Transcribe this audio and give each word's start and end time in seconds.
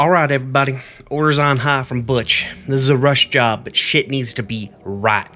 All 0.00 0.08
right, 0.08 0.30
everybody. 0.30 0.78
Orders 1.10 1.38
on 1.38 1.58
high 1.58 1.82
from 1.82 2.00
Butch. 2.00 2.46
This 2.66 2.80
is 2.80 2.88
a 2.88 2.96
rush 2.96 3.28
job, 3.28 3.64
but 3.64 3.76
shit 3.76 4.08
needs 4.08 4.32
to 4.32 4.42
be 4.42 4.72
right. 4.82 5.28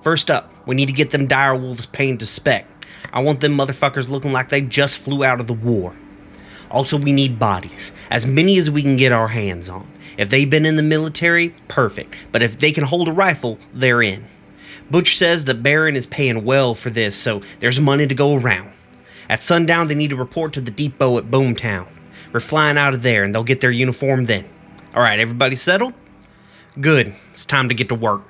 First 0.00 0.30
up, 0.30 0.54
we 0.64 0.76
need 0.76 0.86
to 0.86 0.92
get 0.92 1.10
them 1.10 1.26
dire 1.26 1.56
wolves 1.56 1.86
painted 1.86 2.20
to 2.20 2.26
spec. 2.26 2.68
I 3.12 3.18
want 3.18 3.40
them 3.40 3.58
motherfuckers 3.58 4.08
looking 4.08 4.30
like 4.30 4.48
they 4.48 4.60
just 4.60 4.98
flew 4.98 5.24
out 5.24 5.40
of 5.40 5.48
the 5.48 5.54
war. 5.54 5.96
Also, 6.70 6.96
we 6.96 7.10
need 7.10 7.40
bodies, 7.40 7.90
as 8.08 8.28
many 8.28 8.56
as 8.58 8.70
we 8.70 8.80
can 8.80 8.94
get 8.94 9.10
our 9.10 9.26
hands 9.26 9.68
on. 9.68 9.90
If 10.16 10.28
they've 10.28 10.48
been 10.48 10.66
in 10.66 10.76
the 10.76 10.84
military, 10.84 11.56
perfect. 11.66 12.16
But 12.30 12.42
if 12.42 12.60
they 12.60 12.70
can 12.70 12.84
hold 12.84 13.08
a 13.08 13.12
rifle, 13.12 13.58
they're 13.74 14.02
in. 14.02 14.24
Butch 14.88 15.16
says 15.16 15.46
the 15.46 15.54
Baron 15.54 15.96
is 15.96 16.06
paying 16.06 16.44
well 16.44 16.76
for 16.76 16.90
this, 16.90 17.16
so 17.16 17.42
there's 17.58 17.80
money 17.80 18.06
to 18.06 18.14
go 18.14 18.36
around. 18.36 18.70
At 19.28 19.42
sundown, 19.42 19.88
they 19.88 19.96
need 19.96 20.10
to 20.10 20.16
report 20.16 20.52
to 20.52 20.60
the 20.60 20.70
depot 20.70 21.18
at 21.18 21.28
Boom 21.28 21.56
Town. 21.56 21.88
We're 22.36 22.40
flying 22.40 22.76
out 22.76 22.92
of 22.92 23.00
there, 23.02 23.24
and 23.24 23.34
they'll 23.34 23.44
get 23.44 23.62
their 23.62 23.70
uniform 23.70 24.26
then. 24.26 24.44
All 24.94 25.00
right, 25.00 25.18
everybody 25.18 25.56
settled? 25.56 25.94
Good. 26.78 27.14
It's 27.30 27.46
time 27.46 27.70
to 27.70 27.74
get 27.74 27.88
to 27.88 27.94
work. 27.94 28.24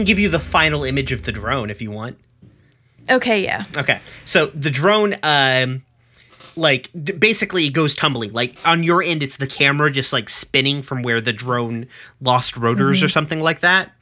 Can 0.00 0.06
give 0.06 0.18
you 0.18 0.30
the 0.30 0.40
final 0.40 0.82
image 0.84 1.12
of 1.12 1.24
the 1.24 1.32
drone 1.32 1.68
if 1.68 1.82
you 1.82 1.90
want. 1.90 2.18
Okay, 3.10 3.42
yeah. 3.42 3.64
Okay. 3.76 4.00
So 4.24 4.46
the 4.46 4.70
drone, 4.70 5.16
um, 5.22 5.84
like 6.56 6.88
d- 7.00 7.12
basically 7.12 7.66
it 7.66 7.72
goes 7.74 7.94
tumbling. 7.94 8.32
Like 8.32 8.56
on 8.64 8.82
your 8.82 9.02
end, 9.02 9.22
it's 9.22 9.36
the 9.36 9.46
camera 9.46 9.90
just 9.90 10.12
like 10.12 10.30
spinning 10.30 10.80
from 10.80 11.02
where 11.02 11.20
the 11.20 11.32
drone 11.34 11.86
lost 12.20 12.56
rotors 12.56 13.02
or 13.02 13.08
something 13.08 13.40
like 13.40 13.60
that. 13.60 13.92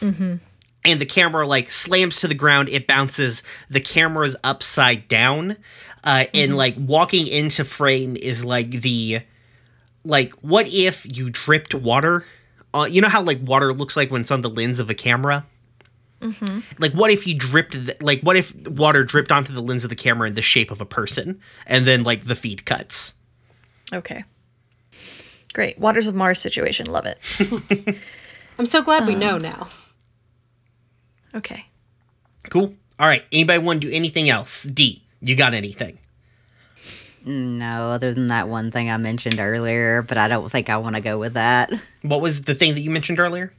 Mm-hmm. 0.00 0.36
And 0.84 1.00
the 1.00 1.06
camera 1.06 1.46
like 1.46 1.70
slams 1.70 2.20
to 2.20 2.28
the 2.28 2.34
ground. 2.34 2.68
It 2.68 2.86
bounces. 2.86 3.42
The 3.68 3.80
camera's 3.80 4.36
upside 4.42 5.06
down, 5.08 5.56
uh, 6.04 6.24
and 6.34 6.56
like 6.56 6.74
walking 6.76 7.26
into 7.26 7.64
frame 7.64 8.16
is 8.16 8.44
like 8.44 8.70
the 8.70 9.20
like 10.04 10.32
what 10.34 10.66
if 10.68 11.06
you 11.16 11.30
dripped 11.30 11.74
water? 11.74 12.24
Uh, 12.76 12.84
you 12.84 13.00
know 13.00 13.08
how 13.08 13.22
like 13.22 13.38
water 13.42 13.72
looks 13.72 13.96
like 13.96 14.10
when 14.10 14.20
it's 14.20 14.30
on 14.30 14.42
the 14.42 14.50
lens 14.50 14.78
of 14.78 14.90
a 14.90 14.94
camera. 14.94 15.46
Like, 16.78 16.92
what 16.92 17.10
if 17.10 17.26
you 17.26 17.34
dripped, 17.34 17.72
th- 17.72 18.02
like, 18.02 18.20
what 18.22 18.36
if 18.36 18.54
water 18.68 19.04
dripped 19.04 19.30
onto 19.30 19.52
the 19.52 19.60
lens 19.62 19.84
of 19.84 19.90
the 19.90 19.96
camera 19.96 20.26
in 20.28 20.34
the 20.34 20.42
shape 20.42 20.70
of 20.70 20.80
a 20.80 20.86
person, 20.86 21.40
and 21.66 21.86
then 21.86 22.02
like 22.02 22.24
the 22.24 22.34
feed 22.34 22.64
cuts? 22.64 23.14
Okay. 23.92 24.24
Great. 25.52 25.78
Waters 25.78 26.06
of 26.08 26.14
Mars 26.14 26.38
situation. 26.38 26.86
Love 26.86 27.06
it. 27.06 27.18
I'm 28.58 28.66
so 28.66 28.82
glad 28.82 29.06
we 29.06 29.14
know 29.14 29.38
now. 29.38 29.68
Okay. 31.34 31.66
Cool. 32.50 32.74
All 32.98 33.06
right. 33.06 33.24
Anybody 33.30 33.58
want 33.58 33.80
to 33.82 33.88
do 33.88 33.94
anything 33.94 34.28
else? 34.28 34.62
D, 34.64 35.04
you 35.20 35.36
got 35.36 35.54
anything? 35.54 35.98
No, 37.26 37.90
other 37.90 38.14
than 38.14 38.28
that 38.28 38.48
one 38.48 38.70
thing 38.70 38.88
I 38.88 38.96
mentioned 38.98 39.40
earlier, 39.40 40.02
but 40.02 40.16
I 40.16 40.28
don't 40.28 40.48
think 40.48 40.70
I 40.70 40.76
want 40.76 40.94
to 40.94 41.02
go 41.02 41.18
with 41.18 41.34
that. 41.34 41.72
What 42.02 42.20
was 42.20 42.42
the 42.42 42.54
thing 42.54 42.74
that 42.74 42.82
you 42.82 42.90
mentioned 42.90 43.18
earlier? 43.18 43.52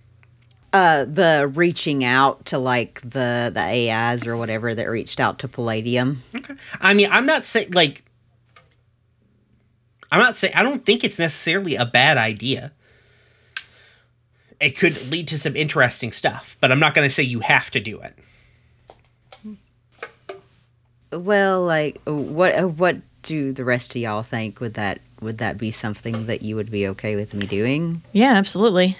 Uh, 0.72 1.04
the 1.04 1.52
reaching 1.54 2.06
out 2.06 2.46
to 2.46 2.58
like 2.58 3.02
the 3.02 3.52
the 3.54 3.60
AIs 3.92 4.26
or 4.26 4.38
whatever 4.38 4.74
that 4.74 4.86
reached 4.86 5.20
out 5.20 5.40
to 5.40 5.50
Palladium. 5.50 6.24
Okay. 6.34 6.54
I 6.80 6.94
mean, 6.94 7.10
I'm 7.12 7.26
not 7.26 7.46
saying 7.46 7.72
like, 7.72 8.06
I'm 10.14 10.22
not 10.22 10.38
saying 10.38 10.54
I 10.56 10.64
don't 10.64 10.86
think 10.86 11.04
it's 11.04 11.20
necessarily 11.20 11.76
a 11.76 11.86
bad 11.86 12.16
idea. 12.16 12.72
It 14.62 14.78
could 14.78 15.12
lead 15.12 15.28
to 15.28 15.38
some 15.38 15.58
interesting 15.58 16.14
stuff, 16.14 16.56
but 16.62 16.72
I'm 16.72 16.80
not 16.80 16.94
going 16.94 17.08
to 17.08 17.14
say 17.14 17.24
you 17.24 17.42
have 17.42 17.70
to 17.72 17.82
do 17.82 18.00
it. 18.00 18.14
Well, 21.12 21.64
like 21.64 22.02
what 22.06 22.72
what 22.72 22.98
do 23.24 23.52
the 23.52 23.64
rest 23.66 23.96
of 23.96 24.02
y'all 24.02 24.24
think? 24.24 24.60
Would 24.60 24.74
that 24.76 25.00
would 25.22 25.38
that 25.40 25.58
be 25.58 25.72
something 25.72 26.28
that 26.28 26.42
you 26.42 26.56
would 26.56 26.70
be 26.72 26.88
okay 26.90 27.16
with 27.16 27.34
me 27.34 27.46
doing? 27.48 28.02
Yeah, 28.14 28.34
absolutely. 28.34 28.98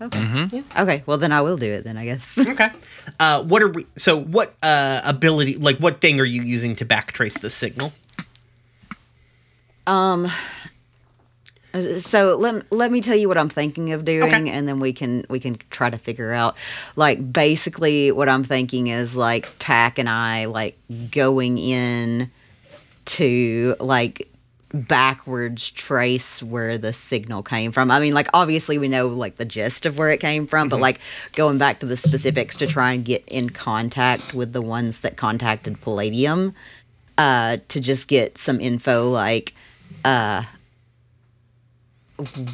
Okay. 0.00 0.62
Okay. 0.78 1.02
Well, 1.06 1.18
then 1.18 1.32
I 1.32 1.40
will 1.40 1.56
do 1.56 1.66
it. 1.72 1.82
Then 1.84 1.96
I 1.96 2.04
guess. 2.04 2.38
Okay. 2.48 2.70
Uh, 3.18 3.42
what 3.42 3.62
are 3.62 3.68
we? 3.68 3.86
So, 3.96 4.16
what 4.20 4.54
uh, 4.62 5.00
ability, 5.04 5.56
like, 5.56 5.78
what 5.78 6.00
thing 6.00 6.20
are 6.20 6.24
you 6.24 6.42
using 6.42 6.76
to 6.76 6.84
backtrace 6.84 7.40
the 7.40 7.50
signal? 7.50 7.92
Um. 9.86 10.28
So 11.98 12.36
let 12.38 12.70
let 12.72 12.90
me 12.90 13.00
tell 13.02 13.16
you 13.16 13.28
what 13.28 13.36
I'm 13.36 13.48
thinking 13.50 13.92
of 13.92 14.04
doing, 14.04 14.22
Okay. 14.34 14.50
and 14.50 14.66
then 14.66 14.80
we 14.80 14.92
can 14.92 15.24
we 15.28 15.38
can 15.38 15.58
try 15.70 15.90
to 15.90 15.98
figure 15.98 16.32
out. 16.32 16.56
Like 16.96 17.32
basically, 17.32 18.10
what 18.10 18.28
I'm 18.28 18.42
thinking 18.42 18.86
is 18.86 19.16
like 19.16 19.48
Tack 19.58 19.98
and 19.98 20.08
I 20.08 20.46
like 20.46 20.78
going 21.10 21.58
in 21.58 22.30
to 23.08 23.74
like 23.80 24.28
backwards 24.72 25.70
trace 25.70 26.42
where 26.42 26.76
the 26.76 26.92
signal 26.92 27.42
came 27.42 27.72
from. 27.72 27.90
I 27.90 28.00
mean, 28.00 28.12
like 28.12 28.28
obviously 28.34 28.76
we 28.78 28.88
know 28.88 29.08
like 29.08 29.36
the 29.36 29.44
gist 29.44 29.86
of 29.86 29.96
where 29.96 30.10
it 30.10 30.18
came 30.18 30.46
from, 30.46 30.68
but 30.68 30.80
like 30.80 31.00
going 31.32 31.58
back 31.58 31.80
to 31.80 31.86
the 31.86 31.96
specifics 31.96 32.56
to 32.58 32.66
try 32.66 32.92
and 32.92 33.04
get 33.04 33.24
in 33.26 33.50
contact 33.50 34.34
with 34.34 34.52
the 34.52 34.62
ones 34.62 35.00
that 35.00 35.16
contacted 35.16 35.80
Palladium, 35.80 36.54
uh, 37.16 37.56
to 37.68 37.80
just 37.80 38.08
get 38.08 38.38
some 38.38 38.60
info 38.60 39.08
like 39.08 39.54
uh 40.04 40.44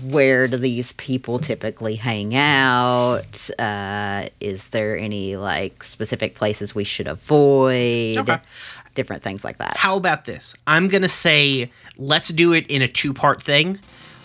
where 0.05 0.47
do 0.47 0.59
these 0.59 0.93
people 0.93 1.39
typically 1.39 1.97
hang 1.97 2.35
out? 2.35 3.49
Uh, 3.59 4.29
is 4.41 4.69
there 4.71 4.97
any 4.97 5.37
like 5.37 5.83
specific 5.83 6.35
places 6.35 6.75
we 6.75 6.85
should 6.85 7.07
avoid? 7.07 8.19
Okay. 8.19 8.39
Different 8.95 9.23
things 9.23 9.45
like 9.45 9.59
that. 9.59 9.77
How 9.77 9.97
about 9.97 10.25
this? 10.25 10.55
I'm 10.67 10.89
gonna 10.89 11.09
say 11.09 11.71
let's 11.97 12.29
do 12.29 12.53
it 12.53 12.67
in 12.69 12.83
a 12.83 12.89
two 12.89 13.13
part 13.13 13.43
thing. 13.43 13.81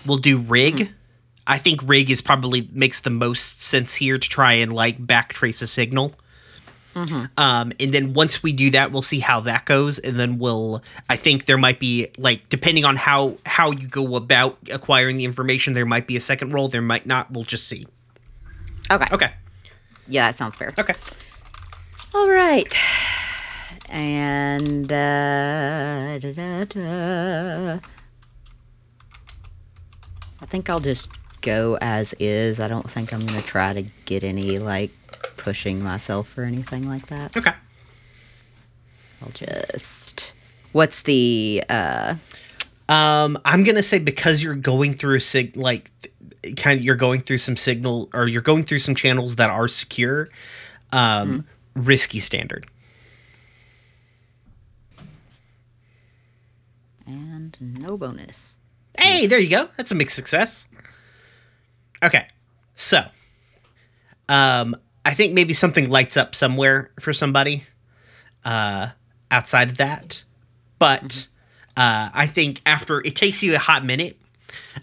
We'll 0.06 0.18
do 0.18 0.38
rig. 0.38 0.92
I 1.48 1.58
think 1.58 1.82
rig 1.84 2.12
is 2.12 2.22
probably 2.22 2.70
makes 2.72 3.00
the 3.02 3.10
most 3.10 3.62
sense 3.64 3.96
here 3.96 4.18
to 4.18 4.30
try 4.30 4.54
and 4.54 4.72
like 4.72 5.00
backtrace 5.00 5.62
a 5.64 5.68
signal. 5.68 6.14
Um, 7.38 7.72
and 7.80 7.94
then 7.94 8.14
once 8.14 8.44
we 8.44 8.52
do 8.52 8.72
that, 8.72 8.92
we'll 8.92 9.02
see 9.02 9.20
how 9.20 9.40
that 9.42 9.66
goes, 9.66 10.00
and 10.00 10.18
then 10.20 10.38
we'll. 10.38 10.84
I 11.10 11.16
think 11.16 11.46
there 11.46 11.58
might 11.58 11.80
be 11.80 12.08
like 12.18 12.50
depending 12.50 12.84
on 12.84 12.98
how 12.98 13.38
how 13.46 13.72
you 13.72 13.88
go 13.88 14.16
about 14.18 14.58
acquiring 14.70 15.18
the 15.18 15.24
information, 15.24 15.74
there 15.76 15.86
might 15.86 16.08
be 16.08 16.18
a 16.18 16.22
second 16.22 16.52
roll. 16.54 16.68
There 16.68 16.82
might 16.82 17.06
not. 17.06 17.32
We'll 17.32 17.46
just 17.46 17.68
see. 17.68 17.88
Okay. 18.92 19.06
Okay. 19.14 19.32
Yeah, 20.10 20.28
that 20.28 20.36
sounds 20.36 20.58
fair. 20.58 20.74
Okay. 20.78 20.94
All 22.14 22.28
right. 22.30 22.76
And 24.60 24.92
uh, 24.92 26.20
da, 26.20 26.34
da, 26.34 26.66
da. 26.66 27.80
I 30.42 30.46
think 30.46 30.70
I'll 30.70 30.82
just 30.82 31.10
go 31.40 31.78
as 31.80 32.14
is. 32.16 32.60
I 32.60 32.68
don't 32.68 32.92
think 32.92 33.14
I'm 33.14 33.26
gonna 33.26 33.42
try 33.42 33.72
to 33.72 33.84
get 34.04 34.22
any 34.26 34.60
like 34.60 34.92
pushing 35.38 35.82
myself 35.82 36.38
or 36.38 36.44
anything 36.44 36.90
like 36.90 37.08
that. 37.08 37.38
Okay. 37.38 37.54
I'll 39.22 39.32
just. 39.32 40.34
What's 40.74 41.04
the 41.04 41.64
uh 41.70 42.16
Um, 42.90 43.38
I'm 43.46 43.64
gonna 43.64 43.82
say 43.82 43.98
because 44.00 44.44
you're 44.44 44.56
going 44.56 44.94
through 44.94 45.16
a 45.16 45.22
sig 45.22 45.56
like 45.56 45.90
th- 46.44 46.58
kind 46.58 46.78
of 46.78 46.84
you're 46.84 46.98
going 46.98 47.22
through 47.22 47.38
some 47.38 47.56
signal 47.56 48.10
or 48.14 48.28
you're 48.28 48.42
going 48.42 48.66
through 48.66 48.80
some 48.80 48.96
channels 48.96 49.38
that 49.38 49.50
are 49.50 49.70
secure. 49.70 50.28
Um, 50.92 51.46
risky 51.76 52.20
standard. 52.20 52.66
And 57.10 57.80
no 57.82 57.98
bonus. 57.98 58.60
Hey, 58.98 59.26
there 59.26 59.40
you 59.40 59.50
go. 59.50 59.70
That's 59.78 59.92
a 59.92 59.96
mixed 59.96 60.16
success. 60.16 60.68
Okay, 62.04 62.28
so, 62.76 63.06
um, 64.30 64.76
I 65.04 65.12
think 65.14 65.34
maybe 65.34 65.54
something 65.54 65.90
lights 65.90 66.16
up 66.16 66.34
somewhere 66.34 66.92
for 67.00 67.12
somebody, 67.12 67.64
uh, 68.46 68.90
outside 69.32 69.70
of 69.70 69.78
that, 69.78 70.24
but, 70.78 71.28
uh, 71.76 72.10
I 72.14 72.26
think 72.26 72.62
after 72.66 73.00
it 73.06 73.16
takes 73.16 73.44
you 73.44 73.56
a 73.56 73.58
hot 73.58 73.84
minute, 73.84 74.18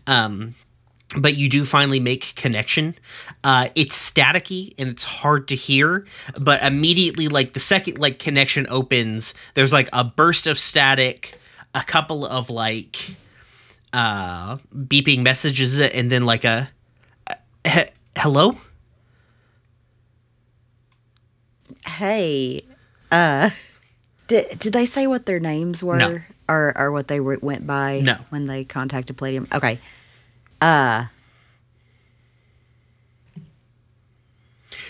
um, 0.06 0.55
but 1.17 1.37
you 1.37 1.49
do 1.49 1.64
finally 1.64 2.00
make 2.00 2.34
connection. 2.34 2.96
Uh, 3.44 3.69
it's 3.75 3.96
staticky 4.11 4.75
and 4.79 4.90
it's 4.90 5.05
hard 5.05 5.49
to 5.49 5.55
hear, 5.55 6.05
but 6.38 6.62
immediately, 6.62 7.29
like 7.29 7.55
the 7.55 7.61
second 7.61 7.99
like 7.99 8.19
connection 8.19 8.67
opens, 8.69 9.32
there's 9.55 9.72
like 9.72 9.88
a 9.93 10.05
burst 10.05 10.46
of 10.46 10.58
static, 10.58 11.38
a 11.76 11.82
couple 11.84 12.26
of 12.26 12.49
like 12.50 12.96
uh 13.93 14.56
beeping 14.75 15.23
messages, 15.23 15.78
and 15.78 16.11
then 16.11 16.25
like 16.25 16.44
a 16.44 16.70
he- 17.64 17.93
hello. 18.17 18.56
Hey, 21.87 22.62
uh, 23.12 23.50
did 24.26 24.58
did 24.58 24.73
they 24.73 24.87
say 24.87 25.06
what 25.06 25.26
their 25.26 25.38
names 25.38 25.84
were, 25.84 25.96
No. 25.99 26.20
or 26.49 26.73
or 26.76 26.90
what 26.90 27.06
they 27.08 27.20
were, 27.20 27.38
went 27.40 27.67
by? 27.67 28.00
No. 28.02 28.17
when 28.31 28.44
they 28.46 28.64
contacted 28.64 29.17
Palladium. 29.17 29.46
Okay, 29.52 29.79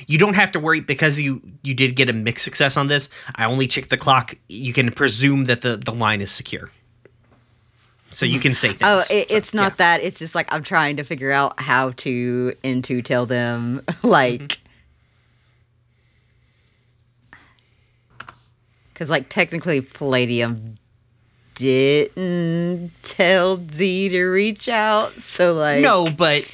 You 0.06 0.18
don't 0.18 0.36
have 0.36 0.52
to 0.52 0.60
worry 0.60 0.80
because 0.80 1.20
you 1.20 1.42
you 1.62 1.74
did 1.74 1.96
get 1.96 2.08
a 2.08 2.12
mixed 2.12 2.44
success 2.44 2.76
on 2.76 2.86
this. 2.86 3.08
I 3.34 3.44
only 3.46 3.66
checked 3.66 3.90
the 3.90 3.96
clock. 3.96 4.34
You 4.48 4.72
can 4.72 4.92
presume 4.92 5.46
that 5.46 5.62
the 5.62 5.76
the 5.76 5.92
line 5.92 6.20
is 6.20 6.30
secure. 6.30 6.70
So 8.10 8.24
you 8.24 8.40
can 8.40 8.54
say 8.54 8.68
oh, 8.68 8.72
things. 8.72 8.82
Oh, 8.82 8.98
it, 8.98 9.28
So, 9.28 9.36
it's 9.36 9.54
not 9.54 9.72
yeah. 9.72 9.76
that. 9.76 10.02
It's 10.02 10.18
just 10.18 10.34
like 10.34 10.52
I'm 10.52 10.62
trying 10.62 10.96
to 10.96 11.04
figure 11.04 11.32
out 11.32 11.60
how 11.60 11.90
to 11.90 12.54
into 12.62 13.02
tell 13.02 13.26
them 13.26 13.82
like. 14.02 14.40
Mm-hmm. 14.40 14.62
Because, 18.92 19.10
like, 19.10 19.28
technically, 19.28 19.82
Palladium 19.82 20.78
didn't 21.54 22.92
tell 23.02 23.58
Z 23.68 24.08
to 24.08 24.24
reach 24.24 24.70
out. 24.70 25.12
So, 25.18 25.52
like. 25.52 25.82
No, 25.82 26.06
but 26.16 26.50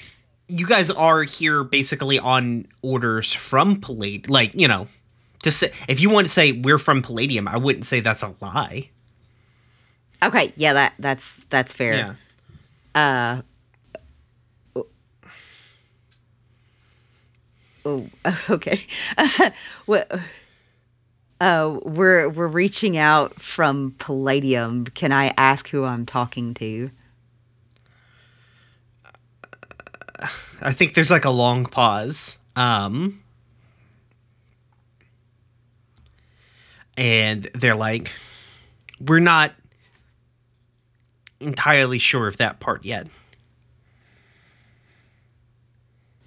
you 0.49 0.67
guys 0.67 0.91
are 0.91 1.23
here 1.23 1.63
basically 1.65 2.19
on 2.19 2.67
orders 2.83 3.33
from 3.33 3.81
Palladium. 3.81 4.33
Like, 4.33 4.55
you 4.55 4.67
know, 4.67 4.89
to 5.43 5.51
say 5.51 5.73
if 5.89 6.01
you 6.01 6.11
want 6.11 6.27
to 6.27 6.33
say 6.33 6.53
we're 6.53 6.79
from 6.79 7.03
Palladium, 7.03 7.47
I 7.47 7.57
wouldn't 7.57 7.87
say 7.87 8.01
that's 8.01 8.23
a 8.23 8.35
lie. 8.41 8.91
Okay, 10.23 10.53
yeah, 10.57 10.73
that 10.75 10.95
that's 10.99 11.45
that's 11.47 11.73
fair. 11.73 12.17
Yeah. 12.95 13.43
Oh, 17.85 18.09
okay. 18.51 18.81
what? 19.87 20.11
Uh, 21.41 21.81
we're 21.83 22.29
we're 22.29 22.47
reaching 22.47 22.97
out 22.97 23.41
from 23.41 23.97
Palladium. 23.99 24.85
Can 24.85 25.11
I 25.11 25.35
ask 25.37 25.69
who 25.71 25.85
I'm 25.85 26.07
talking 26.07 26.55
to? 26.55 26.91
I 30.61 30.73
think 30.73 30.95
there's 30.95 31.11
like 31.11 31.25
a 31.25 31.31
long 31.31 31.67
pause. 31.67 32.39
Um 32.55 33.23
and 36.97 37.45
they're 37.55 37.75
like 37.75 38.15
we're 39.01 39.19
not 39.19 39.53
entirely 41.43 41.99
sure 41.99 42.27
of 42.27 42.37
that 42.39 42.61
part 42.61 42.85
yet. 42.85 43.09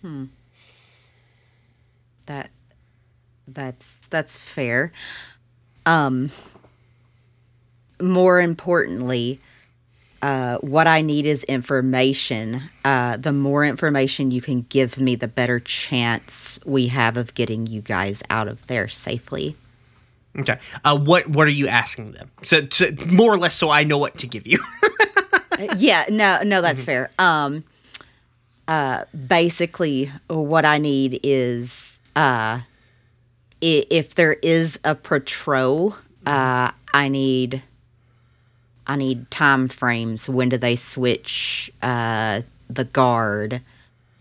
Hmm. 0.01 0.25
That 2.27 2.51
that's 3.47 4.07
that's 4.07 4.37
fair. 4.37 4.91
Um 5.85 6.29
more 8.01 8.41
importantly, 8.41 9.39
uh, 10.21 10.57
what 10.57 10.87
I 10.87 11.01
need 11.01 11.25
is 11.25 11.43
information. 11.43 12.63
Uh, 12.83 13.15
the 13.17 13.31
more 13.31 13.63
information 13.63 14.31
you 14.31 14.41
can 14.41 14.63
give 14.63 14.99
me, 14.99 15.15
the 15.15 15.27
better 15.27 15.59
chance 15.59 16.59
we 16.65 16.87
have 16.87 17.15
of 17.15 17.35
getting 17.35 17.67
you 17.67 17.81
guys 17.81 18.23
out 18.29 18.47
of 18.47 18.65
there 18.67 18.87
safely. 18.87 19.55
Okay. 20.37 20.59
Uh 20.83 20.97
what 20.97 21.29
what 21.29 21.47
are 21.47 21.51
you 21.51 21.67
asking 21.67 22.11
them? 22.11 22.29
So, 22.43 22.67
so 22.69 22.87
more 23.07 23.33
or 23.33 23.37
less 23.37 23.55
so 23.55 23.69
I 23.69 23.83
know 23.83 23.97
what 23.97 24.17
to 24.17 24.27
give 24.27 24.45
you. 24.45 24.59
yeah, 25.77 26.05
no, 26.09 26.41
no, 26.43 26.61
that's 26.61 26.83
fair. 26.83 27.09
Um, 27.19 27.63
uh, 28.67 29.05
basically, 29.27 30.11
what 30.27 30.65
I 30.65 30.77
need 30.79 31.19
is 31.23 32.01
uh, 32.15 32.59
i- 32.61 33.85
if 33.89 34.15
there 34.15 34.33
is 34.33 34.79
a 34.83 34.95
patrol, 34.95 35.95
uh, 36.25 36.71
I 36.93 37.07
need 37.09 37.61
I 38.87 38.95
need 38.95 39.29
time 39.31 39.67
frames. 39.67 40.29
When 40.29 40.49
do 40.49 40.57
they 40.57 40.75
switch 40.75 41.71
uh, 41.81 42.41
the 42.69 42.85
guard? 42.85 43.61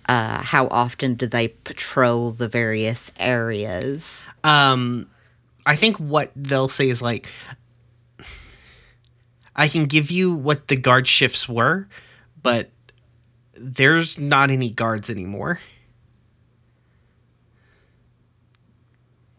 Uh, 0.08 0.42
how 0.42 0.68
often 0.68 1.14
do 1.14 1.26
they 1.26 1.48
patrol 1.48 2.30
the 2.30 2.48
various 2.48 3.10
areas? 3.18 4.28
um 4.44 5.06
I 5.66 5.76
think 5.76 5.96
what 5.96 6.30
they'll 6.36 6.68
say 6.68 6.90
is 6.90 7.00
like 7.00 7.26
I 9.56 9.68
can 9.68 9.86
give 9.86 10.10
you 10.10 10.32
what 10.32 10.68
the 10.68 10.76
guard 10.76 11.06
shifts 11.06 11.48
were, 11.48 11.88
but 12.42 12.70
there's 13.54 14.18
not 14.18 14.50
any 14.50 14.70
guards 14.70 15.08
anymore. 15.08 15.60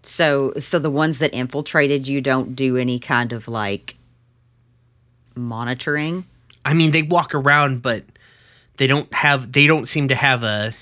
So, 0.03 0.53
so 0.59 0.79
the 0.79 0.91
ones 0.91 1.19
that 1.19 1.33
infiltrated 1.33 2.07
you 2.07 2.21
don't 2.21 2.55
do 2.55 2.77
any 2.77 2.99
kind 2.99 3.33
of 3.33 3.47
like 3.47 3.97
monitoring. 5.35 6.25
I 6.63 6.73
mean, 6.73 6.91
they 6.91 7.01
walk 7.01 7.33
around, 7.33 7.81
but 7.81 8.03
they 8.77 8.87
don't 8.87 9.11
have. 9.13 9.51
They 9.51 9.67
don't 9.67 9.87
seem 9.87 10.07
to 10.09 10.15
have 10.15 10.43
a. 10.43 10.73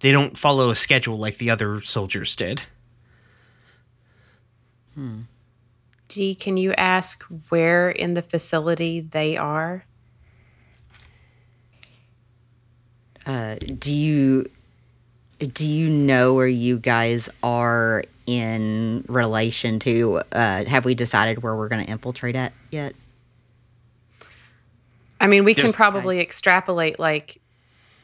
They 0.00 0.12
don't 0.12 0.36
follow 0.36 0.70
a 0.70 0.76
schedule 0.76 1.18
like 1.18 1.36
the 1.38 1.50
other 1.50 1.80
soldiers 1.80 2.34
did. 2.36 2.62
Hmm. 4.94 5.22
D, 6.08 6.34
can 6.34 6.56
you 6.56 6.72
ask 6.74 7.24
where 7.48 7.90
in 7.90 8.14
the 8.14 8.22
facility 8.22 9.00
they 9.00 9.36
are? 9.36 9.84
Uh, 13.24 13.56
do 13.56 13.92
you 13.92 14.48
do 15.38 15.66
you 15.66 15.90
know 15.90 16.34
where 16.34 16.46
you 16.46 16.78
guys 16.78 17.28
are 17.42 18.04
in 18.26 19.04
relation 19.08 19.78
to? 19.80 20.22
Uh, 20.32 20.64
have 20.64 20.84
we 20.84 20.94
decided 20.94 21.42
where 21.42 21.56
we're 21.56 21.68
going 21.68 21.84
to 21.84 21.90
infiltrate 21.90 22.36
at 22.36 22.52
yet? 22.70 22.94
I 25.20 25.26
mean, 25.26 25.44
we 25.44 25.54
can 25.54 25.62
There's- 25.64 25.74
probably 25.76 26.20
extrapolate 26.20 26.98
like 26.98 27.40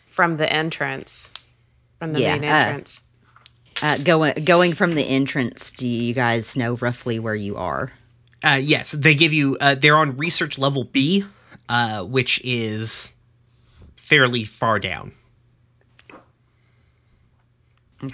from 0.08 0.36
the 0.38 0.52
entrance, 0.52 1.46
from 1.98 2.12
the 2.14 2.20
Yeah, 2.20 2.36
main 2.38 2.50
uh, 2.50 2.54
entrance. 2.54 3.02
Uh, 3.04 3.08
going 4.04 4.44
going 4.44 4.72
from 4.72 4.94
the 4.94 5.02
entrance, 5.02 5.70
do 5.72 5.88
you 5.88 6.14
guys 6.14 6.56
know 6.56 6.74
roughly 6.76 7.18
where 7.18 7.34
you 7.34 7.56
are? 7.56 7.92
Uh, 8.44 8.58
yes, 8.60 8.92
they 8.92 9.14
give 9.14 9.32
you. 9.32 9.56
Uh, 9.60 9.74
they're 9.74 9.96
on 9.96 10.16
research 10.16 10.58
level 10.58 10.84
B, 10.84 11.24
uh, 11.68 12.04
which 12.04 12.40
is 12.44 13.12
fairly 13.96 14.44
far 14.44 14.78
down. 14.78 15.12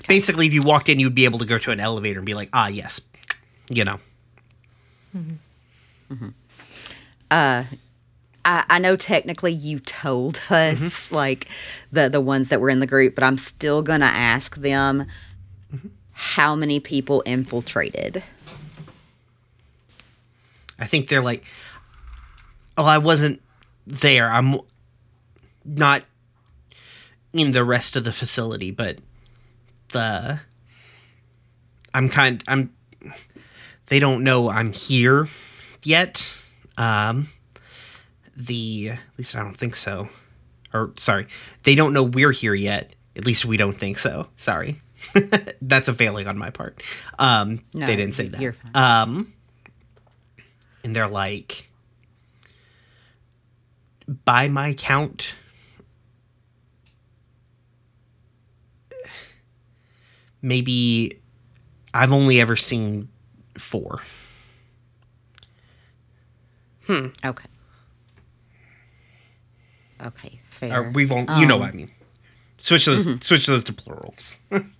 Basically, 0.06 0.46
if 0.46 0.52
you 0.52 0.62
walked 0.62 0.90
in, 0.90 1.00
you'd 1.00 1.14
be 1.14 1.24
able 1.24 1.38
to 1.38 1.46
go 1.46 1.56
to 1.56 1.70
an 1.70 1.80
elevator 1.80 2.18
and 2.18 2.26
be 2.26 2.34
like, 2.34 2.50
"Ah, 2.52 2.68
yes," 2.68 3.00
you 3.70 3.84
know. 3.84 4.00
I, 8.44 8.64
I 8.68 8.78
know 8.78 8.96
technically 8.96 9.52
you 9.52 9.80
told 9.80 10.40
us 10.50 11.12
like 11.12 11.48
the 11.90 12.08
the 12.08 12.20
ones 12.20 12.48
that 12.48 12.60
were 12.60 12.70
in 12.70 12.80
the 12.80 12.86
group, 12.86 13.14
but 13.14 13.24
I'm 13.24 13.38
still 13.38 13.82
gonna 13.82 14.06
ask 14.06 14.56
them 14.56 15.06
how 16.20 16.54
many 16.54 16.80
people 16.80 17.22
infiltrated. 17.24 18.22
I 20.78 20.86
think 20.86 21.08
they're 21.08 21.22
like, 21.22 21.44
"Oh, 22.76 22.84
I 22.84 22.98
wasn't 22.98 23.40
there. 23.86 24.30
I'm 24.30 24.60
not." 25.64 26.02
in 27.32 27.52
the 27.52 27.64
rest 27.64 27.96
of 27.96 28.04
the 28.04 28.12
facility, 28.12 28.70
but 28.70 28.98
the 29.88 30.40
I'm 31.94 32.08
kind 32.08 32.42
I'm 32.46 32.72
they 33.86 33.98
don't 33.98 34.24
know 34.24 34.48
I'm 34.50 34.72
here 34.72 35.28
yet. 35.84 36.42
Um 36.76 37.28
the 38.36 38.90
at 38.90 39.18
least 39.18 39.36
I 39.36 39.42
don't 39.42 39.56
think 39.56 39.76
so. 39.76 40.08
Or 40.72 40.92
sorry, 40.96 41.26
they 41.62 41.74
don't 41.74 41.92
know 41.92 42.02
we're 42.02 42.32
here 42.32 42.54
yet. 42.54 42.94
At 43.16 43.26
least 43.26 43.44
we 43.44 43.56
don't 43.56 43.76
think 43.76 43.98
so. 43.98 44.28
Sorry. 44.36 44.80
That's 45.62 45.88
a 45.88 45.94
failing 45.94 46.26
on 46.28 46.38
my 46.38 46.50
part. 46.50 46.82
Um 47.18 47.64
No, 47.74 47.86
they 47.86 47.96
didn't 47.96 48.14
say 48.14 48.28
that. 48.28 48.40
you're 48.40 48.52
fine. 48.54 48.72
Um 48.74 49.32
and 50.84 50.94
they're 50.94 51.08
like 51.08 51.70
by 54.24 54.48
my 54.48 54.72
count 54.74 55.34
maybe 60.42 61.20
I've 61.92 62.12
only 62.12 62.40
ever 62.40 62.56
seen 62.56 63.08
four. 63.56 64.00
Hmm. 66.86 67.08
Okay. 67.24 67.44
Okay, 70.04 70.38
fair. 70.44 70.80
Or 70.84 70.90
we've 70.90 71.10
only, 71.12 71.40
you 71.40 71.46
know 71.46 71.56
what 71.58 71.68
I 71.68 71.72
mean. 71.72 71.90
Switch 72.58 72.86
those 72.86 73.04
switch 73.24 73.46
those 73.46 73.64
to 73.64 73.72
plurals. 73.72 74.38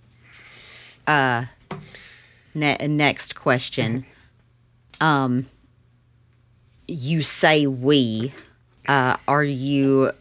Ne- 2.53 2.87
next 2.87 3.35
question. 3.35 4.05
Um, 4.99 5.47
you 6.87 7.21
say 7.21 7.65
we. 7.67 8.33
Uh, 8.87 9.17
are 9.27 9.43
you 9.43 10.11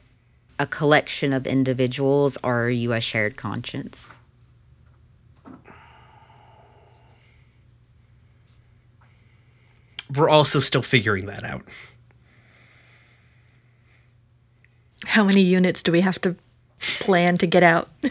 a 0.58 0.66
collection 0.66 1.32
of 1.32 1.46
individuals 1.46 2.36
or 2.42 2.64
are 2.64 2.70
you 2.70 2.92
a 2.92 3.00
shared 3.00 3.36
conscience? 3.36 4.18
We're 10.14 10.28
also 10.28 10.58
still 10.58 10.82
figuring 10.82 11.26
that 11.26 11.44
out. 11.44 11.62
How 15.06 15.24
many 15.24 15.42
units 15.42 15.82
do 15.82 15.92
we 15.92 16.00
have 16.00 16.20
to 16.22 16.36
plan 16.80 17.38
to 17.38 17.46
get 17.46 17.62
out? 17.62 17.88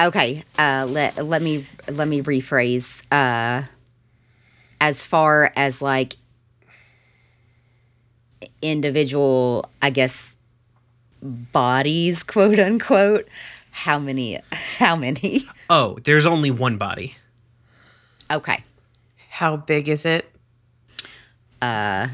Okay, 0.00 0.44
uh, 0.58 0.86
let 0.88 1.22
let 1.26 1.42
me 1.42 1.66
let 1.86 2.08
me 2.08 2.22
rephrase. 2.22 3.04
Uh, 3.12 3.66
as 4.80 5.04
far 5.04 5.52
as 5.56 5.82
like 5.82 6.14
individual, 8.62 9.68
I 9.82 9.90
guess 9.90 10.38
bodies, 11.22 12.22
quote 12.22 12.58
unquote. 12.58 13.28
How 13.72 13.98
many? 13.98 14.38
How 14.78 14.96
many? 14.96 15.42
Oh, 15.72 15.98
there's 16.02 16.26
only 16.26 16.50
one 16.50 16.78
body. 16.78 17.14
Okay. 18.28 18.64
How 19.28 19.56
big 19.56 19.88
is 19.88 20.04
it? 20.04 20.28
Uh, 21.62 22.08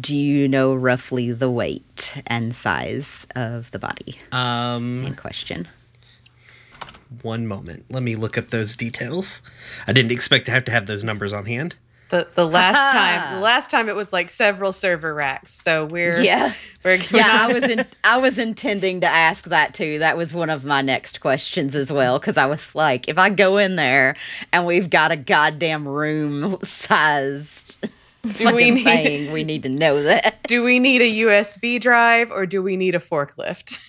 Do 0.00 0.16
you 0.16 0.48
know 0.48 0.74
roughly 0.74 1.30
the 1.32 1.50
weight 1.50 2.20
and 2.26 2.54
size 2.54 3.26
of 3.36 3.70
the 3.70 3.78
body 3.78 4.18
Um 4.32 5.04
in 5.06 5.14
question? 5.14 5.68
one 7.22 7.46
moment. 7.46 7.84
Let 7.88 8.02
me 8.02 8.16
look 8.16 8.36
up 8.36 8.48
those 8.48 8.74
details. 8.74 9.40
I 9.86 9.92
didn't 9.92 10.10
expect 10.10 10.46
to 10.46 10.50
have 10.50 10.64
to 10.64 10.72
have 10.72 10.86
those 10.86 11.04
numbers 11.04 11.32
on 11.32 11.46
hand. 11.46 11.76
The 12.08 12.26
the 12.34 12.46
last 12.46 12.92
time 12.92 13.36
the 13.36 13.40
last 13.40 13.70
time 13.70 13.88
it 13.88 13.94
was 13.94 14.12
like 14.12 14.28
several 14.28 14.72
server 14.72 15.14
racks. 15.14 15.52
So 15.52 15.84
we're 15.86 16.20
Yeah. 16.20 16.52
we're 16.84 16.96
Yeah, 16.96 17.28
I 17.48 17.52
was 17.52 17.62
in, 17.68 17.84
I 18.04 18.18
was 18.18 18.38
intending 18.40 19.02
to 19.02 19.06
ask 19.06 19.44
that 19.44 19.74
too. 19.74 20.00
That 20.00 20.16
was 20.16 20.34
one 20.34 20.50
of 20.50 20.64
my 20.64 20.82
next 20.82 21.20
questions 21.20 21.76
as 21.76 21.92
well 21.92 22.18
because 22.18 22.36
I 22.36 22.46
was 22.46 22.74
like, 22.74 23.08
if 23.08 23.16
I 23.18 23.30
go 23.30 23.58
in 23.58 23.76
there 23.76 24.16
and 24.52 24.66
we've 24.66 24.90
got 24.90 25.12
a 25.12 25.16
goddamn 25.16 25.86
room 25.86 26.56
sized 26.62 27.78
do 28.36 28.54
we 28.54 28.70
need 28.70 28.84
thing, 28.84 29.32
we 29.32 29.44
need 29.44 29.62
to 29.64 29.68
know 29.68 30.02
that. 30.02 30.42
do 30.48 30.62
we 30.64 30.78
need 30.78 31.00
a 31.00 31.12
USB 31.26 31.80
drive 31.80 32.30
or 32.30 32.46
do 32.46 32.62
we 32.62 32.76
need 32.76 32.94
a 32.94 32.98
forklift? 32.98 33.80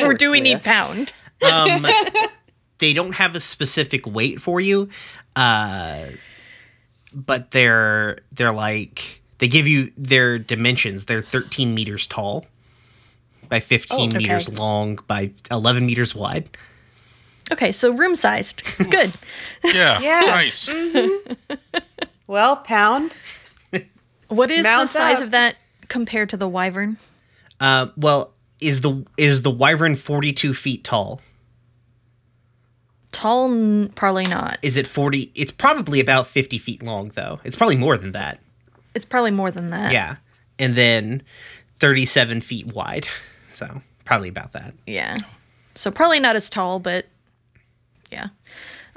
or 0.00 0.14
do 0.14 0.30
we 0.30 0.40
need 0.40 0.62
pound? 0.62 1.12
Um, 1.42 1.86
they 2.78 2.92
don't 2.92 3.14
have 3.14 3.34
a 3.34 3.40
specific 3.40 4.06
weight 4.06 4.40
for 4.40 4.60
you, 4.60 4.88
uh, 5.36 6.06
but 7.12 7.50
they're 7.50 8.18
they're 8.32 8.52
like 8.52 9.22
they 9.38 9.48
give 9.48 9.66
you 9.66 9.90
their 9.96 10.38
dimensions. 10.38 11.06
They're 11.06 11.22
13 11.22 11.74
meters 11.74 12.06
tall 12.06 12.46
by 13.48 13.60
15 13.60 13.98
Oh, 13.98 14.06
okay. 14.06 14.18
meters 14.18 14.48
long 14.48 14.98
by 15.06 15.32
11 15.50 15.84
meters 15.86 16.14
wide. 16.14 16.56
Okay, 17.52 17.72
so 17.72 17.92
room 17.92 18.16
sized. 18.16 18.62
Good. 18.78 19.14
Yeah. 19.62 20.00
Yeah. 20.00 20.20
Nice. 20.28 20.70
Well, 22.26 22.56
pound. 22.56 23.20
What 24.28 24.50
is 24.50 24.64
the 24.64 24.86
size 24.86 25.18
up. 25.18 25.24
of 25.24 25.30
that 25.32 25.56
compared 25.88 26.28
to 26.30 26.36
the 26.36 26.48
wyvern? 26.48 26.96
Uh, 27.60 27.88
well, 27.96 28.32
is 28.60 28.80
the 28.80 29.04
is 29.16 29.42
the 29.42 29.50
wyvern 29.50 29.94
42 29.94 30.54
feet 30.54 30.82
tall? 30.84 31.20
Tall, 33.12 33.50
n- 33.52 33.92
probably 33.94 34.26
not. 34.26 34.58
Is 34.62 34.76
it 34.76 34.86
40? 34.86 35.30
It's 35.34 35.52
probably 35.52 36.00
about 36.00 36.26
50 36.26 36.58
feet 36.58 36.82
long, 36.82 37.10
though. 37.14 37.38
It's 37.44 37.54
probably 37.56 37.76
more 37.76 37.96
than 37.96 38.10
that. 38.10 38.40
It's 38.94 39.04
probably 39.04 39.30
more 39.30 39.50
than 39.50 39.70
that. 39.70 39.92
Yeah, 39.92 40.16
and 40.58 40.74
then 40.74 41.22
37 41.78 42.40
feet 42.40 42.66
wide. 42.74 43.06
So 43.52 43.82
probably 44.04 44.28
about 44.28 44.50
that. 44.54 44.74
Yeah. 44.84 45.16
So 45.76 45.92
probably 45.92 46.18
not 46.18 46.34
as 46.34 46.50
tall, 46.50 46.80
but 46.80 47.06
yeah. 48.10 48.30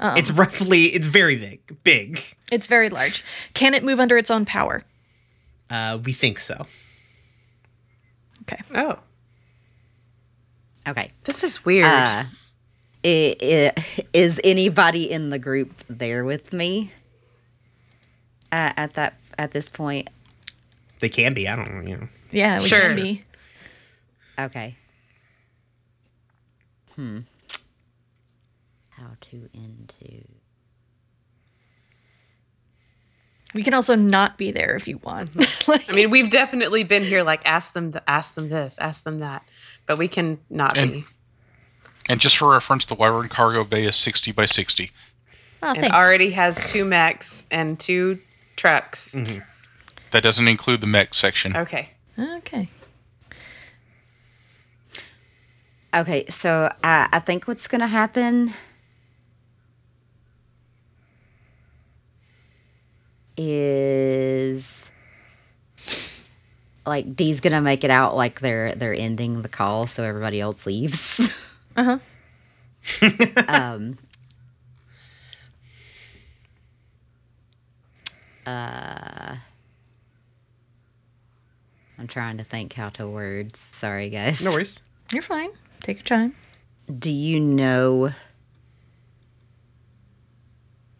It's 0.00 0.30
roughly. 0.30 0.84
It's 0.94 1.06
very 1.08 1.36
big. 1.36 1.82
Big. 1.82 2.20
It's 2.52 2.66
very 2.66 2.88
large. 2.88 3.24
Can 3.54 3.74
it 3.74 3.82
move 3.84 3.98
under 4.00 4.16
its 4.16 4.30
own 4.30 4.44
power? 4.44 4.84
Uh, 5.68 5.98
we 6.04 6.12
think 6.12 6.38
so. 6.38 6.66
Okay. 8.42 8.62
Oh, 8.74 8.98
Okay. 10.86 11.10
this 11.24 11.44
is 11.44 11.64
weird. 11.66 11.84
Uh, 11.84 12.24
i- 13.04 13.36
i- 13.42 13.72
is 14.14 14.40
anybody 14.44 15.10
in 15.10 15.28
the 15.30 15.38
group 15.38 15.84
there 15.88 16.24
with 16.24 16.52
me 16.54 16.92
uh, 18.50 18.72
at 18.76 18.94
that 18.94 19.14
at 19.36 19.50
this 19.50 19.68
point? 19.68 20.08
They 21.00 21.08
can 21.10 21.34
be. 21.34 21.46
I 21.46 21.56
don't 21.56 21.74
know. 21.74 21.88
You 21.90 21.96
know. 21.98 22.08
Yeah, 22.30 22.58
we 22.60 22.66
Sure. 22.66 22.80
can 22.80 22.96
be. 22.96 23.24
Okay. 24.38 24.76
Hmm. 26.94 27.18
How 29.24 29.30
to 29.30 29.48
into 29.54 30.24
We 33.54 33.62
can 33.62 33.74
also 33.74 33.94
not 33.94 34.36
be 34.38 34.50
there 34.50 34.74
if 34.76 34.86
you 34.86 34.98
want. 34.98 35.32
Mm-hmm. 35.32 35.70
Like- 35.70 35.90
I 35.90 35.92
mean, 35.92 36.10
we've 36.10 36.30
definitely 36.30 36.84
been 36.84 37.02
here. 37.02 37.22
Like, 37.22 37.46
ask 37.48 37.72
them, 37.72 37.92
th- 37.92 38.04
ask 38.06 38.34
them 38.34 38.48
this, 38.48 38.78
ask 38.78 39.04
them 39.04 39.20
that, 39.20 39.42
but 39.86 39.98
we 39.98 40.08
can 40.08 40.38
not 40.50 40.76
And- 40.76 40.92
be. 40.92 41.04
And 42.10 42.20
just 42.20 42.38
for 42.38 42.50
reference, 42.52 42.86
the 42.86 42.94
Wyvern 42.94 43.28
cargo 43.28 43.64
bay 43.64 43.84
is 43.84 43.94
60 43.94 44.32
by 44.32 44.46
60. 44.46 44.90
oh, 45.62 45.68
And 45.68 45.78
thanks. 45.78 45.94
already 45.94 46.30
has 46.30 46.64
two 46.64 46.86
mechs 46.86 47.42
and 47.50 47.78
two 47.78 48.18
trucks. 48.56 49.14
That 50.12 50.22
doesn't 50.22 50.48
include 50.48 50.80
the 50.80 50.86
mech 50.86 51.14
section. 51.14 51.54
Okay. 51.54 51.90
Okay. 52.18 52.70
Okay, 55.94 56.24
so 56.30 56.64
uh, 56.82 57.08
I 57.12 57.18
think 57.18 57.46
what's 57.46 57.68
going 57.68 57.80
to 57.82 57.86
happen 57.86 58.54
is 63.38 64.90
like 66.84 67.14
Dee's 67.14 67.40
going 67.40 67.52
to 67.52 67.60
make 67.60 67.84
it 67.84 67.90
out 67.90 68.16
like 68.16 68.40
they're 68.40 68.74
they're 68.74 68.94
ending 68.94 69.42
the 69.42 69.48
call 69.48 69.86
so 69.86 70.02
everybody 70.04 70.40
else 70.40 70.66
leaves. 70.66 71.44
Uh-huh. 71.76 72.00
um 73.46 73.96
uh 78.44 79.36
I'm 81.96 82.06
trying 82.08 82.38
to 82.38 82.42
think 82.44 82.72
how 82.72 82.88
to 82.88 83.06
words. 83.08 83.60
Sorry 83.60 84.10
guys. 84.10 84.42
No 84.44 84.50
worries. 84.50 84.80
You're 85.12 85.22
fine. 85.22 85.50
Take 85.82 85.98
your 85.98 86.04
time. 86.04 86.34
Do 86.92 87.10
you 87.10 87.38
know 87.38 88.10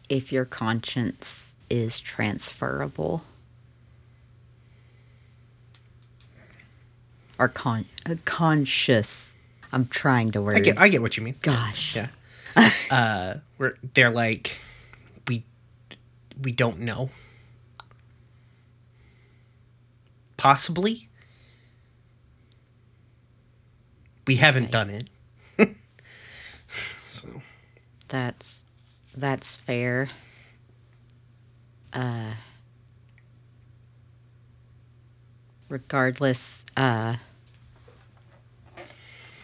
if 0.07 0.31
your 0.31 0.45
conscience 0.45 1.57
is 1.69 1.99
transferable? 1.99 3.23
Or 7.37 7.47
con- 7.47 7.85
uh, 8.05 8.15
conscious? 8.25 9.37
I'm 9.71 9.87
trying 9.87 10.31
to 10.31 10.41
words. 10.41 10.59
I 10.59 10.61
get. 10.61 10.79
I 10.79 10.89
get 10.89 11.01
what 11.01 11.15
you 11.15 11.23
mean. 11.23 11.35
Gosh. 11.41 11.95
Yeah. 11.95 12.09
uh, 12.91 13.35
we're 13.57 13.75
they're 13.93 14.09
like, 14.09 14.59
we, 15.27 15.45
we 16.41 16.51
don't 16.51 16.79
know. 16.79 17.09
Possibly. 20.37 21.09
we 24.29 24.35
haven't 24.35 24.69
done 24.69 24.91
it. 24.91 25.09
so 27.09 27.41
That's 28.09 28.61
that's 29.17 29.55
fair. 29.55 30.09
Uh 31.93 32.33
regardless, 35.69 36.65
uh 36.77 37.15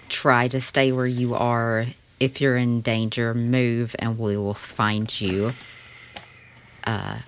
try 0.10 0.48
to 0.48 0.60
stay 0.62 0.92
where 0.92 1.06
you 1.08 1.34
are. 1.36 1.86
If 2.20 2.40
you're 2.40 2.56
in 2.58 2.82
danger, 2.82 3.34
move 3.34 3.96
and 4.00 4.18
we 4.18 4.38
will 4.38 4.54
find 4.54 5.20
you. 5.22 5.54
Uh 6.86 7.20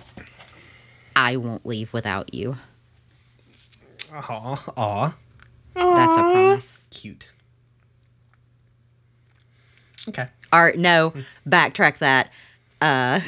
I 1.14 1.36
won't 1.36 1.66
leave 1.66 1.92
without 1.92 2.32
you. 2.32 2.56
aw, 4.14 4.72
aw, 4.76 5.14
That's 5.74 6.16
a 6.16 6.22
promise. 6.22 6.88
cute. 6.90 7.28
Okay. 10.08 10.28
Or 10.52 10.72
no, 10.76 11.12
backtrack 11.46 11.98
that. 11.98 12.30
Uh 12.80 13.20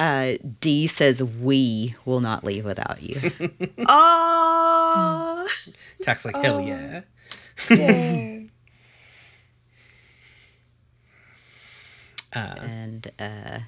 uh 0.00 0.32
D 0.60 0.88
says 0.88 1.22
we 1.22 1.94
will 2.04 2.20
not 2.20 2.42
leave 2.42 2.64
without 2.64 3.00
you. 3.02 3.30
Oh, 3.86 5.46
Tack's 6.02 6.24
like 6.24 6.36
hell 6.42 6.60
yeah. 6.60 7.02
Yeah. 7.70 8.38
And 12.32 13.10
uh 13.18 13.58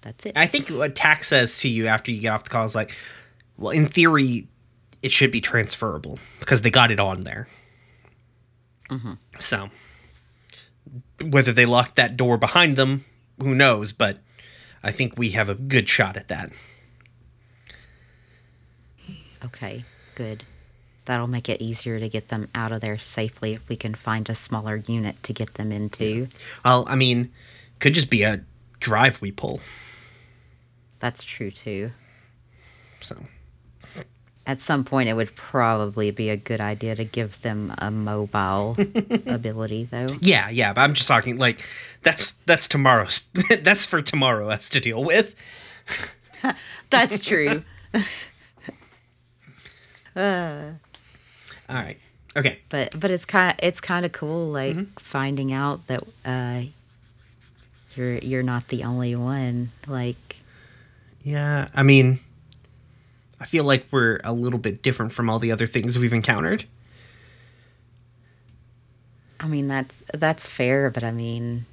that's 0.00 0.26
it. 0.26 0.36
I 0.36 0.46
think 0.46 0.68
what 0.68 0.94
Tack 0.94 1.24
says 1.24 1.58
to 1.60 1.68
you 1.68 1.86
after 1.86 2.10
you 2.10 2.20
get 2.20 2.32
off 2.32 2.44
the 2.44 2.50
call 2.50 2.64
is 2.64 2.74
like, 2.74 2.94
well, 3.56 3.72
in 3.72 3.86
theory, 3.86 4.46
it 5.02 5.10
should 5.12 5.30
be 5.30 5.40
transferable 5.40 6.18
because 6.38 6.62
they 6.62 6.70
got 6.70 6.90
it 6.92 7.00
on 7.00 7.24
there. 7.24 7.48
So, 9.40 9.70
whether 11.20 11.52
they 11.52 11.66
locked 11.66 11.96
that 11.96 12.16
door 12.16 12.36
behind 12.38 12.76
them, 12.76 13.04
who 13.40 13.52
knows? 13.54 13.92
But 13.92 14.18
I 14.86 14.92
think 14.92 15.18
we 15.18 15.30
have 15.30 15.48
a 15.48 15.56
good 15.56 15.88
shot 15.88 16.16
at 16.16 16.28
that. 16.28 16.52
Okay, 19.44 19.84
good. 20.14 20.44
That'll 21.06 21.26
make 21.26 21.48
it 21.48 21.60
easier 21.60 21.98
to 21.98 22.08
get 22.08 22.28
them 22.28 22.48
out 22.54 22.70
of 22.70 22.82
there 22.82 22.96
safely 22.96 23.52
if 23.52 23.68
we 23.68 23.74
can 23.74 23.96
find 23.96 24.30
a 24.30 24.34
smaller 24.36 24.76
unit 24.76 25.24
to 25.24 25.32
get 25.32 25.54
them 25.54 25.72
into. 25.72 26.28
Well, 26.64 26.84
I 26.88 26.94
mean, 26.94 27.32
could 27.80 27.94
just 27.94 28.10
be 28.10 28.22
a 28.22 28.44
drive 28.78 29.20
we 29.20 29.32
pull. 29.32 29.60
That's 31.00 31.24
true 31.24 31.50
too. 31.50 31.90
So, 33.02 33.16
At 34.46 34.60
some 34.60 34.84
point, 34.84 35.08
it 35.08 35.14
would 35.14 35.34
probably 35.34 36.12
be 36.12 36.30
a 36.30 36.36
good 36.36 36.60
idea 36.60 36.94
to 36.94 37.04
give 37.04 37.42
them 37.42 37.74
a 37.78 37.90
mobile 37.90 38.76
ability, 39.26 39.84
though. 39.90 40.16
yeah, 40.20 40.48
yeah. 40.50 40.72
But 40.72 40.82
I'm 40.82 40.94
just 40.94 41.08
talking 41.08 41.36
like 41.36 41.66
that's 42.02 42.32
that's 42.46 42.68
tomorrow's. 42.68 43.22
that's 43.62 43.84
for 43.84 44.00
tomorrow 44.02 44.48
us 44.48 44.68
to 44.70 44.80
deal 44.80 45.02
with. 45.02 45.34
That's 46.90 47.24
true. 47.24 47.62
All 50.16 50.72
right. 51.68 51.98
Okay. 52.36 52.58
but 52.68 52.98
but 52.98 53.10
it's 53.10 53.24
kind 53.24 53.54
it's 53.62 53.80
kind 53.80 54.04
of 54.04 54.12
cool, 54.12 54.50
like 54.50 54.76
finding 55.00 55.52
out 55.52 55.86
that 55.86 56.02
uh, 56.24 56.62
you're 57.94 58.18
you're 58.18 58.42
not 58.42 58.68
the 58.68 58.84
only 58.84 59.16
one. 59.16 59.70
Like, 59.86 60.36
Yeah, 61.22 61.68
I 61.74 61.82
mean, 61.82 62.20
I 63.40 63.44
feel 63.44 63.64
like 63.64 63.86
we're 63.90 64.18
a 64.24 64.32
little 64.32 64.58
bit 64.58 64.82
different 64.82 65.12
from 65.12 65.28
all 65.28 65.38
the 65.38 65.52
other 65.52 65.66
things 65.66 65.98
we've 65.98 66.12
encountered. 66.12 66.64
I 69.40 69.46
mean, 69.48 69.68
that's 69.68 70.04
that's 70.14 70.48
fair, 70.48 70.90
but 70.90 71.04
I 71.04 71.10
mean, 71.10 71.66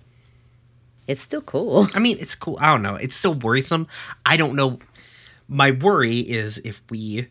it's 1.08 1.22
still 1.22 1.42
cool. 1.42 1.88
I 1.96 2.00
mean, 2.00 2.18
it's 2.20 2.36
cool. 2.36 2.58
I 2.60 2.68
don't 2.68 2.82
know. 2.82 2.96
It's 2.96 3.16
still 3.16 3.34
worrisome. 3.34 3.88
I 4.26 4.38
don't 4.38 4.56
know. 4.56 4.80
My 5.48 5.72
worry 5.72 6.20
is 6.20 6.58
if 6.60 6.82
we. 6.90 7.28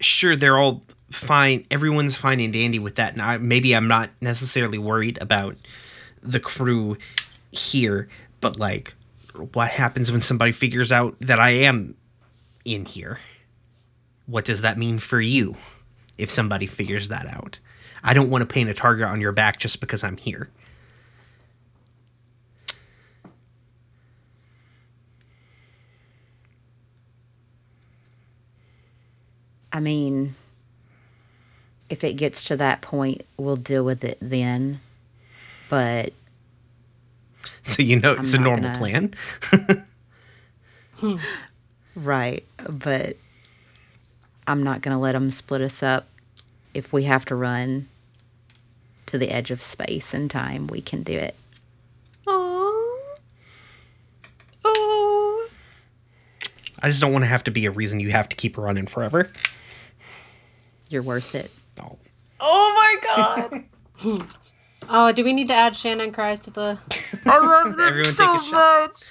Sure, 0.00 0.36
they're 0.36 0.58
all 0.58 0.82
fine. 1.10 1.64
Everyone's 1.70 2.16
fine 2.16 2.40
and 2.40 2.52
dandy 2.52 2.78
with 2.78 2.96
that. 2.96 3.16
Now, 3.16 3.38
maybe 3.38 3.74
I'm 3.74 3.88
not 3.88 4.10
necessarily 4.20 4.78
worried 4.78 5.18
about 5.22 5.56
the 6.22 6.40
crew 6.40 6.98
here, 7.50 8.08
but 8.40 8.58
like, 8.58 8.94
what 9.42 9.68
happens 9.68 10.10
when 10.10 10.20
somebody 10.20 10.52
figures 10.52 10.92
out 10.92 11.18
that 11.20 11.38
I 11.38 11.50
am 11.50 11.96
in 12.64 12.84
here? 12.84 13.18
What 14.26 14.44
does 14.44 14.62
that 14.62 14.78
mean 14.78 14.98
for 14.98 15.20
you 15.20 15.56
if 16.18 16.30
somebody 16.30 16.66
figures 16.66 17.08
that 17.08 17.26
out? 17.26 17.58
I 18.02 18.14
don't 18.14 18.30
want 18.30 18.42
to 18.42 18.46
paint 18.46 18.70
a 18.70 18.74
target 18.74 19.06
on 19.06 19.20
your 19.20 19.32
back 19.32 19.58
just 19.58 19.80
because 19.80 20.04
I'm 20.04 20.16
here. 20.16 20.50
I 29.72 29.80
mean, 29.80 30.34
if 31.90 32.02
it 32.02 32.14
gets 32.14 32.42
to 32.44 32.56
that 32.56 32.80
point, 32.80 33.22
we'll 33.36 33.56
deal 33.56 33.84
with 33.84 34.04
it 34.04 34.18
then. 34.20 34.80
But 35.68 36.12
So 37.72 37.82
you 37.82 37.98
know 37.98 38.12
it's 38.12 38.32
a 38.32 38.36
I'm 38.36 38.44
not 38.44 38.60
normal 38.60 38.70
gonna- 38.70 38.78
plan. 38.78 39.14
Hmm. 40.98 41.16
right, 41.96 42.44
but 42.70 43.16
I'm 44.46 44.62
not 44.62 44.82
gonna 44.82 45.00
let 45.00 45.12
them 45.12 45.30
split 45.32 45.60
us 45.60 45.82
up. 45.82 46.06
If 46.74 46.92
we 46.92 47.02
have 47.04 47.24
to 47.26 47.34
run 47.34 47.88
to 49.06 49.18
the 49.18 49.30
edge 49.30 49.50
of 49.50 49.60
space 49.60 50.14
and 50.14 50.30
time, 50.30 50.68
we 50.68 50.80
can 50.80 51.02
do 51.02 51.12
it. 51.12 51.34
oh, 52.26 53.08
oh. 54.64 55.48
I 56.82 56.88
just 56.88 57.00
don't 57.00 57.12
want 57.12 57.24
to 57.24 57.28
have 57.28 57.44
to 57.44 57.50
be 57.50 57.66
a 57.66 57.70
reason 57.70 57.98
you 58.00 58.10
have 58.10 58.28
to 58.28 58.36
keep 58.36 58.56
running 58.56 58.86
forever. 58.86 59.30
You're 60.88 61.02
worth 61.02 61.34
it. 61.34 61.50
Oh. 61.82 61.98
Oh 62.38 62.98
my 63.02 63.64
god! 64.04 64.22
Oh, 64.88 65.12
do 65.12 65.24
we 65.24 65.32
need 65.32 65.48
to 65.48 65.54
add 65.54 65.74
Shannon 65.76 66.12
cries 66.12 66.40
to 66.40 66.50
the 66.50 66.78
I 67.26 67.38
love 67.38 67.76
them 67.76 67.88
Everyone 67.88 68.12
so 68.12 68.32
take 68.34 68.40
a 68.42 68.44
shot. 68.44 68.90
much. 68.90 69.02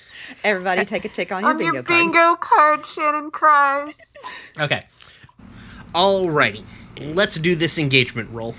Everybody, 0.44 0.86
take 0.86 1.06
a 1.06 1.10
tick 1.10 1.32
on 1.32 1.42
your 1.44 1.52
On 1.52 1.58
bingo 1.58 1.74
your 1.74 1.84
cards. 1.84 2.14
bingo 2.14 2.36
card, 2.36 2.86
Shannon 2.86 3.32
cries. 3.32 4.00
Okay. 4.60 4.82
Alrighty. 5.94 6.66
Let's 7.00 7.36
do 7.38 7.56
this 7.56 7.78
engagement 7.78 8.30
roll. 8.32 8.56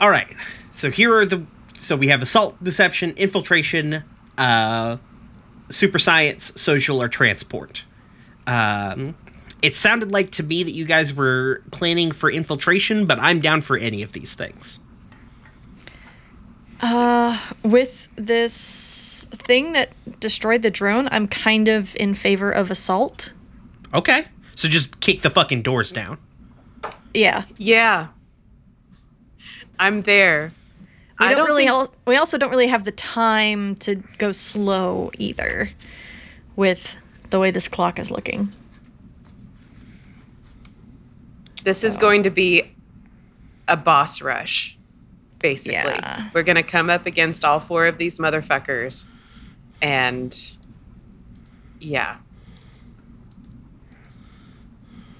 All 0.00 0.10
right. 0.10 0.34
So 0.72 0.90
here 0.90 1.14
are 1.14 1.26
the. 1.26 1.44
So 1.78 1.96
we 1.96 2.08
have 2.08 2.22
assault, 2.22 2.62
deception, 2.62 3.10
infiltration, 3.16 4.04
uh, 4.38 4.96
super 5.68 5.98
science, 5.98 6.58
social, 6.60 7.02
or 7.02 7.08
transport. 7.08 7.84
Um, 8.46 9.16
it 9.62 9.74
sounded 9.74 10.10
like 10.12 10.30
to 10.32 10.42
me 10.42 10.62
that 10.62 10.72
you 10.72 10.84
guys 10.84 11.12
were 11.14 11.62
planning 11.72 12.10
for 12.10 12.30
infiltration, 12.30 13.06
but 13.06 13.18
I'm 13.20 13.40
down 13.40 13.60
for 13.60 13.76
any 13.76 14.02
of 14.02 14.12
these 14.12 14.34
things. 14.34 14.80
Uh, 16.80 17.38
with 17.62 18.08
this 18.16 19.26
thing 19.30 19.72
that 19.72 19.90
destroyed 20.20 20.62
the 20.62 20.70
drone, 20.70 21.08
I'm 21.10 21.26
kind 21.28 21.68
of 21.68 21.94
in 21.96 22.14
favor 22.14 22.50
of 22.50 22.70
assault. 22.70 23.32
Okay. 23.92 24.24
So 24.54 24.68
just 24.68 25.00
kick 25.00 25.22
the 25.22 25.30
fucking 25.30 25.62
doors 25.62 25.92
down. 25.92 26.18
Yeah. 27.12 27.44
Yeah. 27.56 28.08
I'm 29.78 30.02
there. 30.02 30.52
We 31.20 31.26
I 31.26 31.28
don't, 31.30 31.38
don't 31.38 31.46
really 31.46 31.62
think- 31.64 31.70
al- 31.70 31.94
we 32.06 32.16
also 32.16 32.38
don't 32.38 32.50
really 32.50 32.66
have 32.68 32.84
the 32.84 32.92
time 32.92 33.76
to 33.76 33.96
go 34.18 34.32
slow 34.32 35.10
either 35.18 35.70
with 36.56 36.96
the 37.30 37.38
way 37.40 37.50
this 37.50 37.68
clock 37.68 37.98
is 37.98 38.10
looking. 38.10 38.52
This 41.62 41.82
is 41.82 41.96
going 41.96 42.24
to 42.24 42.30
be 42.30 42.74
a 43.66 43.76
boss 43.76 44.20
rush, 44.20 44.73
basically. 45.44 45.74
Yeah. 45.74 46.30
We're 46.32 46.42
going 46.42 46.56
to 46.56 46.62
come 46.62 46.88
up 46.88 47.04
against 47.04 47.44
all 47.44 47.60
four 47.60 47.86
of 47.86 47.98
these 47.98 48.18
motherfuckers. 48.18 49.08
And 49.82 50.34
yeah. 51.80 52.16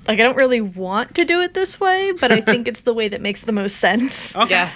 Like 0.08 0.18
I 0.18 0.22
don't 0.22 0.36
really 0.36 0.62
want 0.62 1.14
to 1.16 1.26
do 1.26 1.42
it 1.42 1.52
this 1.52 1.78
way, 1.78 2.12
but 2.18 2.32
I 2.32 2.40
think 2.40 2.66
it's 2.68 2.80
the 2.80 2.94
way 2.94 3.06
that 3.08 3.20
makes 3.20 3.42
the 3.42 3.52
most 3.52 3.76
sense. 3.76 4.34
Okay. 4.34 4.48
Yeah. 4.48 4.70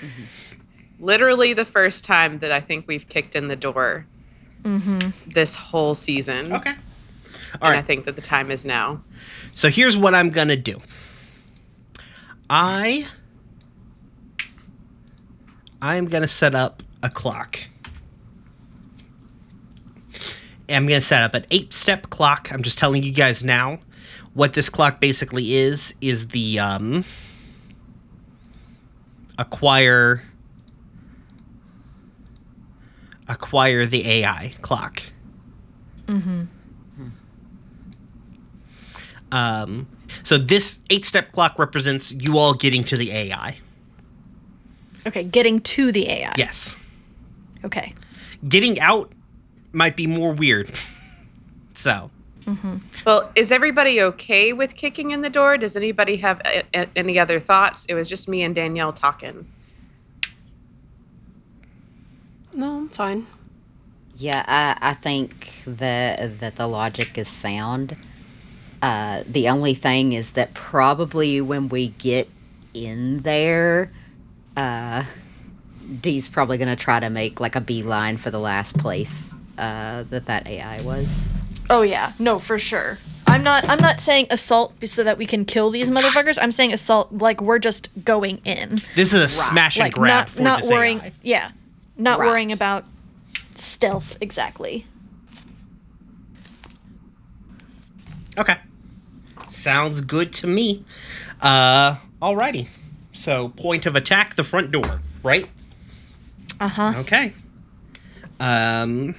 Mm-hmm. 0.00 0.24
Literally 0.98 1.52
the 1.52 1.64
first 1.64 2.04
time 2.04 2.40
that 2.40 2.50
I 2.50 2.58
think 2.58 2.88
we've 2.88 3.08
kicked 3.08 3.36
in 3.36 3.46
the 3.46 3.54
door 3.54 4.04
mm-hmm. 4.64 5.30
this 5.30 5.54
whole 5.54 5.94
season. 5.94 6.52
Okay. 6.52 6.74
All 7.62 7.70
and 7.70 7.78
I 7.78 7.82
think 7.82 8.04
that 8.06 8.16
the 8.16 8.22
time 8.22 8.50
is 8.50 8.64
now. 8.64 9.00
So 9.52 9.68
here's 9.68 9.96
what 9.96 10.12
I'm 10.12 10.30
gonna 10.30 10.56
do. 10.56 10.80
I 12.50 13.06
I'm 15.86 16.06
gonna 16.06 16.26
set 16.28 16.54
up 16.54 16.82
a 17.02 17.10
clock. 17.10 17.58
I'm 20.70 20.86
gonna 20.86 21.02
set 21.02 21.22
up 21.22 21.34
an 21.34 21.44
eight 21.50 21.74
step 21.74 22.08
clock. 22.08 22.50
I'm 22.50 22.62
just 22.62 22.78
telling 22.78 23.02
you 23.02 23.12
guys 23.12 23.44
now. 23.44 23.80
what 24.32 24.54
this 24.54 24.68
clock 24.70 24.98
basically 24.98 25.54
is 25.54 25.94
is 26.00 26.28
the 26.28 26.58
um, 26.58 27.04
acquire 29.38 30.22
acquire 33.28 33.84
the 33.86 34.08
AI 34.08 34.54
clock. 34.62 35.02
Um, 39.32 39.88
so 40.22 40.38
this 40.38 40.78
eight 40.90 41.04
step 41.04 41.32
clock 41.32 41.58
represents 41.58 42.14
you 42.14 42.38
all 42.38 42.54
getting 42.54 42.84
to 42.84 42.96
the 42.96 43.10
AI. 43.12 43.58
Okay, 45.06 45.24
getting 45.24 45.60
to 45.60 45.92
the 45.92 46.08
AI. 46.10 46.32
Yes. 46.36 46.76
Okay. 47.64 47.94
Getting 48.48 48.78
out 48.80 49.12
might 49.72 49.96
be 49.96 50.06
more 50.06 50.32
weird. 50.32 50.70
so, 51.74 52.10
Well, 53.06 53.30
is 53.34 53.50
everybody 53.52 54.00
okay 54.00 54.52
with 54.52 54.76
kicking 54.76 55.10
in 55.10 55.22
the 55.22 55.30
door? 55.30 55.56
Does 55.58 55.76
anybody 55.76 56.16
have 56.16 56.40
a, 56.44 56.62
a- 56.74 56.88
any 56.96 57.18
other 57.18 57.38
thoughts? 57.40 57.84
It 57.86 57.94
was 57.94 58.08
just 58.08 58.28
me 58.28 58.42
and 58.42 58.54
Danielle 58.54 58.92
talking. 58.92 59.46
No, 62.54 62.76
I'm 62.76 62.88
fine. 62.88 63.26
Yeah, 64.16 64.44
I, 64.46 64.90
I 64.90 64.94
think 64.94 65.62
that 65.66 66.38
that 66.40 66.56
the 66.56 66.66
logic 66.68 67.18
is 67.18 67.28
sound. 67.28 67.96
Uh, 68.80 69.24
the 69.26 69.48
only 69.48 69.74
thing 69.74 70.12
is 70.12 70.32
that 70.32 70.54
probably 70.54 71.40
when 71.40 71.68
we 71.68 71.88
get 71.88 72.28
in 72.74 73.18
there, 73.22 73.90
uh, 74.56 75.04
Dee's 76.00 76.28
probably 76.28 76.58
gonna 76.58 76.76
try 76.76 77.00
to 77.00 77.10
make 77.10 77.40
like 77.40 77.56
a 77.56 77.60
beeline 77.60 78.16
for 78.16 78.30
the 78.30 78.38
last 78.38 78.78
place 78.78 79.36
uh, 79.58 80.04
that 80.04 80.26
that 80.26 80.46
AI 80.46 80.80
was. 80.82 81.26
Oh 81.70 81.82
yeah, 81.82 82.12
no, 82.18 82.38
for 82.38 82.58
sure. 82.58 82.98
I'm 83.26 83.42
not. 83.42 83.68
I'm 83.68 83.80
not 83.80 84.00
saying 84.00 84.26
assault 84.30 84.74
so 84.86 85.02
that 85.02 85.18
we 85.18 85.26
can 85.26 85.44
kill 85.44 85.70
these 85.70 85.90
motherfuckers. 85.90 86.38
I'm 86.40 86.52
saying 86.52 86.72
assault 86.72 87.10
like 87.12 87.40
we're 87.40 87.58
just 87.58 87.88
going 88.04 88.38
in, 88.44 88.82
this 88.94 89.12
is 89.12 89.20
a 89.20 89.28
smash 89.28 89.76
and 89.76 89.84
like 89.84 89.92
grab 89.94 90.10
not 90.26 90.28
for 90.28 90.42
not 90.42 90.60
this 90.62 90.70
worrying. 90.70 91.00
AI. 91.00 91.12
Yeah, 91.22 91.50
not 91.96 92.18
Right. 92.18 92.26
worrying 92.28 92.52
about 92.52 92.84
stealth 93.54 94.18
exactly. 94.20 94.86
Okay. 98.36 98.56
Sounds 99.48 100.00
good 100.00 100.32
to 100.34 100.46
me. 100.46 100.82
Uh, 101.40 101.96
alrighty. 102.20 102.68
So, 103.14 103.48
point 103.48 103.86
of 103.86 103.96
attack, 103.96 104.34
the 104.34 104.44
front 104.44 104.70
door, 104.70 105.00
right? 105.22 105.48
Uh 106.60 106.68
huh. 106.68 106.92
Okay. 106.98 107.32
Um, 108.40 109.14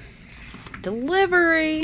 Delivery. 0.82 1.82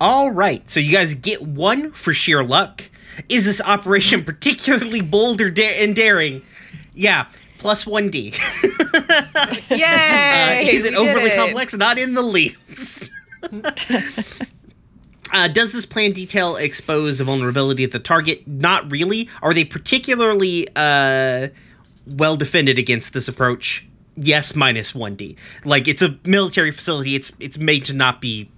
all 0.00 0.30
right. 0.30 0.68
So, 0.70 0.80
you 0.80 0.92
guys 0.92 1.14
get 1.14 1.42
one 1.42 1.90
for 1.92 2.14
sheer 2.14 2.42
luck. 2.44 2.82
Is 3.28 3.44
this 3.44 3.60
operation 3.60 4.24
particularly 4.32 5.02
bold 5.02 5.40
or 5.40 5.50
da- 5.50 5.82
and 5.82 5.94
daring? 5.94 6.42
Yeah, 6.94 7.26
plus 7.58 7.84
1d. 7.84 8.32
Yay! 9.70 10.62
Uh, 10.64 10.70
is 10.70 10.84
it 10.84 10.94
overly 10.94 11.30
it. 11.30 11.36
complex? 11.36 11.74
Not 11.74 11.98
in 11.98 12.14
the 12.14 12.22
least. 12.22 13.10
uh, 15.32 15.48
does 15.48 15.72
this 15.72 15.86
plan 15.86 16.12
detail 16.12 16.56
expose 16.56 17.20
a 17.20 17.24
vulnerability 17.24 17.84
at 17.84 17.90
the 17.90 17.98
target? 17.98 18.46
Not 18.46 18.90
really. 18.90 19.28
Are 19.42 19.52
they 19.54 19.64
particularly 19.64 20.68
uh, 20.76 21.48
well 22.06 22.36
defended 22.36 22.78
against 22.78 23.12
this 23.12 23.28
approach? 23.28 23.86
Yes, 24.14 24.54
minus 24.54 24.94
one 24.94 25.14
D. 25.14 25.36
Like 25.64 25.88
it's 25.88 26.02
a 26.02 26.18
military 26.24 26.70
facility. 26.70 27.14
It's 27.14 27.32
it's 27.40 27.58
made 27.58 27.84
to 27.84 27.94
not 27.94 28.20
be 28.20 28.50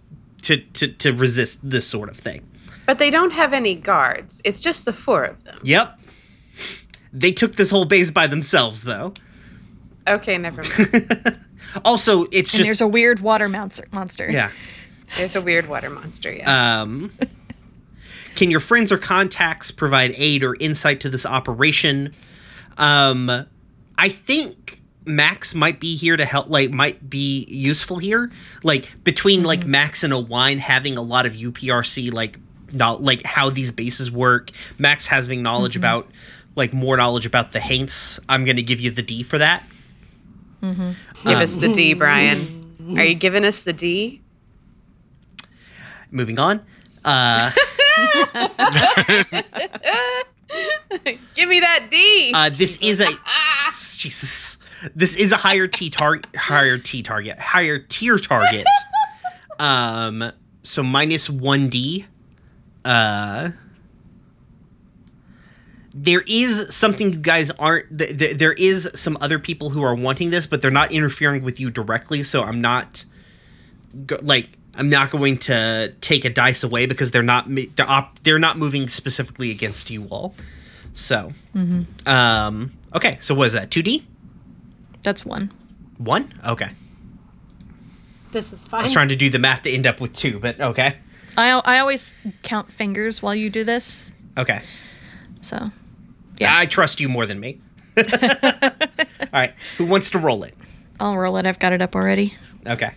to 0.43 0.57
to 0.59 0.89
to 0.89 1.13
resist 1.13 1.61
this 1.69 1.87
sort 1.87 2.09
of 2.09 2.17
thing. 2.17 2.47
But 2.87 2.99
they 2.99 3.09
don't 3.11 3.33
have 3.33 3.53
any 3.53 3.75
guards. 3.75 4.43
It's 4.45 4.61
just 4.61 4.85
the 4.85 4.93
four 4.93 5.25
of 5.25 5.45
them. 5.45 5.59
Yep. 5.63 6.01
They 7.13 7.31
took 7.31 7.53
this 7.55 7.71
whole 7.71 7.85
base 7.85 8.11
by 8.11 8.27
themselves, 8.27 8.83
though. 8.83 9.15
Okay, 10.09 10.37
never 10.37 10.63
mind. 10.63 11.41
Also, 11.85 12.25
it's 12.31 12.53
And 12.53 12.59
just 12.59 12.65
there's 12.69 12.81
a 12.81 12.87
weird 12.87 13.19
water 13.21 13.49
monster. 13.49 13.85
Monster. 13.91 14.31
yeah. 14.31 14.51
There's 15.16 15.37
a 15.37 15.40
weird 15.40 15.68
water 15.68 15.90
monster. 15.90 16.33
Yeah. 16.33 16.81
Um, 16.81 17.12
can 18.35 18.50
your 18.50 18.61
friends 18.61 18.90
or 18.90 18.98
contacts 18.98 19.70
provide 19.70 20.12
aid 20.16 20.42
or 20.42 20.57
insight 20.59 21.00
to 21.00 21.09
this 21.09 21.24
operation? 21.24 22.14
Um, 22.79 23.31
I 23.96 24.09
think 24.09 24.83
Max 25.07 25.55
might 25.55 25.81
be 25.81 25.96
here 25.96 26.16
to 26.16 26.24
help. 26.24 26.48
Like, 26.50 26.70
might 26.70 27.09
be 27.09 27.46
useful 27.48 27.98
here. 27.98 28.31
Like 28.62 29.05
between 29.05 29.44
like 29.44 29.61
mm-hmm. 29.61 29.70
Max 29.70 30.03
and 30.03 30.12
Owine 30.12 30.59
having 30.59 30.96
a 30.96 31.03
lot 31.03 31.27
of 31.27 31.35
UPRC 31.35 32.12
like 32.12 32.38
not 32.72 33.03
like 33.03 33.24
how 33.24 33.50
these 33.50 33.70
bases 33.70 34.11
work. 34.11 34.50
Max 34.79 35.07
having 35.07 35.42
knowledge 35.42 35.74
mm-hmm. 35.74 35.81
about 35.81 36.11
like 36.57 36.72
more 36.72 36.96
knowledge 36.96 37.27
about 37.27 37.53
the 37.53 37.61
Haints. 37.61 38.18
I'm 38.29 38.44
gonna 38.44 38.62
give 38.62 38.81
you 38.81 38.90
the 38.90 39.03
D 39.03 39.22
for 39.22 39.38
that. 39.38 39.64
Mm-hmm. 40.62 40.92
Give 41.29 41.38
us 41.38 41.57
the 41.57 41.68
D, 41.68 41.92
um, 41.92 41.98
Brian. 41.98 42.96
Are 42.96 43.05
you 43.05 43.14
giving 43.14 43.44
us 43.44 43.64
the 43.64 43.72
D? 43.72 44.22
Moving 46.14 46.38
on. 46.38 46.61
Uh, 47.05 47.50
Give 51.35 51.48
me 51.48 51.59
that 51.61 51.88
D. 51.90 52.33
Uh, 52.35 52.50
this 52.50 52.81
is 52.81 53.00
a 53.00 53.07
Jesus. 53.98 54.57
This 54.94 55.16
is 55.16 55.33
a 55.33 55.37
higher 55.37 55.66
T 55.66 55.90
target, 55.90 56.27
higher 56.37 56.79
T 56.79 57.03
target, 57.03 57.38
higher 57.40 57.79
tier 57.79 58.16
target. 58.16 58.64
um, 59.59 60.31
so 60.62 60.83
minus 60.85 61.29
one 61.29 61.68
D. 61.68 62.07
Uh, 62.85 63.50
there 65.94 66.22
is 66.29 66.66
something 66.74 67.12
you 67.12 67.18
guys 67.18 67.50
aren't. 67.53 67.98
Th- 67.98 68.16
th- 68.16 68.37
there 68.37 68.53
is 68.53 68.88
some 68.94 69.18
other 69.20 69.38
people 69.40 69.70
who 69.70 69.83
are 69.83 69.94
wanting 69.94 70.31
this, 70.31 70.46
but 70.46 70.62
they're 70.62 70.70
not 70.70 70.92
interfering 70.92 71.42
with 71.42 71.59
you 71.59 71.70
directly. 71.70 72.22
So 72.22 72.42
I'm 72.44 72.61
not 72.61 73.05
go- 74.07 74.18
like 74.22 74.50
I'm 74.77 74.89
not 74.91 75.11
going 75.11 75.39
to 75.39 75.95
take 76.01 76.25
a 76.25 76.31
dice 76.31 76.63
away 76.65 76.87
because 76.87 77.11
they're 77.13 77.23
not 77.23 77.47
they're, 77.49 77.89
op- 77.89 78.19
they're 78.23 78.39
not 78.39 78.59
moving 78.59 78.89
specifically 78.89 79.51
against 79.51 79.91
you 79.91 80.07
all. 80.11 80.35
So, 80.93 81.33
um, 82.07 82.73
okay. 82.95 83.17
So 83.21 83.35
what 83.35 83.47
is 83.49 83.53
that? 83.53 83.71
Two 83.71 83.83
D, 83.83 84.07
That's 85.03 85.25
one. 85.27 85.53
one. 85.99 86.33
Okay. 86.47 86.71
This 88.33 88.53
is 88.53 88.67
fine. 88.67 88.81
I 88.81 88.85
was 88.85 88.93
trying 88.93 89.09
to 89.09 89.17
do 89.17 89.29
the 89.31 89.39
math 89.39 89.63
to 89.63 89.71
end 89.71 89.87
up 89.87 90.01
with 90.01 90.13
two, 90.13 90.39
but 90.41 90.61
okay. 90.61 90.97
I 91.37 91.51
I 91.65 91.79
always 91.79 92.15
count 92.43 92.73
fingers 92.73 93.23
while 93.23 93.35
you 93.35 93.51
do 93.51 93.65
this. 93.65 94.13
Okay. 94.37 94.61
So 95.41 95.71
Yeah, 96.39 96.57
I 96.57 96.67
trust 96.67 97.01
you 97.01 97.09
more 97.09 97.27
than 97.27 97.39
me. 97.41 97.61
all 97.97 98.03
right. 99.33 99.55
Who 99.79 99.85
wants 99.85 100.11
to 100.11 100.19
roll 100.19 100.43
it? 100.45 100.55
I'll 100.99 101.17
roll 101.17 101.37
it. 101.37 101.47
I've 101.47 101.59
got 101.59 101.73
it 101.73 101.83
up 101.83 101.95
already. 101.95 102.35
Okay. 102.67 102.93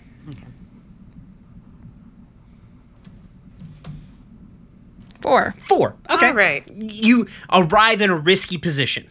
Four. 5.21 5.53
Four. 5.59 5.95
Okay. 6.09 6.27
All 6.29 6.33
right. 6.33 6.69
You 6.75 7.27
arrive 7.51 8.01
in 8.01 8.09
a 8.09 8.15
risky 8.15 8.57
position. 8.57 9.07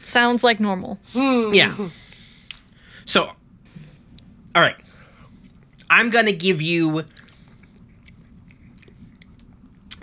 Sounds 0.00 0.42
like 0.44 0.60
normal. 0.60 0.98
Hmm. 1.12 1.52
Yeah. 1.52 1.74
So, 3.04 3.24
all 4.54 4.62
right. 4.62 4.76
I'm 5.90 6.08
going 6.10 6.26
to 6.26 6.32
give 6.32 6.60
you 6.62 7.04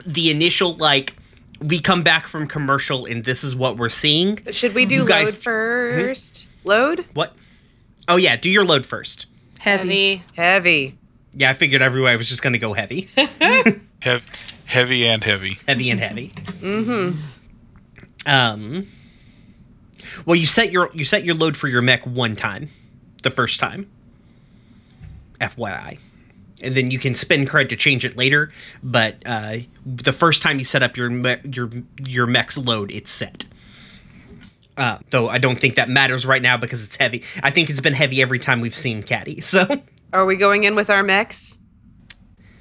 the 0.06 0.30
initial, 0.32 0.75
like, 0.75 1.15
we 1.60 1.80
come 1.80 2.04
back 2.04 2.28
from 2.28 2.47
commercial 2.47 3.06
and 3.06 3.23
this 3.23 3.43
is 3.43 3.56
what 3.56 3.78
we're 3.78 3.89
seeing. 3.89 4.39
Should 4.51 4.75
we 4.75 4.86
do 4.86 4.95
You 4.95 5.01
load 5.01 5.10
guys- 5.10 5.38
1st 5.43 6.47
mm-hmm. 6.47 6.67
Load? 6.69 7.06
What? 7.13 7.36
Oh, 8.08 8.17
yeah. 8.17 8.36
Do 8.36 8.49
your 8.49 8.65
load 8.65 8.86
first. 8.86 9.28
Heavy. 9.60 10.17
Heavy. 10.17 10.23
Heavy. 10.36 10.97
Yeah, 11.38 11.49
I 11.49 11.54
figured 11.54 11.82
everywhere 11.82 12.13
I 12.13 12.15
was 12.15 12.30
just 12.30 12.41
going 12.41 12.54
to 12.54 12.60
go 12.60 12.73
heavy. 12.73 13.08
Hev- 14.01 14.23
heavy 14.76 15.08
and 15.08 15.24
heavy. 15.24 15.58
heavy 15.68 15.90
and 15.90 16.00
heavy. 16.00 16.30
Mm-hmm. 16.30 17.20
Um. 18.28 18.88
Well, 20.26 20.36
you 20.36 20.46
set 20.46 20.72
your 20.72 20.90
you 20.94 21.06
set 21.06 21.26
your 21.26 21.36
load 21.36 21.58
for 21.58 21.68
your 21.68 21.82
mech 21.82 22.06
one 22.06 22.36
time, 22.36 22.70
the 23.24 23.32
first 23.32 23.60
time. 23.60 23.90
FYI, 25.40 26.00
and 26.64 26.76
then 26.76 26.90
you 26.92 26.98
can 27.00 27.14
spend 27.16 27.50
credit 27.50 27.70
to 27.70 27.76
change 27.76 28.06
it 28.06 28.16
later. 28.16 28.52
But 28.82 29.18
uh, 29.26 29.58
the 29.86 30.14
first 30.14 30.42
time 30.42 30.60
you 30.60 30.66
set 30.66 30.82
up 30.84 30.96
your 30.98 31.10
me- 31.10 31.38
your 31.52 31.70
your 32.06 32.28
mech's 32.28 32.58
load, 32.58 32.92
it's 32.92 33.12
set. 33.12 33.46
Uh, 34.78 35.00
though 35.10 35.30
I 35.30 35.38
don't 35.38 35.58
think 35.58 35.76
that 35.76 35.88
matters 35.90 36.26
right 36.26 36.42
now 36.42 36.58
because 36.58 36.84
it's 36.86 36.98
heavy. 36.98 37.24
I 37.44 37.50
think 37.50 37.70
it's 37.70 37.82
been 37.82 37.94
heavy 37.94 38.22
every 38.22 38.40
time 38.40 38.60
we've 38.62 38.76
seen 38.76 39.04
Caddy. 39.04 39.40
So 39.42 39.66
Are 40.14 40.26
we 40.26 40.36
going 40.38 40.64
in 40.64 40.76
with 40.76 40.90
our 40.90 41.04
mechs? 41.04 41.60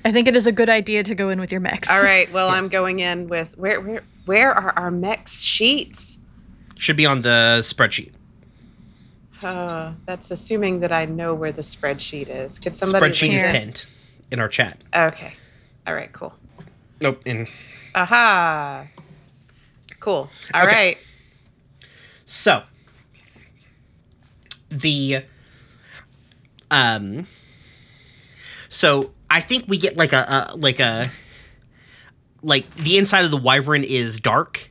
I 0.04 0.12
think 0.12 0.28
it 0.28 0.36
is 0.36 0.46
a 0.46 0.52
good 0.52 0.68
idea 0.68 1.02
to 1.02 1.14
go 1.14 1.30
in 1.30 1.40
with 1.40 1.50
your 1.50 1.60
mechs. 1.62 1.90
All 1.90 2.02
right. 2.02 2.30
Well, 2.32 2.48
I'm 2.50 2.68
going 2.68 2.98
in 3.00 3.28
with 3.28 3.56
where 3.56 3.80
where 3.80 4.02
where 4.26 4.52
are 4.52 4.72
our 4.78 4.90
mechs 4.90 5.42
sheets? 5.42 6.20
should 6.76 6.96
be 6.96 7.06
on 7.06 7.22
the 7.22 7.58
spreadsheet. 7.60 8.12
Uh, 9.42 9.92
that's 10.06 10.30
assuming 10.30 10.80
that 10.80 10.92
I 10.92 11.04
know 11.04 11.34
where 11.34 11.52
the 11.52 11.62
spreadsheet 11.62 12.28
is. 12.28 12.58
Could 12.58 12.76
somebody 12.76 13.12
Spreadsheet 13.12 13.32
is 13.32 13.42
pinned 13.42 13.86
in 14.30 14.40
our 14.40 14.48
chat. 14.48 14.82
Okay. 14.94 15.34
All 15.86 15.94
right. 15.94 16.12
Cool. 16.12 16.34
Nope, 17.00 17.22
in 17.24 17.46
Aha. 17.94 18.86
Cool. 20.00 20.28
All 20.52 20.62
Okay. 20.62 20.74
right. 20.74 20.98
So 22.26 22.62
the 24.68 25.24
um 26.70 27.26
so 28.68 29.13
I 29.30 29.40
think 29.40 29.64
we 29.68 29.78
get 29.78 29.96
like 29.96 30.12
a, 30.12 30.50
a 30.52 30.56
like 30.56 30.80
a 30.80 31.10
like 32.42 32.68
the 32.76 32.98
inside 32.98 33.24
of 33.24 33.30
the 33.30 33.36
wyvern 33.36 33.82
is 33.84 34.20
dark. 34.20 34.70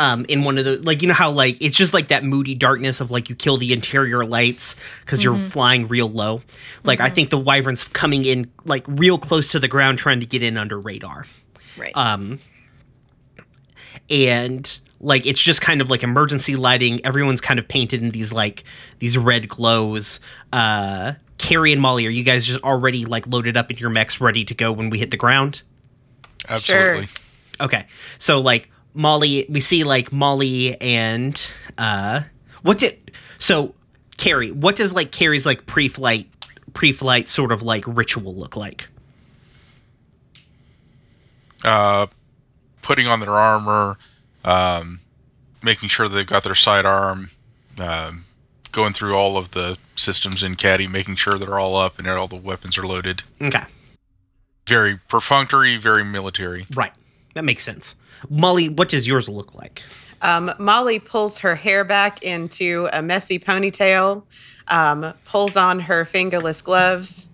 Um, 0.00 0.24
in 0.28 0.44
one 0.44 0.58
of 0.58 0.64
the 0.64 0.76
like 0.76 1.02
you 1.02 1.08
know 1.08 1.14
how 1.14 1.32
like 1.32 1.60
it's 1.60 1.76
just 1.76 1.92
like 1.92 2.08
that 2.08 2.22
moody 2.22 2.54
darkness 2.54 3.00
of 3.00 3.10
like 3.10 3.28
you 3.28 3.34
kill 3.34 3.56
the 3.56 3.72
interior 3.72 4.24
lights 4.24 4.76
because 5.00 5.24
you're 5.24 5.34
flying 5.34 5.88
real 5.88 6.08
low. 6.08 6.42
Like 6.84 7.00
I 7.00 7.08
think 7.08 7.30
the 7.30 7.38
wyvern's 7.38 7.82
coming 7.82 8.24
in 8.24 8.48
like 8.64 8.84
real 8.86 9.18
close 9.18 9.50
to 9.52 9.58
the 9.58 9.66
ground 9.66 9.98
trying 9.98 10.20
to 10.20 10.26
get 10.26 10.42
in 10.44 10.56
under 10.56 10.78
radar 10.78 11.26
Right. 11.76 11.90
um 11.96 12.38
and 14.10 14.78
like 15.00 15.26
it's 15.26 15.40
just 15.42 15.60
kind 15.60 15.80
of 15.80 15.90
like 15.90 16.02
emergency 16.02 16.56
lighting 16.56 17.04
everyone's 17.04 17.40
kind 17.40 17.58
of 17.60 17.68
painted 17.68 18.02
in 18.02 18.10
these 18.10 18.32
like 18.32 18.64
these 18.98 19.16
red 19.18 19.48
glows 19.48 20.20
uh 20.52 21.14
carrie 21.38 21.72
and 21.72 21.80
molly 21.80 22.06
are 22.06 22.10
you 22.10 22.24
guys 22.24 22.46
just 22.46 22.62
already 22.62 23.04
like 23.04 23.26
loaded 23.26 23.56
up 23.56 23.70
in 23.70 23.76
your 23.78 23.90
mechs 23.90 24.20
ready 24.20 24.44
to 24.44 24.54
go 24.54 24.72
when 24.72 24.90
we 24.90 24.98
hit 24.98 25.10
the 25.10 25.16
ground? 25.16 25.62
Absolutely. 26.48 27.08
okay. 27.60 27.86
So 28.18 28.40
like 28.40 28.70
molly 28.94 29.46
we 29.48 29.60
see 29.60 29.84
like 29.84 30.12
molly 30.12 30.80
and 30.80 31.50
uh 31.76 32.22
what's 32.62 32.82
it 32.82 33.12
so 33.36 33.74
carrie 34.16 34.50
what 34.50 34.74
does 34.74 34.92
like 34.92 35.12
carrie's 35.12 35.46
like 35.46 35.66
pre-flight 35.66 36.28
pre-flight 36.78 37.28
sort 37.28 37.52
of 37.52 37.62
like 37.62 37.84
ritual 37.86 38.34
look 38.34 38.56
like? 38.56 38.88
Uh, 41.64 42.06
putting 42.82 43.08
on 43.08 43.18
their 43.18 43.30
armor, 43.30 43.98
um, 44.44 45.00
making 45.62 45.88
sure 45.88 46.08
they've 46.08 46.26
got 46.26 46.44
their 46.44 46.54
sidearm, 46.54 47.30
um, 47.80 48.24
going 48.78 48.92
through 48.92 49.16
all 49.16 49.36
of 49.36 49.50
the 49.50 49.76
systems 49.96 50.44
in 50.44 50.54
Caddy, 50.54 50.86
making 50.86 51.16
sure 51.16 51.34
they're 51.34 51.58
all 51.58 51.74
up 51.74 51.98
and 51.98 52.06
all 52.06 52.28
the 52.28 52.36
weapons 52.36 52.78
are 52.78 52.86
loaded. 52.86 53.24
okay. 53.42 53.64
Very 54.68 55.00
perfunctory, 55.08 55.76
very 55.78 56.04
military. 56.04 56.64
right. 56.74 56.92
That 57.34 57.44
makes 57.44 57.64
sense. 57.64 57.96
Molly 58.30 58.68
what 58.68 58.88
does 58.88 59.06
yours 59.08 59.28
look 59.28 59.56
like? 59.56 59.82
Um, 60.22 60.52
Molly 60.60 61.00
pulls 61.00 61.40
her 61.40 61.56
hair 61.56 61.82
back 61.84 62.22
into 62.22 62.88
a 62.92 63.02
messy 63.02 63.40
ponytail, 63.40 64.22
um, 64.68 65.12
pulls 65.24 65.56
on 65.56 65.80
her 65.80 66.04
fingerless 66.04 66.62
gloves, 66.62 67.30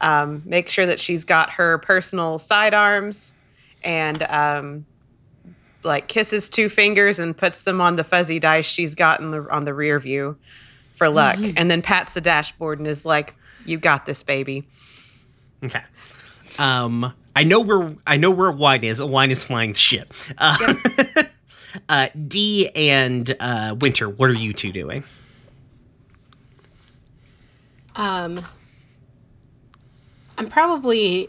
um, 0.00 0.42
makes 0.44 0.70
sure 0.70 0.86
that 0.86 1.00
she's 1.00 1.24
got 1.24 1.50
her 1.50 1.78
personal 1.78 2.38
sidearms, 2.38 3.34
and 3.82 4.22
um, 4.24 4.86
like 5.82 6.06
kisses 6.06 6.48
two 6.48 6.68
fingers 6.68 7.18
and 7.18 7.36
puts 7.36 7.64
them 7.64 7.80
on 7.80 7.96
the 7.96 8.04
fuzzy 8.04 8.38
dice 8.38 8.66
she's 8.66 8.94
got 8.94 9.20
in 9.20 9.32
the, 9.32 9.46
on 9.50 9.64
the 9.64 9.74
rear 9.74 9.98
view 9.98 10.36
for 10.94 11.10
luck, 11.10 11.36
and 11.38 11.70
then 11.70 11.82
pats 11.82 12.14
the 12.14 12.20
dashboard 12.20 12.78
and 12.78 12.88
is 12.88 13.04
like, 13.04 13.34
"You 13.66 13.78
got 13.78 14.06
this, 14.06 14.22
baby." 14.22 14.66
Okay. 15.62 15.82
Um, 16.58 17.12
I 17.36 17.44
know 17.44 17.60
where 17.60 17.94
I 18.06 18.16
know 18.16 18.30
where 18.30 18.50
wine 18.50 18.84
is. 18.84 19.02
Wine 19.02 19.30
is 19.30 19.44
flying 19.44 19.74
ship. 19.74 20.12
Uh, 20.38 20.74
uh, 21.88 22.08
D 22.28 22.70
and 22.74 23.34
uh, 23.40 23.74
Winter, 23.78 24.08
what 24.08 24.30
are 24.30 24.34
you 24.34 24.52
two 24.52 24.72
doing? 24.72 25.04
Um, 27.96 28.40
I'm 30.38 30.48
probably 30.48 31.28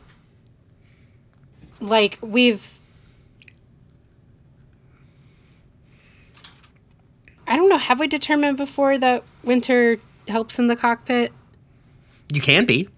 like 1.80 2.20
we've. 2.22 2.75
I 7.48 7.56
don't 7.56 7.70
know. 7.70 7.78
Have 7.78 8.00
we 8.00 8.08
determined 8.08 8.58
before 8.58 8.98
that 8.98 9.24
Winter 9.44 9.98
helps 10.28 10.58
in 10.58 10.68
the 10.68 10.76
cockpit? 10.76 11.32
You 12.32 12.42
can 12.42 12.66
be. 12.66 12.90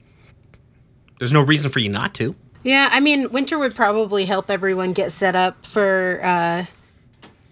There's 1.19 1.33
no 1.33 1.41
reason 1.41 1.69
for 1.71 1.79
you 1.79 1.89
not 1.89 2.13
to. 2.15 2.35
Yeah, 2.63 2.89
I 2.91 2.99
mean, 2.99 3.31
Winter 3.31 3.57
would 3.57 3.75
probably 3.75 4.25
help 4.25 4.49
everyone 4.49 4.93
get 4.93 5.11
set 5.11 5.35
up 5.35 5.65
for 5.65 6.19
uh, 6.23 6.65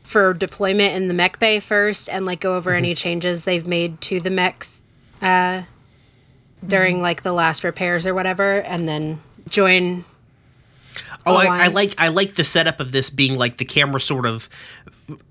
for 0.03 0.33
deployment 0.33 0.93
in 0.93 1.07
the 1.07 1.13
mech 1.13 1.39
bay 1.39 1.59
first, 1.59 2.09
and 2.09 2.25
like 2.25 2.39
go 2.41 2.55
over 2.55 2.71
any 2.73 2.93
changes 2.93 3.43
they've 3.43 3.67
made 3.67 4.01
to 4.01 4.19
the 4.19 4.29
mechs 4.29 4.83
uh, 5.21 5.63
during 6.65 7.01
like 7.01 7.23
the 7.23 7.31
last 7.31 7.63
repairs 7.63 8.05
or 8.05 8.13
whatever, 8.13 8.61
and 8.61 8.87
then 8.87 9.19
join. 9.49 10.05
Oh, 11.27 11.35
I, 11.35 11.65
I 11.65 11.67
like 11.67 11.95
I 11.97 12.09
like 12.09 12.35
the 12.35 12.43
setup 12.43 12.79
of 12.79 12.91
this 12.91 13.09
being 13.09 13.35
like 13.35 13.57
the 13.57 13.65
camera 13.65 13.99
sort 13.99 14.25
of 14.25 14.47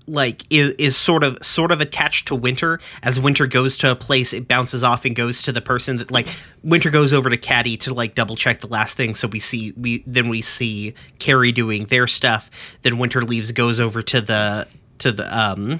like 0.07 0.43
is, 0.49 0.69
is 0.73 0.97
sort 0.97 1.23
of 1.23 1.37
sort 1.41 1.71
of 1.71 1.79
attached 1.81 2.27
to 2.27 2.35
Winter. 2.35 2.79
As 3.01 3.19
Winter 3.19 3.47
goes 3.47 3.77
to 3.79 3.91
a 3.91 3.95
place, 3.95 4.33
it 4.33 4.47
bounces 4.47 4.83
off 4.83 5.05
and 5.05 5.15
goes 5.15 5.41
to 5.43 5.51
the 5.51 5.61
person 5.61 5.97
that 5.97 6.11
like 6.11 6.27
Winter 6.63 6.89
goes 6.89 7.13
over 7.13 7.29
to 7.29 7.37
Caddy 7.37 7.77
to 7.77 7.93
like 7.93 8.13
double 8.13 8.35
check 8.35 8.59
the 8.59 8.67
last 8.67 8.97
thing. 8.97 9.15
So 9.15 9.27
we 9.27 9.39
see 9.39 9.73
we 9.77 10.03
then 10.05 10.27
we 10.27 10.41
see 10.41 10.93
Carrie 11.19 11.51
doing 11.51 11.85
their 11.85 12.07
stuff. 12.07 12.49
Then 12.81 12.97
Winter 12.97 13.21
leaves, 13.21 13.51
goes 13.53 13.79
over 13.79 14.01
to 14.01 14.21
the 14.21 14.67
to 14.99 15.11
the 15.11 15.37
um 15.37 15.79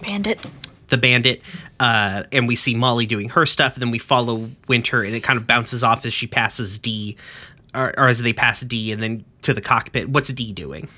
Bandit. 0.00 0.38
the 0.88 0.98
bandit, 0.98 1.40
uh, 1.80 2.24
and 2.32 2.46
we 2.46 2.56
see 2.56 2.74
Molly 2.74 3.06
doing 3.06 3.30
her 3.30 3.46
stuff. 3.46 3.74
And 3.74 3.82
then 3.82 3.90
we 3.90 3.98
follow 3.98 4.50
Winter, 4.68 5.02
and 5.02 5.14
it 5.14 5.22
kind 5.22 5.38
of 5.38 5.46
bounces 5.46 5.82
off 5.82 6.04
as 6.04 6.12
she 6.12 6.26
passes 6.26 6.78
D, 6.78 7.16
or, 7.74 7.98
or 7.98 8.08
as 8.08 8.20
they 8.20 8.32
pass 8.32 8.60
D, 8.60 8.92
and 8.92 9.02
then 9.02 9.24
to 9.44 9.54
the 9.54 9.60
cockpit. 9.60 10.08
What's 10.08 10.32
D 10.32 10.52
doing? 10.52 10.88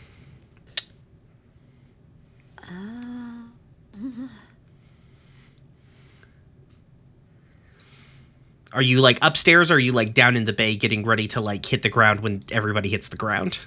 Are 8.73 8.83
you 8.83 9.01
like 9.01 9.19
upstairs 9.23 9.71
or 9.71 9.77
are 9.77 9.79
you 9.79 9.93
like 9.93 10.13
down 10.13 10.37
in 10.37 10.45
the 10.45 10.53
bay 10.53 10.77
getting 10.77 11.05
ready 11.07 11.27
to 11.29 11.41
like 11.41 11.65
hit 11.65 11.83
the 11.83 11.89
ground 11.89 12.21
when 12.21 12.45
everybody 12.53 12.91
hits 12.91 13.09
the 13.09 13.17
ground? 13.17 13.61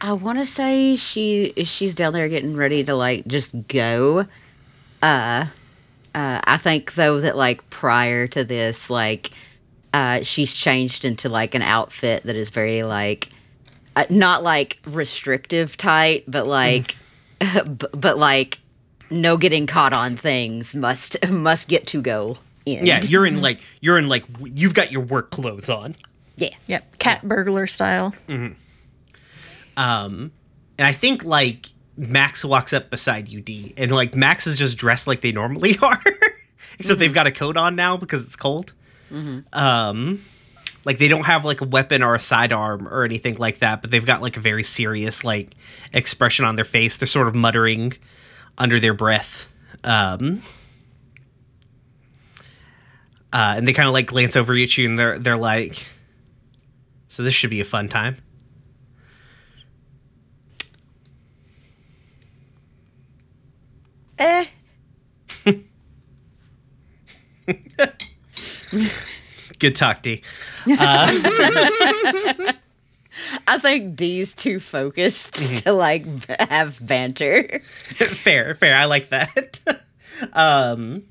I 0.00 0.12
want 0.12 0.38
to 0.38 0.46
say 0.46 0.96
she 0.96 1.52
she's 1.58 1.94
down 1.94 2.12
there 2.12 2.28
getting 2.28 2.56
ready 2.56 2.82
to 2.82 2.94
like 2.94 3.26
just 3.28 3.68
go. 3.68 4.26
Uh, 5.00 5.46
uh, 6.14 6.40
I 6.44 6.56
think 6.56 6.94
though 6.94 7.20
that 7.20 7.36
like 7.36 7.68
prior 7.70 8.26
to 8.28 8.42
this, 8.42 8.90
like 8.90 9.30
uh, 9.96 10.22
she's 10.22 10.54
changed 10.54 11.06
into 11.06 11.30
like 11.30 11.54
an 11.54 11.62
outfit 11.62 12.24
that 12.24 12.36
is 12.36 12.50
very 12.50 12.82
like 12.82 13.30
uh, 13.96 14.04
not 14.10 14.42
like 14.42 14.78
restrictive 14.84 15.78
tight, 15.78 16.24
but 16.28 16.46
like 16.46 16.96
b- 17.40 17.86
but 17.92 18.18
like 18.18 18.58
no 19.08 19.38
getting 19.38 19.66
caught 19.66 19.94
on 19.94 20.16
things 20.16 20.74
must 20.74 21.16
must 21.30 21.70
get 21.70 21.86
to 21.86 22.02
go 22.02 22.36
in. 22.66 22.84
Yeah, 22.84 23.00
you're 23.04 23.24
in 23.24 23.40
like 23.40 23.60
you're 23.80 23.96
in 23.96 24.06
like 24.06 24.26
you've 24.44 24.74
got 24.74 24.92
your 24.92 25.00
work 25.00 25.30
clothes 25.30 25.70
on. 25.70 25.96
yeah. 26.36 26.50
Yep. 26.66 26.98
Cat 26.98 27.26
burglar 27.26 27.66
style. 27.66 28.14
Um, 28.28 28.56
and 30.78 30.86
I 30.86 30.92
think 30.92 31.24
like 31.24 31.68
Max 31.96 32.44
walks 32.44 32.74
up 32.74 32.90
beside 32.90 33.28
you, 33.28 33.40
D, 33.40 33.72
and 33.78 33.90
like 33.92 34.14
Max 34.14 34.46
is 34.46 34.58
just 34.58 34.76
dressed 34.76 35.06
like 35.06 35.22
they 35.22 35.32
normally 35.32 35.78
are, 35.82 36.02
except 36.78 36.98
they've 36.98 37.14
got 37.14 37.26
a 37.26 37.32
coat 37.32 37.56
on 37.56 37.76
now 37.76 37.96
because 37.96 38.26
it's 38.26 38.36
cold. 38.36 38.74
Um, 39.52 40.22
like 40.84 40.98
they 40.98 41.08
don't 41.08 41.26
have 41.26 41.44
like 41.44 41.60
a 41.60 41.64
weapon 41.64 42.02
or 42.02 42.14
a 42.14 42.20
sidearm 42.20 42.86
or 42.88 43.04
anything 43.04 43.36
like 43.38 43.58
that, 43.58 43.82
but 43.82 43.90
they've 43.90 44.06
got 44.06 44.22
like 44.22 44.36
a 44.36 44.40
very 44.40 44.62
serious 44.62 45.24
like 45.24 45.52
expression 45.92 46.44
on 46.44 46.56
their 46.56 46.64
face. 46.64 46.96
They're 46.96 47.06
sort 47.06 47.26
of 47.26 47.34
muttering 47.34 47.94
under 48.56 48.78
their 48.78 48.94
breath. 48.94 49.52
Um, 49.84 50.42
uh, 53.32 53.54
and 53.56 53.66
they 53.66 53.72
kind 53.72 53.88
of 53.88 53.92
like 53.92 54.06
glance 54.06 54.36
over 54.36 54.54
at 54.54 54.78
you, 54.78 54.88
and 54.88 54.98
they're 54.98 55.18
they're 55.18 55.36
like, 55.36 55.86
"So 57.08 57.22
this 57.22 57.34
should 57.34 57.50
be 57.50 57.60
a 57.60 57.64
fun 57.64 57.88
time." 57.88 58.16
Eh. 64.18 64.46
Good 69.58 69.74
talk, 69.74 70.02
D. 70.02 70.22
I 73.46 73.58
think 73.58 73.96
D's 73.96 74.34
too 74.34 74.60
focused 74.60 75.62
to 75.64 75.72
like 75.72 76.04
have 76.50 76.84
banter. 76.86 77.60
fair, 77.64 78.54
fair. 78.54 78.76
I 78.76 78.84
like 78.84 79.08
that. 79.08 79.60
um, 80.34 81.04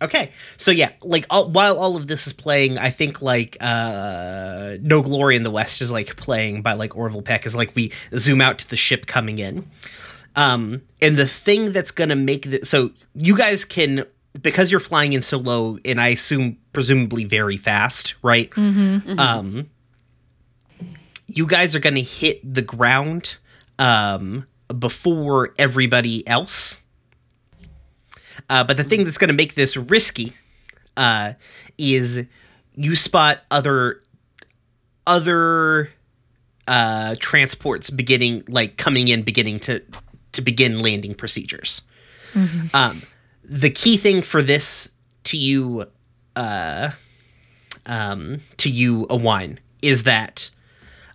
okay, 0.00 0.30
so 0.56 0.70
yeah, 0.70 0.90
like 1.02 1.26
all, 1.30 1.50
while 1.50 1.76
all 1.78 1.96
of 1.96 2.06
this 2.06 2.26
is 2.28 2.32
playing, 2.32 2.78
I 2.78 2.90
think 2.90 3.20
like 3.22 3.56
uh, 3.60 4.76
No 4.80 5.02
Glory 5.02 5.34
in 5.36 5.42
the 5.42 5.50
West 5.50 5.80
is 5.82 5.90
like 5.90 6.16
playing 6.16 6.62
by 6.62 6.74
like 6.74 6.96
Orville 6.96 7.22
Peck 7.22 7.46
is 7.46 7.56
like 7.56 7.74
we 7.74 7.90
zoom 8.16 8.40
out 8.40 8.58
to 8.60 8.70
the 8.70 8.76
ship 8.76 9.06
coming 9.06 9.38
in. 9.38 9.68
Um, 10.36 10.82
and 11.02 11.16
the 11.16 11.26
thing 11.26 11.72
that's 11.72 11.90
gonna 11.90 12.14
make 12.14 12.42
this 12.44 12.70
so 12.70 12.92
you 13.14 13.36
guys 13.36 13.64
can 13.64 14.04
because 14.40 14.70
you're 14.70 14.80
flying 14.80 15.12
in 15.12 15.22
so 15.22 15.38
low 15.38 15.78
and 15.84 16.00
I 16.00 16.08
assume 16.08 16.58
presumably 16.72 17.24
very 17.24 17.56
fast, 17.56 18.14
right? 18.22 18.50
Um, 19.18 19.70
you 21.26 21.46
guys 21.46 21.74
are 21.76 21.80
going 21.80 21.94
to 21.94 22.02
hit 22.02 22.40
the 22.54 22.62
ground 22.62 23.36
um, 23.78 24.46
before 24.78 25.52
everybody 25.58 26.26
else. 26.28 26.80
Uh, 28.48 28.64
but 28.64 28.76
the 28.76 28.84
thing 28.84 29.04
that's 29.04 29.18
going 29.18 29.28
to 29.28 29.34
make 29.34 29.54
this 29.54 29.76
risky 29.76 30.32
uh, 30.96 31.34
is 31.78 32.26
you 32.74 32.96
spot 32.96 33.40
other 33.50 34.00
other 35.06 35.90
uh, 36.66 37.14
transports 37.18 37.90
beginning 37.90 38.42
like 38.48 38.76
coming 38.76 39.08
in, 39.08 39.22
beginning 39.22 39.60
to 39.60 39.82
to 40.32 40.42
begin 40.42 40.80
landing 40.80 41.14
procedures. 41.14 41.82
Um, 42.74 43.02
the 43.50 43.70
key 43.70 43.96
thing 43.96 44.22
for 44.22 44.42
this 44.42 44.92
to 45.24 45.36
you, 45.36 45.86
uh, 46.36 46.92
um, 47.84 48.40
to 48.58 48.70
you, 48.70 49.06
Alwine 49.10 49.58
is 49.82 50.04
that 50.04 50.50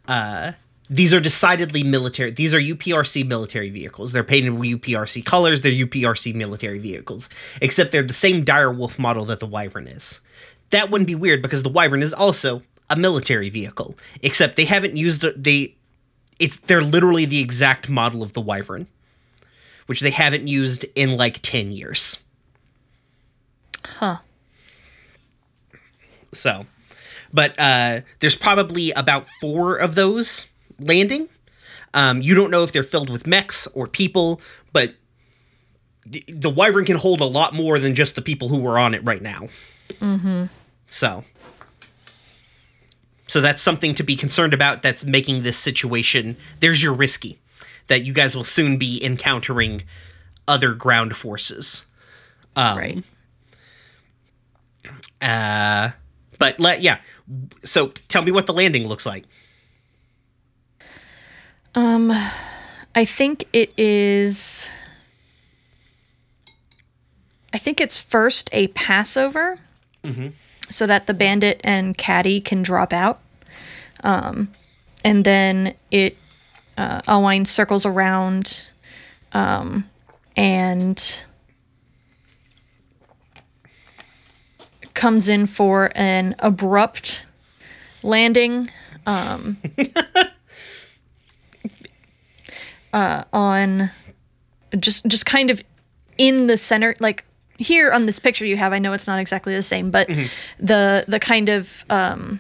uh, 0.10 0.52
these 0.90 1.14
are 1.14 1.22
decidedly 1.22 1.82
military. 1.82 2.32
These 2.32 2.54
are 2.54 2.60
UPRC 2.60 3.26
military 3.26 3.70
vehicles. 3.70 4.12
They're 4.12 4.24
painted 4.24 4.52
with 4.52 4.70
UPRC 4.70 5.24
colors. 5.24 5.62
They're 5.62 5.72
UPRC 5.72 6.36
military 6.36 6.78
vehicles, 6.78 7.30
except 7.62 7.94
they're 7.94 8.04
the 8.04 8.14
same 8.14 8.44
dire 8.44 8.72
wolf 8.72 9.00
model 9.00 9.24
that 9.26 9.40
the 9.40 9.48
Wyvern 9.48 9.88
is. 9.88 10.20
That 10.72 10.92
wouldn't 10.92 11.08
be 11.08 11.16
weird 11.16 11.42
because 11.42 11.64
the 11.64 11.70
Wyvern 11.70 12.04
is 12.04 12.14
also 12.14 12.64
a 12.90 12.98
military 12.98 13.50
vehicle, 13.50 13.96
except 14.22 14.58
they 14.58 14.66
haven't 14.66 14.98
used 14.98 15.22
the, 15.22 15.34
they. 15.38 15.76
It's 16.38 16.58
they're 16.58 16.82
literally 16.82 17.24
the 17.24 17.40
exact 17.40 17.88
model 17.88 18.22
of 18.22 18.34
the 18.34 18.42
Wyvern, 18.42 18.88
which 19.86 20.02
they 20.02 20.10
haven't 20.10 20.50
used 20.50 20.86
in 20.96 21.16
like 21.16 21.40
ten 21.42 21.72
years. 21.72 22.20
Huh. 23.86 24.18
So, 26.32 26.66
but 27.34 27.56
uh, 27.60 28.02
there's 28.20 28.36
probably 28.36 28.92
about 28.92 29.28
four 29.28 29.76
of 29.76 29.96
those 29.96 30.48
landing. 30.80 31.30
Um, 31.94 32.22
you 32.22 32.36
don't 32.36 32.52
know 32.52 32.64
if 32.64 32.72
they're 32.72 32.84
filled 32.84 33.10
with 33.10 33.26
mechs 33.26 33.68
or 33.68 33.88
people, 33.88 34.42
but 34.74 34.96
the, 36.06 36.24
the 36.28 36.50
Wyvern 36.50 36.86
can 36.86 36.98
hold 36.98 37.22
a 37.22 37.26
lot 37.26 37.54
more 37.54 37.80
than 37.80 37.96
just 37.96 38.16
the 38.16 38.22
people 38.22 38.50
who 38.50 38.66
are 38.68 38.78
on 38.78 38.94
it 38.94 39.04
right 39.04 39.22
now. 39.22 39.48
Mm-hmm. 39.94 40.46
So, 40.88 41.24
so 43.28 43.42
that's 43.42 43.62
something 43.62 43.96
to 43.96 44.04
be 44.04 44.16
concerned 44.16 44.54
about. 44.54 44.82
That's 44.82 45.06
making 45.06 45.44
this 45.44 45.58
situation. 45.58 46.36
There's 46.60 46.84
your 46.84 46.94
risky, 46.94 47.40
that 47.88 48.04
you 48.04 48.14
guys 48.14 48.36
will 48.36 48.44
soon 48.44 48.78
be 48.78 49.04
encountering 49.04 49.84
other 50.48 50.74
ground 50.74 51.16
forces. 51.16 51.86
right. 52.78 53.04
Uh, 55.22 55.92
but 56.38 56.60
let 56.60 56.82
yeah. 56.82 57.00
So 57.64 57.88
tell 58.08 58.22
me 58.24 58.32
what 58.32 58.46
the 58.46 58.54
landing 58.54 58.88
looks 58.88 59.06
like. 59.06 59.26
Um, 61.74 62.12
I 62.96 63.06
think 63.06 63.46
it 63.52 63.74
is. 63.78 64.70
I 67.54 67.58
think 67.58 67.80
it's 67.82 68.00
first 68.00 68.50
a 68.52 68.68
Passover, 68.68 69.60
so 70.70 70.86
that 70.88 71.08
the 71.08 71.14
bandit 71.14 71.62
and 71.64 71.98
caddy 71.98 72.42
can 72.42 72.64
drop 72.64 72.94
out, 72.94 73.20
um, 74.04 74.52
and 75.04 75.26
then 75.26 75.74
it 75.92 76.18
uh, 76.78 77.02
Alwine 77.08 77.46
circles 77.46 77.86
around, 77.86 78.68
um, 79.34 79.90
and 80.36 81.24
comes 84.96 85.30
in 85.30 85.46
for 85.46 85.92
an 85.96 86.36
abrupt 86.40 87.26
landing 88.02 88.70
on 92.94 93.92
just 94.80 95.06
just 95.08 95.26
kind 95.26 95.50
of 95.50 95.62
in 96.18 96.48
the 96.48 96.58
center 96.58 96.96
like 97.00 97.24
here 97.58 97.92
on 97.92 98.06
this 98.06 98.20
picture 98.20 98.46
you 98.46 98.58
have 98.58 98.74
i 98.74 98.80
know 98.80 98.94
it's 98.94 99.08
not 99.08 99.20
exactly 99.20 99.54
the 99.56 99.64
same 99.64 99.92
but 99.92 100.08
the 100.60 101.04
the 101.08 101.20
kind 101.20 101.50
of 101.50 101.84
um 101.90 102.40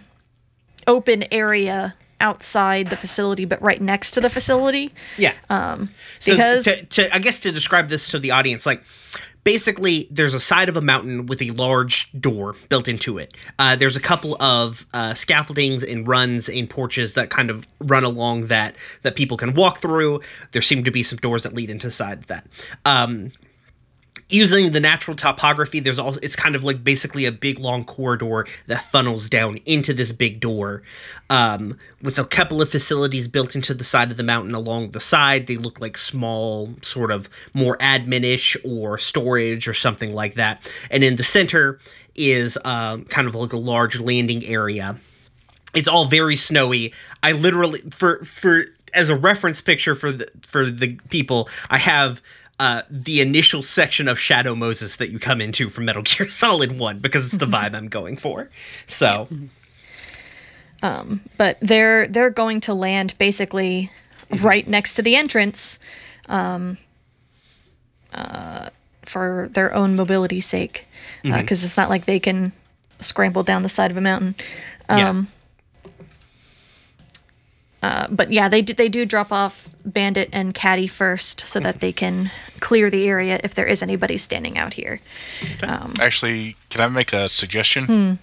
open 0.87 1.23
area 1.31 1.93
outside 2.21 2.89
the 2.89 2.95
facility 2.97 3.43
but 3.45 3.61
right 3.61 3.81
next 3.81 4.11
to 4.11 4.21
the 4.21 4.29
facility 4.29 4.93
Yeah. 5.17 5.33
Um, 5.49 5.89
so 6.19 6.31
because- 6.33 6.63
to, 6.65 6.85
to 6.85 7.13
I 7.15 7.19
guess 7.19 7.39
to 7.41 7.51
describe 7.51 7.89
this 7.89 8.09
to 8.11 8.19
the 8.19 8.31
audience, 8.31 8.65
like 8.65 8.81
basically 9.45 10.07
there's 10.11 10.33
a 10.33 10.39
side 10.39 10.67
of 10.67 10.75
a 10.75 10.81
mountain 10.81 11.27
with 11.27 11.41
a 11.41 11.51
large 11.51 12.11
door 12.19 12.55
built 12.67 12.89
into 12.89 13.17
it. 13.17 13.33
Uh, 13.57 13.77
there's 13.77 13.95
a 13.95 14.01
couple 14.01 14.35
of 14.41 14.85
uh, 14.93 15.13
scaffoldings 15.13 15.83
and 15.83 16.05
runs 16.05 16.49
and 16.49 16.69
porches 16.69 17.13
that 17.13 17.29
kind 17.29 17.49
of 17.49 17.65
run 17.79 18.03
along 18.03 18.47
that 18.47 18.75
that 19.03 19.15
people 19.15 19.37
can 19.37 19.53
walk 19.53 19.77
through. 19.77 20.19
There 20.51 20.61
seem 20.61 20.83
to 20.83 20.91
be 20.91 21.03
some 21.03 21.19
doors 21.19 21.43
that 21.43 21.53
lead 21.53 21.69
into 21.69 21.87
the 21.87 21.91
side 21.91 22.17
of 22.17 22.27
that. 22.27 22.45
Um, 22.83 23.31
using 24.29 24.71
the 24.71 24.79
natural 24.79 25.15
topography 25.15 25.79
there's 25.79 25.99
all 25.99 26.15
it's 26.23 26.35
kind 26.35 26.55
of 26.55 26.63
like 26.63 26.83
basically 26.83 27.25
a 27.25 27.31
big 27.31 27.59
long 27.59 27.83
corridor 27.83 28.45
that 28.65 28.81
funnels 28.81 29.29
down 29.29 29.57
into 29.65 29.93
this 29.93 30.11
big 30.11 30.39
door 30.39 30.81
um, 31.29 31.77
with 32.01 32.17
a 32.17 32.25
couple 32.25 32.61
of 32.61 32.69
facilities 32.69 33.27
built 33.27 33.55
into 33.55 33.73
the 33.73 33.83
side 33.83 34.09
of 34.11 34.17
the 34.17 34.23
mountain 34.23 34.53
along 34.53 34.91
the 34.91 34.99
side. 34.99 35.47
They 35.47 35.57
look 35.57 35.79
like 35.79 35.97
small 35.97 36.73
sort 36.81 37.11
of 37.11 37.29
more 37.53 37.77
adminish 37.77 38.55
or 38.63 38.97
storage 38.97 39.67
or 39.67 39.73
something 39.73 40.13
like 40.13 40.35
that. 40.35 40.71
And 40.89 41.03
in 41.03 41.15
the 41.15 41.23
center 41.23 41.79
is 42.15 42.57
um, 42.65 43.05
kind 43.05 43.27
of 43.27 43.35
like 43.35 43.53
a 43.53 43.57
large 43.57 43.99
landing 43.99 44.45
area. 44.45 44.97
It's 45.75 45.87
all 45.87 46.05
very 46.05 46.35
snowy. 46.35 46.93
I 47.21 47.33
literally 47.33 47.79
for 47.91 48.23
for 48.23 48.65
as 48.93 49.09
a 49.09 49.15
reference 49.15 49.61
picture 49.61 49.93
for 49.93 50.11
the 50.11 50.27
for 50.41 50.65
the 50.65 50.95
people, 51.09 51.49
I 51.69 51.77
have 51.77 52.21
uh, 52.59 52.83
the 52.89 53.21
initial 53.21 53.61
section 53.61 54.07
of 54.07 54.17
Shadow 54.17 54.55
Moses 54.55 54.95
that 54.95 55.09
you 55.09 55.19
come 55.19 55.41
into 55.41 55.69
from 55.69 55.85
Metal 55.85 56.01
Gear 56.01 56.29
Solid 56.29 56.77
One 56.77 56.99
because 56.99 57.25
it's 57.25 57.37
the 57.37 57.45
vibe 57.45 57.75
I'm 57.75 57.89
going 57.89 58.17
for. 58.17 58.49
So 58.87 59.27
um, 60.85 61.21
but 61.37 61.57
they're 61.61 62.07
they're 62.07 62.29
going 62.29 62.59
to 62.61 62.73
land 62.73 63.17
basically 63.17 63.91
right 64.41 64.67
next 64.67 64.95
to 64.95 65.01
the 65.01 65.15
entrance 65.15 65.79
um, 66.29 66.77
uh, 68.13 68.69
for 69.03 69.49
their 69.51 69.73
own 69.73 69.95
mobility 69.95 70.41
sake 70.41 70.87
because 71.23 71.63
it's 71.63 71.77
not 71.77 71.89
like 71.89 72.05
they 72.05 72.19
can 72.19 72.51
scramble 72.99 73.43
down 73.43 73.63
the 73.63 73.69
side 73.69 73.91
of 73.91 73.97
a 73.97 74.01
mountain. 74.01 74.35
Yeah, 74.89 75.23
uh, 77.81 78.07
but 78.09 78.31
yeah 78.31 78.47
they 78.47 78.61
do 78.61 78.73
they 78.73 78.89
do 78.89 79.05
drop 79.05 79.31
off 79.31 79.69
bandit 79.85 80.29
and 80.31 80.53
caddy 80.53 80.87
first 80.87 81.47
so 81.47 81.59
that 81.59 81.79
they 81.79 81.91
can 81.91 82.31
clear 82.59 82.89
the 82.89 83.07
area 83.07 83.39
if 83.43 83.53
there 83.53 83.65
is 83.65 83.83
anybody 83.83 84.17
standing 84.17 84.57
out 84.57 84.73
here 84.73 84.99
um, 85.63 85.93
Actually, 85.99 86.55
can 86.69 86.81
I 86.81 86.87
make 86.87 87.13
a 87.13 87.29
suggestion? 87.29 87.85
Hmm. 87.85 88.13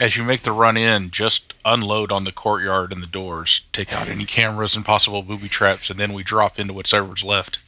As 0.00 0.16
you 0.16 0.24
make 0.24 0.42
the 0.42 0.52
run 0.52 0.76
in, 0.76 1.10
just 1.10 1.54
unload 1.64 2.10
on 2.10 2.24
the 2.24 2.32
courtyard 2.32 2.92
and 2.92 3.02
the 3.02 3.06
doors. 3.06 3.62
Take 3.72 3.92
out 3.92 4.08
any 4.08 4.24
cameras 4.24 4.74
and 4.74 4.84
possible 4.84 5.22
booby 5.22 5.48
traps, 5.48 5.90
and 5.90 6.00
then 6.00 6.12
we 6.12 6.22
drop 6.22 6.58
into 6.58 6.72
whatever's 6.72 7.24
left. 7.24 7.60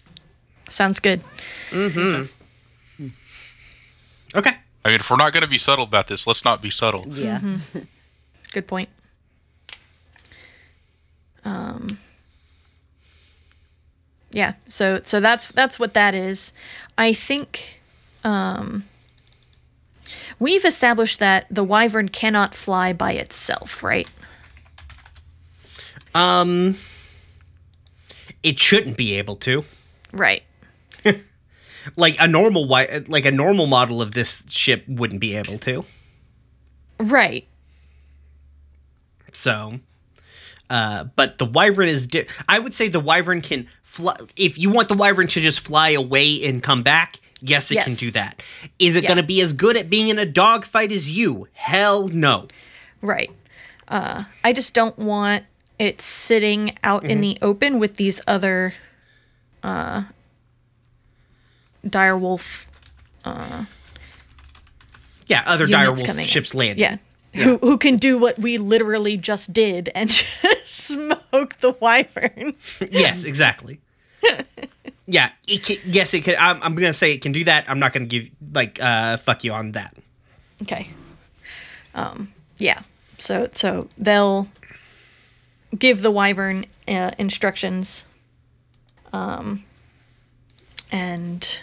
sounds 0.69 0.99
good 0.99 1.23
mm-hmm. 1.71 2.25
hmm. 2.97 3.09
okay. 4.35 4.57
I 4.85 4.89
mean, 4.89 5.01
if 5.01 5.11
we're 5.11 5.17
not 5.17 5.33
going 5.33 5.43
to 5.43 5.49
be 5.49 5.59
subtle 5.59 5.85
about 5.85 6.09
this, 6.09 6.27
let's 6.27 6.45
not 6.45 6.61
be 6.61 6.71
subtle. 6.71 7.05
Yeah. 7.09 7.41
Mm-hmm. 7.41 7.79
good 8.53 8.67
point 8.67 8.89
um 11.45 11.99
yeah 14.35 14.55
so 14.67 15.01
so 15.05 15.21
that's 15.21 15.47
that's 15.53 15.79
what 15.79 15.95
that 15.95 16.15
is 16.15 16.53
i 16.99 17.13
think 17.13 17.81
um 18.25 18.85
we've 20.39 20.65
established 20.65 21.19
that 21.21 21.47
the 21.51 21.65
wyvern 21.65 22.09
cannot 22.09 22.55
fly 22.55 22.93
by 22.93 23.13
itself 23.13 23.83
right 23.83 24.09
Um, 26.15 26.77
it 28.45 28.59
shouldn't 28.61 28.97
be 28.97 29.15
able 29.19 29.35
to. 29.37 29.65
right 30.13 30.43
Like 31.97 32.17
a 32.21 32.29
normal 32.29 32.67
wi- 32.69 33.03
like 33.09 33.27
a 33.27 33.33
normal 33.33 33.67
model 33.67 34.01
of 34.01 34.13
this 34.13 34.45
ship 34.49 34.85
wouldn't 34.87 35.21
be 35.21 35.35
able 35.37 35.59
to. 35.59 35.85
right 37.01 37.47
So, 39.33 39.81
uh, 40.71 41.05
but 41.17 41.39
the 41.39 41.45
wyvern 41.47 41.89
is. 41.89 42.07
Di- 42.07 42.27
I 42.49 42.59
would 42.59 42.75
say 42.75 42.89
the 42.89 43.01
wyvern 43.01 43.41
can 43.41 43.69
fly. 43.83 44.15
If 44.37 44.59
you 44.59 44.71
want 44.71 44.89
the 44.89 44.95
wyvern 44.97 45.27
to 45.29 45.41
just 45.41 45.61
fly 45.61 45.91
away 45.91 46.45
and 46.47 46.63
come 46.63 46.83
back, 46.83 47.21
yes, 47.41 47.71
it 47.71 47.79
can 47.85 47.95
do 47.95 48.11
that. 48.13 48.43
Is 48.79 48.97
it 48.97 49.03
Yeah. 49.05 49.09
going 49.09 49.17
to 49.19 49.23
be 49.23 49.41
as 49.41 49.53
good 49.53 49.77
at 49.77 49.91
being 49.91 50.09
in 50.09 50.19
a 50.19 50.27
dogfight 50.27 50.91
as 50.93 51.11
you? 51.11 51.49
Hell 51.53 52.09
no. 52.09 52.49
right 53.03 53.31
uh 53.87 54.25
i 54.43 54.51
just 54.51 54.73
don't 54.73 54.99
want 54.99 55.45
it 55.79 56.01
sitting 56.01 56.75
out 56.83 57.05
in 57.05 57.21
the 57.21 57.37
open 57.43 57.79
with 57.79 57.97
these 57.99 58.19
other 58.27 58.73
uh 59.63 60.05
dire 61.87 62.17
wolf 62.17 62.67
Yeah, 65.27 65.43
other 65.47 65.67
direwolf 65.67 66.21
ships 66.27 66.55
landing. 66.55 66.83
Yeah, 66.83 66.97
who 67.35 67.59
who 67.59 67.79
can 67.79 67.97
do 67.97 68.19
what 68.19 68.39
we 68.39 68.59
literally 68.59 69.17
just 69.17 69.53
did 69.53 69.91
and 69.95 70.09
just 70.43 70.67
smoke 70.67 71.57
the 71.59 71.73
wyvern. 71.81 72.55
yes, 72.91 73.25
exactly. 73.25 73.81
yeah, 75.07 75.31
it 75.47 75.63
can, 75.63 75.77
yes, 75.87 76.15
it 76.15 76.23
could. 76.25 76.37
I'm, 76.37 76.63
I'm 76.63 76.75
gonna 76.75 76.93
say 76.93 77.13
it 77.13 77.23
can 77.23 77.33
do 77.33 77.45
that. 77.45 77.69
I'm 77.69 77.79
not 77.79 77.93
gonna 77.93 78.07
give 78.07 78.31
like 78.53 78.81
uh 78.81 79.17
fuck 79.19 79.45
you 79.45 79.53
on 79.53 79.73
that. 79.73 79.97
Okay. 80.63 80.91
Um. 81.95 82.33
Yeah. 82.59 82.83
So 83.19 83.49
so 83.53 83.89
they'll 83.99 84.49
give 85.77 86.03
the 86.03 86.11
wyvern 86.11 86.67
uh, 86.89 87.13
instructions. 87.19 88.05
Um. 89.13 89.65
And. 90.91 91.61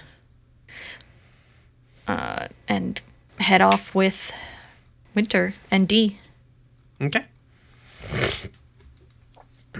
Uh, 2.07 2.47
and 2.67 2.99
head 3.39 3.61
off 3.61 3.95
with 3.95 4.33
Winter 5.13 5.55
and 5.69 5.87
D. 5.87 6.17
Okay. 7.01 7.25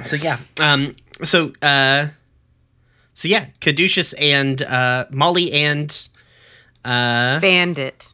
So 0.04 0.16
yeah, 0.16 0.38
um, 0.60 0.96
so 1.22 1.54
uh, 1.62 2.08
so 3.14 3.28
yeah, 3.28 3.48
Caduceus 3.60 4.14
and 4.14 4.62
uh, 4.62 5.06
Molly 5.12 5.52
and 5.52 6.10
uh, 6.86 7.40
Bandit. 7.40 8.14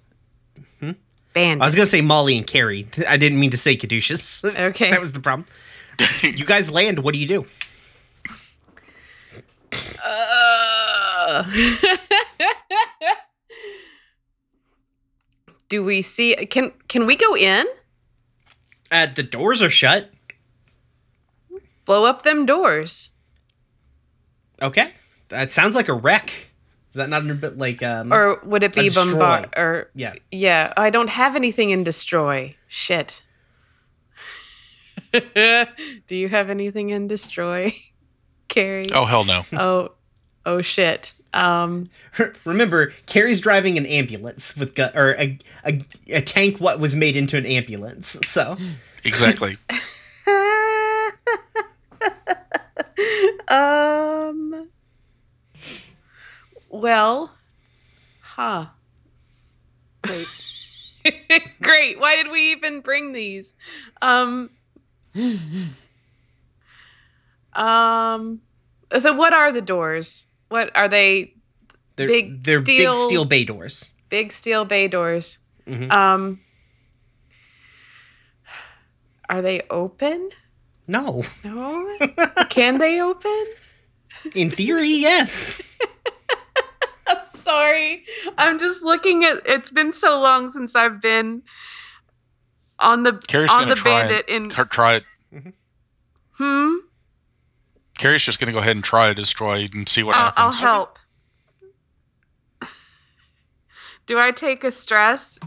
Bandit. 1.34 1.62
I 1.62 1.66
was 1.66 1.76
gonna 1.76 1.86
say 1.86 2.02
Molly 2.02 2.36
and 2.36 2.48
Carrie. 2.48 2.88
I 3.08 3.16
didn't 3.18 3.40
mean 3.40 3.52
to 3.52 3.58
say 3.58 3.76
Caduceus. 3.78 4.44
Okay. 4.44 4.90
that 4.92 5.00
was 5.00 5.12
the 5.12 5.20
problem. 5.20 5.46
you 6.22 6.46
guys 6.46 6.72
land. 6.72 7.00
What 7.00 7.14
do 7.14 7.20
you 7.20 7.28
do? 7.28 7.46
Do 15.70 15.84
we 15.84 16.02
see? 16.02 16.36
Can 16.36 16.72
can 16.88 17.06
we 17.06 17.16
go 17.16 17.36
in? 17.36 17.66
Uh, 18.92 19.08
the 19.14 19.24
doors 19.24 19.62
are 19.62 19.70
shut. 19.70 20.12
Blow 21.86 22.06
up 22.06 22.24
them 22.24 22.46
doors. 22.46 23.12
Okay, 24.62 24.92
that 25.30 25.52
sounds 25.52 25.76
like 25.76 25.88
a 25.90 25.94
wreck. 25.94 26.52
Is 26.90 26.96
that 26.96 27.10
not 27.10 27.30
a 27.30 27.34
bit 27.34 27.58
like 27.58 27.84
um? 27.84 28.14
Or 28.14 28.40
would 28.44 28.64
it 28.64 28.74
be 28.74 28.90
destroy. 28.90 29.12
bombard? 29.12 29.54
Or 29.58 29.90
yeah, 29.94 30.14
yeah, 30.32 30.74
I 30.78 30.90
don't 30.90 31.10
have 31.10 31.36
anything 31.36 31.70
in 31.70 31.84
destroy. 31.84 32.56
Shit. 32.68 33.22
Do 35.14 36.16
you 36.16 36.30
have 36.30 36.50
anything 36.50 36.90
in 36.90 37.08
destroy, 37.08 37.74
Carrie? 38.48 38.86
Oh 38.94 39.06
hell 39.06 39.26
no. 39.26 39.44
oh, 39.54 39.92
oh 40.46 40.62
shit. 40.62 41.14
Um, 41.34 41.90
remember 42.46 42.94
Carrie's 43.06 43.40
driving 43.40 43.78
an 43.78 43.86
ambulance 43.86 44.56
with 44.58 44.76
gu- 44.76 44.90
or 44.96 45.16
a, 45.20 45.38
a 45.66 45.82
a 46.12 46.22
tank. 46.22 46.60
What 46.60 46.80
was 46.80 46.96
made 46.96 47.16
into 47.16 47.38
an 47.38 47.46
ambulance? 47.46 48.18
So 48.24 48.58
Exactly. 49.04 49.58
um. 53.48 54.70
Well, 56.70 57.34
huh. 58.22 58.68
Great. 60.02 60.28
Great. 61.62 62.00
Why 62.00 62.16
did 62.16 62.32
we 62.32 62.52
even 62.52 62.82
bring 62.82 63.14
these? 63.14 63.56
Um. 64.02 64.50
Um. 67.54 68.42
So, 68.98 69.14
what 69.14 69.34
are 69.34 69.52
the 69.52 69.62
doors? 69.62 70.28
What 70.50 70.76
are 70.76 70.88
they? 70.88 71.34
they're 71.96 72.08
Big 72.08 72.44
they're 72.44 72.62
steel- 72.62 72.94
big 72.94 73.08
steel 73.08 73.26
bay 73.26 73.44
doors. 73.44 73.92
Big 74.10 74.32
steel 74.32 74.66
bay 74.66 74.88
doors. 74.88 75.40
Um. 75.90 76.40
Are 79.30 79.42
they 79.42 79.62
open? 79.70 80.30
No, 80.88 81.24
No. 81.44 81.98
Can 82.50 82.78
they 82.78 83.02
open? 83.02 83.46
in 84.34 84.50
theory, 84.50 84.90
yes. 84.90 85.62
I'm 87.08 87.26
sorry. 87.28 88.06
I'm 88.38 88.58
just 88.58 88.84
looking 88.84 89.26
at 89.26 89.42
it's 89.46 89.70
been 89.70 89.92
so 89.92 90.20
long 90.22 90.50
since 90.50 90.76
I've 90.76 91.02
been 91.02 91.44
on 92.80 93.04
the 93.04 93.14
Carrie's 93.28 93.52
on 93.52 93.68
the 93.68 93.76
try 93.76 94.02
bandit 94.08 94.30
it. 94.30 94.34
in 94.36 94.50
Car- 94.50 94.66
try 94.66 94.96
it. 94.96 95.06
hmm 96.38 96.74
Carrie's 97.98 98.24
just 98.24 98.40
gonna 98.40 98.52
go 98.52 98.60
ahead 98.60 98.76
and 98.76 98.84
try 98.84 99.08
to 99.10 99.14
destroy 99.16 99.68
and 99.74 99.88
see 99.88 100.04
what 100.04 100.16
I'll, 100.16 100.34
I'll 100.38 100.52
help. 100.52 101.00
Do 104.06 104.18
I 104.20 104.32
take 104.32 104.64
a 104.64 104.72
stress 104.72 105.40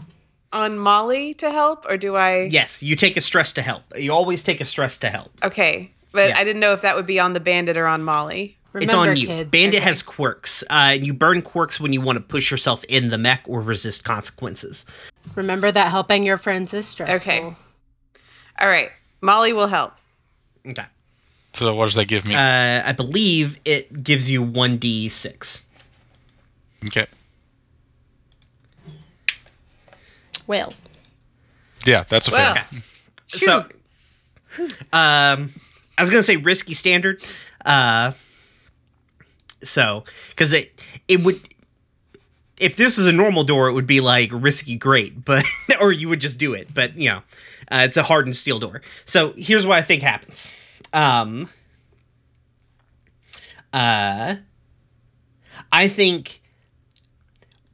on 0.53 0.77
Molly 0.77 1.33
to 1.35 1.49
help 1.49 1.85
or 1.89 1.97
do 1.97 2.15
I 2.15 2.43
Yes, 2.51 2.83
you 2.83 2.95
take 2.95 3.17
a 3.17 3.21
stress 3.21 3.53
to 3.53 3.61
help. 3.61 3.83
You 3.97 4.11
always 4.13 4.43
take 4.43 4.61
a 4.61 4.65
stress 4.65 4.97
to 4.99 5.09
help. 5.09 5.31
Okay. 5.43 5.91
But 6.11 6.29
Yeah. 6.29 6.37
I 6.37 6.43
didn't 6.43 6.59
know 6.59 6.73
if 6.73 6.81
that 6.81 6.95
would 6.95 7.05
be 7.07 7.19
on 7.19 7.33
the 7.33 7.39
bandit 7.39 7.77
or 7.77 7.87
on 7.87 8.03
Molly. 8.03 8.57
it's 8.75 8.93
on 8.93 9.15
you. 9.17 9.27
kids. 9.27 9.49
Bandit 9.49 9.79
Okay. 9.79 9.83
has 9.85 10.03
quirks. 10.03 10.63
Uh, 10.69 10.95
you 10.99 11.13
burn 11.13 11.41
quirks 11.41 11.79
when 11.79 11.91
you 11.93 12.01
want 12.01 12.17
to 12.17 12.21
push 12.21 12.51
yourself 12.51 12.83
in 12.85 13.09
the 13.09 13.17
mech 13.17 13.41
or 13.47 13.61
resist 13.61 14.03
consequences. 14.03 14.85
Remember 15.35 15.71
that 15.71 15.89
helping 15.89 16.23
your 16.23 16.37
friends 16.37 16.73
is 16.73 16.87
stressful. 16.87 17.31
Okay. 17.31 17.55
All 18.59 18.67
right. 18.67 18.91
Molly 19.21 19.53
will 19.53 19.67
help. 19.67 19.93
Okay. 20.67 20.85
So 21.53 21.73
what 21.75 21.85
does 21.85 21.95
that 21.95 22.05
give 22.05 22.25
me? 22.27 22.35
Uh, 22.35 22.83
I 22.85 22.93
believe 22.93 23.59
it 23.65 24.03
gives 24.03 24.29
you 24.31 24.41
one 24.41 24.77
d 24.77 25.09
six. 25.09 25.65
okay. 26.85 27.07
Well, 30.47 30.73
Yeah, 31.85 32.03
that's 32.09 32.27
a 32.27 32.31
Well, 32.31 32.53
fair. 32.55 32.65
So, 33.27 33.59
um, 34.91 35.53
I 35.97 36.01
was 36.01 36.09
gonna 36.09 36.23
say 36.23 36.35
risky 36.37 36.73
standard. 36.73 37.23
Uh, 37.65 38.11
so 39.63 40.03
because 40.29 40.51
it 40.53 40.73
it 41.07 41.23
would. 41.23 41.39
If 42.59 42.75
this 42.75 42.97
was 42.97 43.07
a 43.07 43.11
normal 43.11 43.43
door, 43.43 43.67
it 43.69 43.73
would 43.73 43.87
be 43.87 44.01
like 44.01 44.29
risky 44.33 44.75
great, 44.75 45.23
but 45.25 45.45
or 45.79 45.91
you 45.91 46.09
would 46.09 46.19
just 46.19 46.39
do 46.39 46.53
it. 46.53 46.73
But 46.73 46.97
you 46.97 47.09
know, 47.09 47.17
uh, 47.71 47.83
it's 47.85 47.97
a 47.97 48.03
hardened 48.03 48.35
steel 48.35 48.59
door. 48.59 48.81
So 49.05 49.33
here's 49.37 49.65
what 49.65 49.77
I 49.77 49.81
think 49.81 50.01
happens. 50.03 50.51
Um, 50.93 51.49
uh, 53.73 54.35
I 55.71 55.87
think 55.87 56.41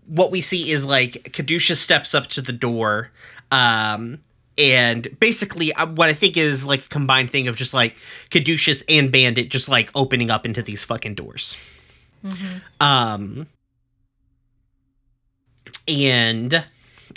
what 0.06 0.32
we 0.32 0.42
see 0.42 0.72
is 0.72 0.86
like 0.86 1.34
Caduceus 1.34 1.80
steps 1.80 2.14
up 2.14 2.28
to 2.28 2.42
the 2.42 2.54
door, 2.54 3.12
um, 3.52 4.20
and 4.58 5.08
basically 5.20 5.74
uh, 5.74 5.88
what 5.88 6.10
I 6.10 6.14
think 6.14 6.38
is 6.38 6.66
like 6.66 6.86
a 6.86 6.90
combined 6.90 7.30
thing 7.30 7.48
of 7.48 7.56
just 7.56 7.74
like 7.74 7.98
Caduceus 8.30 8.84
and 8.88 9.12
Bandit 9.12 9.50
just 9.50 9.68
like 9.70 9.90
opening 9.96 10.30
up 10.30 10.46
into 10.46 10.62
these 10.62 10.84
fucking 10.86 11.16
doors. 11.16 11.58
Um, 12.80 13.48
and 15.88 16.64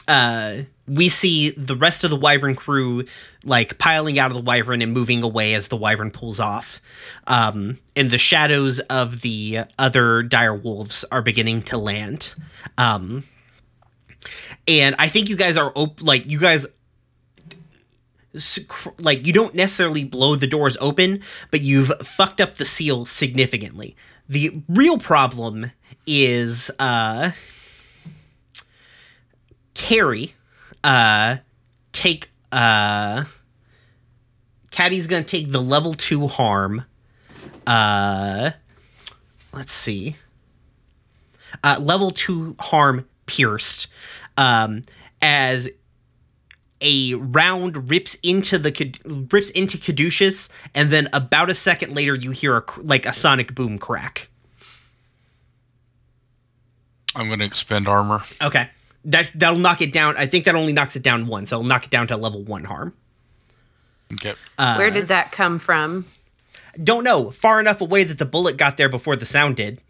uh, 0.09 0.57
we 0.91 1.09
see 1.09 1.51
the 1.51 1.77
rest 1.77 2.03
of 2.03 2.11
the 2.11 2.17
Wyvern 2.17 2.57
crew 2.57 3.05
like 3.45 3.79
piling 3.79 4.19
out 4.19 4.31
of 4.31 4.37
the 4.37 4.43
Wyvern 4.43 4.83
and 4.83 4.93
moving 4.93 5.23
away 5.23 5.55
as 5.55 5.69
the 5.69 5.77
Wyvern 5.77 6.11
pulls 6.11 6.41
off. 6.41 6.83
Um, 7.29 7.79
and 7.95 8.11
the 8.11 8.19
shadows 8.19 8.81
of 8.81 9.21
the 9.21 9.61
other 9.79 10.23
dire 10.25 10.55
wolves 10.55 11.05
are 11.13 11.23
beginning 11.23 11.63
to 11.63 11.79
land. 11.79 12.35
Um, 12.77 13.23
and 14.67 14.97
I 14.99 15.07
think 15.07 15.29
you 15.29 15.37
guys 15.37 15.57
are 15.57 15.73
op- 15.77 16.03
like 16.03 16.27
you 16.27 16.41
guys 16.41 16.67
like 18.99 19.27
you 19.27 19.33
don't 19.33 19.55
necessarily 19.55 20.05
blow 20.05 20.35
the 20.35 20.47
doors 20.47 20.77
open, 20.81 21.23
but 21.51 21.61
you've 21.61 21.93
fucked 22.03 22.41
up 22.41 22.57
the 22.57 22.65
seal 22.65 23.05
significantly. 23.05 23.97
The 24.29 24.63
real 24.69 24.99
problem 24.99 25.71
is 26.07 26.71
uh 26.79 27.31
Carrie 29.75 30.35
uh 30.85 31.39
take 31.93 32.31
uh 32.53 33.25
Caddy's 34.71 35.07
gonna 35.07 35.25
take 35.25 35.51
the 35.53 35.61
level 35.61 35.95
two 35.95 36.27
harm. 36.27 36.85
Uh 37.67 38.53
let's 39.53 39.73
see. 39.73 40.17
Uh 41.63 41.79
level 41.81 42.11
two 42.11 42.57
harm 42.59 43.07
pierced. 43.27 43.89
Um 44.37 44.83
as 45.23 45.69
a 46.81 47.15
round 47.15 47.91
rips 47.91 48.15
into 48.23 48.59
the 48.59 49.27
rips 49.31 49.51
into 49.51 49.77
Caduceus, 49.77 50.49
and 50.75 50.91
then 50.91 51.09
about 51.13 51.51
a 51.51 51.55
second 51.55 51.95
later, 51.95 52.15
you 52.15 52.31
hear 52.31 52.57
a 52.57 52.65
like 52.79 53.07
a 53.07 53.13
sonic 53.13 53.55
boom 53.55 53.79
crack. 53.79 54.29
I'm 57.15 57.27
going 57.27 57.41
to 57.41 57.45
expend 57.45 57.89
armor. 57.89 58.23
Okay, 58.41 58.71
that 59.05 59.31
that'll 59.35 59.59
knock 59.59 59.81
it 59.83 59.93
down. 59.93 60.17
I 60.17 60.27
think 60.27 60.45
that 60.45 60.55
only 60.55 60.73
knocks 60.73 60.97
it 60.97 61.03
down 61.03 61.27
once. 61.27 61.51
So 61.51 61.57
it'll 61.59 61.69
knock 61.69 61.85
it 61.85 61.91
down 61.91 62.07
to 62.09 62.17
level 62.17 62.43
one 62.43 62.65
harm. 62.65 62.95
Okay. 64.13 64.35
Where 64.57 64.91
did 64.91 65.09
that 65.09 65.31
come 65.33 65.59
from? 65.59 66.07
Don't 66.83 67.05
know. 67.05 67.31
Far 67.31 67.61
enough 67.61 67.81
away 67.81 68.05
that 68.05 68.19
the 68.19 68.25
bullet 68.27 68.57
got 68.57 68.77
there 68.77 68.89
before 68.89 69.17
the 69.17 69.25
sound 69.25 69.57
did. 69.57 69.81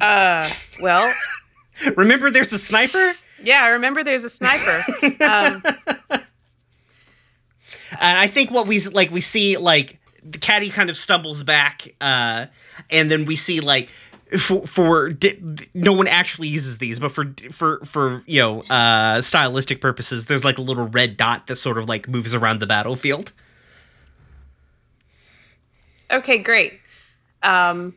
Well, 0.00 1.14
Remember, 1.96 2.30
there's 2.30 2.52
a 2.52 2.58
sniper. 2.58 3.12
Yeah, 3.42 3.62
I 3.64 3.68
remember 3.68 4.04
there's 4.04 4.24
a 4.24 4.28
sniper. 4.28 4.82
um, 5.24 5.62
And 8.00 8.18
I 8.18 8.26
think 8.26 8.50
what 8.50 8.66
we 8.66 8.76
s- 8.76 8.92
like 8.92 9.10
we 9.10 9.20
see 9.20 9.56
like 9.56 9.98
the 10.24 10.38
caddy 10.38 10.70
kind 10.70 10.90
of 10.90 10.96
stumbles 10.96 11.42
back, 11.42 11.88
uh, 12.00 12.46
and 12.90 13.10
then 13.10 13.24
we 13.26 13.36
see 13.36 13.60
like 13.60 13.90
for 14.38 14.66
for 14.66 15.10
di- 15.10 15.40
no 15.74 15.92
one 15.92 16.06
actually 16.06 16.48
uses 16.48 16.78
these, 16.78 16.98
but 16.98 17.12
for 17.12 17.34
for 17.50 17.80
for 17.84 18.22
you 18.26 18.40
know 18.40 18.62
uh, 18.70 19.20
stylistic 19.20 19.80
purposes, 19.80 20.26
there's 20.26 20.44
like 20.44 20.58
a 20.58 20.62
little 20.62 20.88
red 20.88 21.16
dot 21.16 21.46
that 21.46 21.56
sort 21.56 21.78
of 21.78 21.88
like 21.88 22.08
moves 22.08 22.34
around 22.34 22.60
the 22.60 22.66
battlefield. 22.66 23.32
okay, 26.10 26.38
great. 26.38 26.80
Um, 27.42 27.94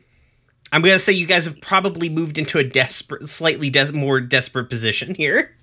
I'm 0.72 0.82
gonna 0.82 0.98
say 0.98 1.12
you 1.12 1.26
guys 1.26 1.44
have 1.44 1.60
probably 1.60 2.08
moved 2.08 2.38
into 2.38 2.58
a 2.58 2.64
desperate, 2.64 3.28
slightly 3.28 3.70
des- 3.70 3.92
more 3.92 4.20
desperate 4.20 4.68
position 4.68 5.14
here. 5.14 5.56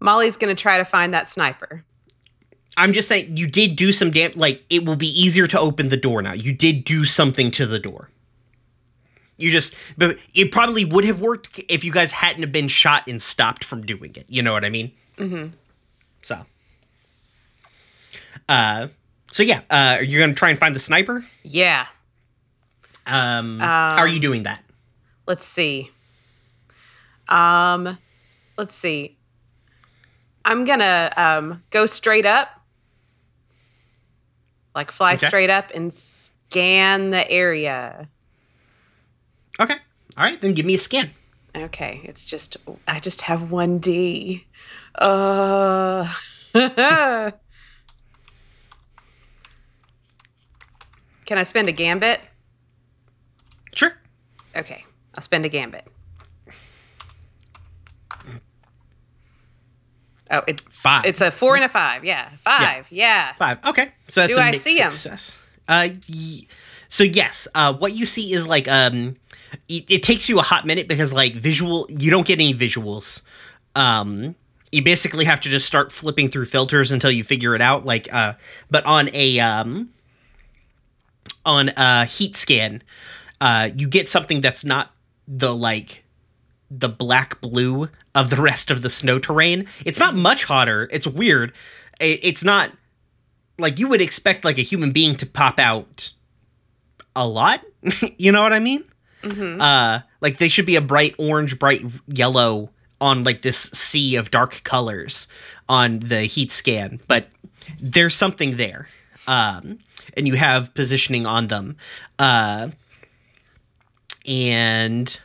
Molly's 0.00 0.36
to 0.54 0.60
try 0.60 0.78
to 0.78 0.84
find 0.84 1.12
that 1.12 1.28
sniper. 1.28 1.84
I'm 2.78 2.92
just 2.92 3.08
saying 3.08 3.36
you 3.36 3.46
did 3.46 3.76
do 3.76 3.92
some 3.92 4.10
damn 4.10 4.32
like 4.32 4.64
it 4.70 4.84
will 4.84 4.96
be 4.96 5.08
easier 5.08 5.46
to 5.48 5.60
open 5.60 5.88
the 5.88 5.96
door 5.96 6.22
now. 6.22 6.32
You 6.32 6.52
did 6.52 6.84
do 6.84 7.04
something 7.04 7.50
to 7.52 7.66
the 7.66 7.78
door. 7.78 8.08
You 9.36 9.50
just 9.50 9.74
but 9.96 10.16
it 10.34 10.50
probably 10.52 10.84
would 10.84 11.04
have 11.04 11.20
worked 11.20 11.60
if 11.68 11.84
you 11.84 11.92
guys 11.92 12.12
hadn't 12.12 12.42
have 12.42 12.52
been 12.52 12.68
shot 12.68 13.08
and 13.08 13.20
stopped 13.20 13.64
from 13.64 13.82
doing 13.82 14.12
it. 14.16 14.26
You 14.28 14.42
know 14.42 14.52
what 14.52 14.64
I 14.64 14.70
mean? 14.70 14.92
Mm-hmm. 15.16 15.48
So 16.22 16.46
uh 18.48 18.88
so 19.30 19.42
yeah, 19.42 19.60
uh 19.68 19.98
you're 20.00 20.20
gonna 20.20 20.32
try 20.32 20.50
and 20.50 20.58
find 20.58 20.74
the 20.74 20.80
sniper? 20.80 21.24
Yeah. 21.42 21.86
Um, 23.08 23.58
how 23.58 23.96
are 23.96 24.08
you 24.08 24.20
doing 24.20 24.42
that? 24.42 24.62
Let's 25.26 25.46
see. 25.46 25.90
Um, 27.28 27.98
let's 28.56 28.74
see. 28.74 29.16
I'm 30.44 30.64
gonna 30.64 31.10
um, 31.16 31.62
go 31.70 31.86
straight 31.86 32.26
up, 32.26 32.48
like 34.78 34.90
fly 34.92 35.14
Okay. 35.14 35.26
straight 35.26 35.50
up 35.50 35.70
and 35.74 35.92
scan 35.92 37.10
the 37.10 37.28
area. 37.30 38.08
Okay. 39.60 39.74
All 40.16 40.24
right, 40.24 40.40
then 40.40 40.54
give 40.54 40.64
me 40.64 40.74
a 40.74 40.78
scan. 40.78 41.10
Okay, 41.56 42.00
it's 42.04 42.24
just 42.24 42.56
I 42.86 43.00
just 43.00 43.22
have 43.22 43.50
one 43.50 43.78
D. 43.78 44.46
Uh. 44.94 46.06
Can 46.54 47.32
I 51.36 51.42
spend 51.42 51.68
a 51.68 51.72
gambit? 51.72 52.20
Sure. 53.74 53.92
Okay, 54.56 54.84
I'll 55.14 55.22
spend 55.22 55.44
a 55.44 55.48
gambit. 55.48 55.86
Oh, 60.30 60.42
it, 60.46 60.60
Five. 60.62 61.06
it's 61.06 61.20
a 61.20 61.30
four 61.30 61.54
and 61.56 61.64
a 61.64 61.68
five. 61.68 62.04
Yeah, 62.04 62.28
five. 62.36 62.90
Yeah. 62.92 63.32
Five. 63.34 63.64
Okay. 63.64 63.92
So 64.08 64.20
that's 64.22 64.34
Do 64.34 64.40
a 64.40 64.44
I 64.44 64.52
see 64.52 64.76
success. 64.78 65.38
Uh, 65.66 65.88
y- 66.08 66.40
so 66.88 67.04
yes, 67.04 67.48
uh, 67.54 67.72
what 67.74 67.94
you 67.94 68.04
see 68.06 68.32
is 68.32 68.46
like 68.46 68.68
um, 68.68 69.16
it, 69.68 69.90
it 69.90 70.02
takes 70.02 70.28
you 70.28 70.38
a 70.38 70.42
hot 70.42 70.66
minute 70.66 70.88
because 70.88 71.12
like 71.12 71.34
visual, 71.34 71.86
you 71.90 72.10
don't 72.10 72.26
get 72.26 72.38
any 72.40 72.52
visuals. 72.54 73.22
Um, 73.74 74.34
you 74.72 74.82
basically 74.82 75.24
have 75.24 75.40
to 75.40 75.48
just 75.48 75.66
start 75.66 75.92
flipping 75.92 76.28
through 76.28 76.44
filters 76.46 76.92
until 76.92 77.10
you 77.10 77.24
figure 77.24 77.54
it 77.54 77.60
out. 77.62 77.84
Like, 77.86 78.12
uh, 78.12 78.34
but 78.70 78.84
on 78.86 79.08
a 79.14 79.38
um, 79.40 79.90
on 81.44 81.70
a 81.76 82.04
heat 82.04 82.36
scan, 82.36 82.82
uh, 83.40 83.70
you 83.76 83.88
get 83.88 84.08
something 84.08 84.40
that's 84.40 84.64
not 84.64 84.92
the 85.26 85.54
like 85.54 86.04
the 86.70 86.88
black 86.88 87.40
blue 87.40 87.88
of 88.14 88.30
the 88.30 88.40
rest 88.40 88.70
of 88.70 88.82
the 88.82 88.90
snow 88.90 89.18
terrain. 89.18 89.66
It's 89.84 89.98
not 89.98 90.14
much 90.14 90.44
hotter. 90.44 90.88
It's 90.92 91.06
weird. 91.06 91.52
It's 92.00 92.44
not 92.44 92.72
like 93.58 93.78
you 93.78 93.88
would 93.88 94.00
expect 94.00 94.44
like 94.44 94.58
a 94.58 94.62
human 94.62 94.92
being 94.92 95.16
to 95.16 95.26
pop 95.26 95.58
out 95.58 96.10
a 97.16 97.26
lot. 97.26 97.64
you 98.18 98.32
know 98.32 98.42
what 98.42 98.52
I 98.52 98.60
mean? 98.60 98.84
Uh, 99.60 100.00
like 100.20 100.38
they 100.38 100.48
should 100.48 100.66
be 100.66 100.76
a 100.76 100.80
bright 100.80 101.14
orange, 101.18 101.58
bright 101.58 101.82
yellow 102.06 102.70
on 103.00 103.24
like 103.24 103.42
this 103.42 103.58
sea 103.58 104.16
of 104.16 104.30
dark 104.30 104.62
colors 104.64 105.26
on 105.68 106.00
the 106.00 106.22
heat 106.22 106.52
scan, 106.52 107.00
but 107.08 107.28
there's 107.80 108.14
something 108.14 108.56
there. 108.56 108.88
Um, 109.26 109.80
and 110.16 110.26
you 110.26 110.34
have 110.34 110.74
positioning 110.74 111.26
on 111.26 111.48
them. 111.48 111.76
Uh, 112.18 112.68
and 114.26 115.18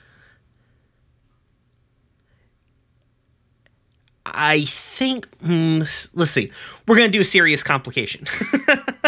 I 4.34 4.62
think 4.62 5.28
s- 5.44 6.10
let's 6.14 6.32
see. 6.32 6.52
We're 6.88 6.98
gonna 6.98 7.10
do 7.10 7.22
a 7.22 7.26
serious 7.26 7.64
complication. 7.64 8.26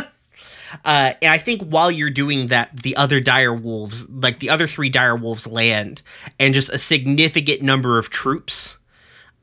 uh, 0.85 1.13
and 1.21 1.31
I 1.31 1.37
think 1.37 1.61
while 1.63 1.91
you're 1.91 2.09
doing 2.09 2.47
that, 2.47 2.75
the 2.81 2.95
other 2.95 3.19
dire 3.19 3.53
wolves, 3.53 4.09
like 4.09 4.39
the 4.39 4.49
other 4.49 4.67
three 4.67 4.89
dire 4.89 5.15
wolves, 5.15 5.47
land, 5.47 6.01
and 6.39 6.53
just 6.53 6.69
a 6.69 6.77
significant 6.77 7.61
number 7.61 7.97
of 7.97 8.09
troops 8.09 8.77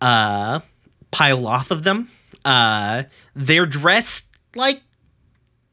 uh, 0.00 0.60
pile 1.10 1.46
off 1.46 1.70
of 1.70 1.82
them. 1.82 2.10
Uh, 2.44 3.04
they're 3.34 3.66
dressed 3.66 4.26
like 4.54 4.82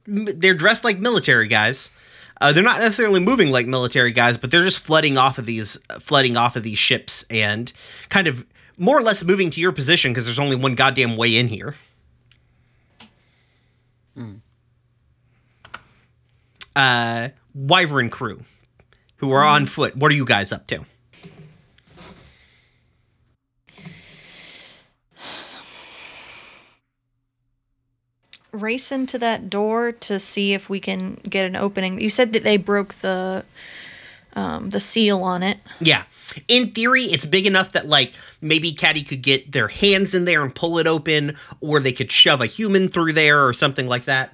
they're 0.05 0.53
dressed 0.53 0.83
like 0.83 0.99
military 0.99 1.47
guys. 1.47 1.91
Uh, 2.41 2.53
they're 2.53 2.63
not 2.63 2.79
necessarily 2.79 3.19
moving 3.19 3.51
like 3.51 3.67
military 3.67 4.11
guys, 4.13 4.37
but 4.37 4.49
they're 4.49 4.63
just 4.63 4.79
flooding 4.79 5.17
off 5.17 5.37
of 5.37 5.45
these, 5.45 5.77
flooding 5.99 6.37
off 6.37 6.55
of 6.55 6.63
these 6.63 6.77
ships, 6.77 7.25
and 7.29 7.73
kind 8.09 8.27
of 8.27 8.45
more 8.79 8.97
or 8.97 9.03
less 9.03 9.23
moving 9.23 9.51
to 9.51 9.61
your 9.61 9.71
position 9.71 10.11
because 10.11 10.25
there's 10.25 10.39
only 10.39 10.55
one 10.55 10.73
goddamn 10.73 11.15
way 11.17 11.35
in 11.35 11.47
here. 11.47 11.75
Uh, 16.75 17.29
Wyvern 17.53 18.09
crew, 18.09 18.43
who 19.17 19.31
are 19.31 19.43
on 19.43 19.65
foot. 19.65 19.95
What 19.95 20.11
are 20.11 20.15
you 20.15 20.25
guys 20.25 20.51
up 20.51 20.67
to? 20.67 20.85
race 28.51 28.91
into 28.91 29.17
that 29.19 29.49
door 29.49 29.91
to 29.91 30.19
see 30.19 30.53
if 30.53 30.69
we 30.69 30.79
can 30.79 31.15
get 31.27 31.45
an 31.45 31.55
opening. 31.55 32.01
You 32.01 32.09
said 32.09 32.33
that 32.33 32.43
they 32.43 32.57
broke 32.57 32.95
the 32.95 33.45
um, 34.33 34.69
the 34.69 34.79
seal 34.79 35.21
on 35.21 35.43
it. 35.43 35.59
Yeah. 35.79 36.03
In 36.47 36.71
theory, 36.71 37.03
it's 37.03 37.25
big 37.25 37.45
enough 37.47 37.71
that 37.73 37.87
like 37.87 38.13
maybe 38.41 38.71
Caddy 38.71 39.03
could 39.03 39.21
get 39.21 39.51
their 39.51 39.67
hands 39.67 40.13
in 40.13 40.25
there 40.25 40.43
and 40.43 40.53
pull 40.53 40.77
it 40.77 40.87
open, 40.87 41.35
or 41.61 41.79
they 41.79 41.91
could 41.91 42.11
shove 42.11 42.41
a 42.41 42.45
human 42.45 42.87
through 42.87 43.13
there 43.13 43.45
or 43.47 43.53
something 43.53 43.87
like 43.87 44.03
that. 44.05 44.33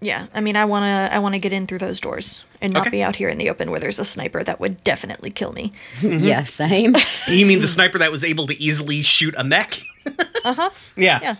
Yeah, 0.00 0.26
I 0.32 0.40
mean, 0.40 0.54
I 0.54 0.64
wanna 0.64 1.08
I 1.12 1.18
wanna 1.18 1.38
get 1.40 1.52
in 1.52 1.66
through 1.66 1.78
those 1.78 1.98
doors 1.98 2.44
and 2.60 2.72
not 2.72 2.82
Okay. 2.82 2.90
be 2.98 3.02
out 3.02 3.16
here 3.16 3.28
in 3.28 3.36
the 3.38 3.50
open 3.50 3.70
where 3.70 3.80
there's 3.80 3.98
a 3.98 4.04
sniper 4.04 4.44
that 4.44 4.60
would 4.60 4.82
definitely 4.84 5.30
kill 5.30 5.52
me. 5.52 5.72
Yeah, 6.02 6.44
same. 6.44 6.94
You 7.28 7.46
mean 7.46 7.60
the 7.60 7.66
sniper 7.66 7.98
that 7.98 8.12
was 8.12 8.22
able 8.24 8.46
to 8.46 8.56
easily 8.62 9.02
shoot 9.02 9.34
a 9.36 9.42
mech? 9.44 9.80
uh 10.44 10.54
huh. 10.54 10.70
Yeah. 10.96 11.18
Yeah. 11.20 11.34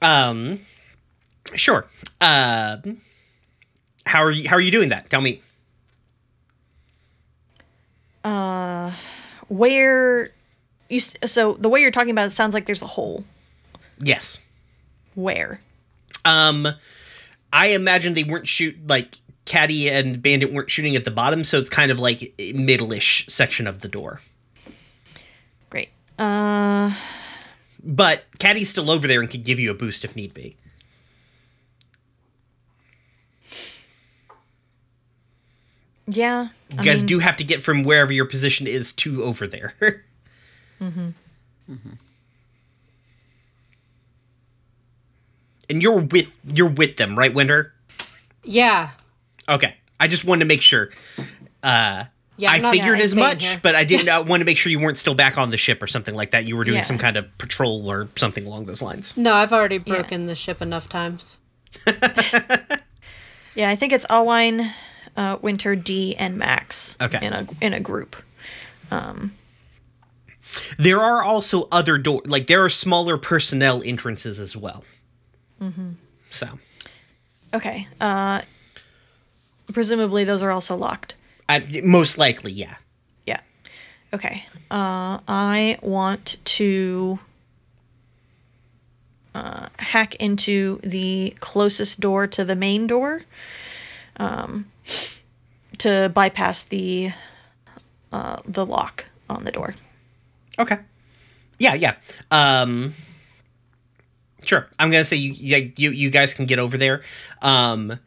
Um. 0.00 0.60
Sure. 1.54 1.86
Uh. 2.22 2.78
How 4.06 4.22
are 4.24 4.30
you? 4.30 4.48
How 4.48 4.56
are 4.56 4.60
you 4.60 4.70
doing 4.70 4.88
that? 4.90 5.08
Tell 5.10 5.20
me. 5.20 5.42
Uh 8.24 8.92
Where 9.48 10.32
you 10.88 11.00
so 11.00 11.54
the 11.54 11.68
way 11.68 11.80
you're 11.80 11.90
talking 11.90 12.10
about 12.10 12.26
it 12.26 12.30
sounds 12.30 12.54
like 12.54 12.66
there's 12.66 12.82
a 12.82 12.86
hole. 12.86 13.24
Yes. 13.98 14.38
Where? 15.14 15.60
Um. 16.24 16.68
I 17.52 17.68
imagine 17.68 18.14
they 18.14 18.22
weren't 18.22 18.46
shoot 18.46 18.76
like 18.86 19.16
Caddy 19.44 19.90
and 19.90 20.22
Bandit 20.22 20.52
weren't 20.52 20.70
shooting 20.70 20.94
at 20.94 21.04
the 21.04 21.10
bottom, 21.10 21.42
so 21.42 21.58
it's 21.58 21.68
kind 21.68 21.90
of 21.90 21.98
like 21.98 22.32
middle-ish 22.54 23.26
section 23.26 23.66
of 23.66 23.80
the 23.80 23.88
door. 23.88 24.20
Great. 25.68 25.88
Uh, 26.16 26.94
But 27.82 28.24
Caddy's 28.38 28.68
still 28.68 28.88
over 28.88 29.08
there 29.08 29.20
and 29.20 29.28
can 29.28 29.42
give 29.42 29.58
you 29.58 29.72
a 29.72 29.74
boost 29.74 30.04
if 30.04 30.14
need 30.14 30.32
be. 30.32 30.54
Yeah. 36.06 36.48
You 36.70 36.78
I 36.78 36.82
guys 36.84 36.98
mean, 36.98 37.06
do 37.06 37.18
have 37.20 37.36
to 37.36 37.44
get 37.44 37.62
from 37.62 37.82
wherever 37.84 38.12
your 38.12 38.24
position 38.26 38.66
is 38.66 38.92
to 38.94 39.22
over 39.24 39.46
there. 39.46 39.74
mm-hmm. 40.80 41.10
And 45.68 45.82
you're 45.82 45.98
with 46.00 46.34
you're 46.44 46.68
with 46.68 46.96
them, 46.96 47.16
right, 47.18 47.32
Winter? 47.32 47.72
Yeah. 48.42 48.90
Okay. 49.48 49.76
I 50.00 50.08
just 50.08 50.24
wanted 50.24 50.40
to 50.40 50.46
make 50.46 50.62
sure. 50.62 50.90
Uh 51.62 52.04
Yeah. 52.36 52.50
I 52.52 52.70
figured 52.72 52.96
I'm 52.98 53.02
as 53.02 53.14
much, 53.14 53.46
here. 53.46 53.60
but 53.62 53.74
I 53.76 53.84
didn't 53.84 54.08
uh, 54.14 54.22
want 54.22 54.40
to 54.40 54.44
make 54.44 54.58
sure 54.58 54.72
you 54.72 54.80
weren't 54.80 54.98
still 54.98 55.14
back 55.14 55.38
on 55.38 55.50
the 55.50 55.56
ship 55.56 55.82
or 55.82 55.86
something 55.86 56.14
like 56.14 56.32
that. 56.32 56.44
You 56.44 56.56
were 56.56 56.64
doing 56.64 56.76
Yeah. 56.78 56.82
some 56.82 56.98
kind 56.98 57.16
of 57.16 57.26
patrol 57.38 57.88
or 57.90 58.08
something 58.16 58.46
along 58.46 58.64
those 58.64 58.82
lines. 58.82 59.16
No, 59.16 59.34
I've 59.34 59.52
already 59.52 59.78
broken 59.78 60.26
the 60.26 60.34
ship 60.34 60.60
enough 60.62 60.88
times. 60.88 61.38
Yeah, 63.56 63.68
I 63.68 63.74
think 63.74 63.92
it's 63.92 64.06
Alwine, 64.08 64.70
uh, 65.16 65.38
Winter, 65.42 65.74
D, 65.76 66.14
and 66.16 66.36
Max 66.36 66.96
Okay. 67.00 67.18
in 67.24 67.32
a 67.32 67.46
in 67.60 67.72
a 67.74 67.80
group. 67.80 68.16
There 70.78 71.00
are 71.00 71.22
also 71.22 71.68
other 71.70 71.96
door 71.98 72.22
like 72.24 72.46
there 72.48 72.64
are 72.64 72.68
smaller 72.68 73.16
personnel 73.16 73.82
entrances 73.82 74.40
as 74.40 74.56
well. 74.56 74.84
Mm-hmm. 75.62 75.90
So 76.30 76.58
Okay. 77.54 77.86
Uh, 78.00 78.42
presumably 79.72 80.24
those 80.24 80.42
are 80.42 80.50
also 80.50 80.76
locked. 80.76 81.14
I, 81.48 81.80
most 81.84 82.16
likely, 82.18 82.52
yeah. 82.52 82.76
Yeah. 83.26 83.40
Okay. 84.12 84.44
Uh, 84.70 85.18
I 85.26 85.78
want 85.82 86.36
to 86.44 87.18
uh, 89.34 89.68
hack 89.80 90.14
into 90.16 90.78
the 90.82 91.34
closest 91.40 92.00
door 92.00 92.26
to 92.28 92.44
the 92.44 92.54
main 92.56 92.86
door 92.86 93.22
um, 94.16 94.66
to 95.78 96.10
bypass 96.14 96.64
the 96.64 97.12
uh, 98.12 98.38
the 98.44 98.66
lock 98.66 99.06
on 99.28 99.44
the 99.44 99.52
door. 99.52 99.74
Okay. 100.58 100.78
Yeah, 101.58 101.74
yeah. 101.74 101.94
Um 102.30 102.94
Sure. 104.44 104.68
I'm 104.78 104.90
to 104.90 105.04
say 105.04 105.16
you 105.16 105.32
yeah, 105.36 105.68
you 105.76 105.90
you 105.90 106.10
guys 106.10 106.34
can 106.34 106.46
get 106.46 106.58
over 106.58 106.76
there. 106.78 107.02
Um 107.42 107.98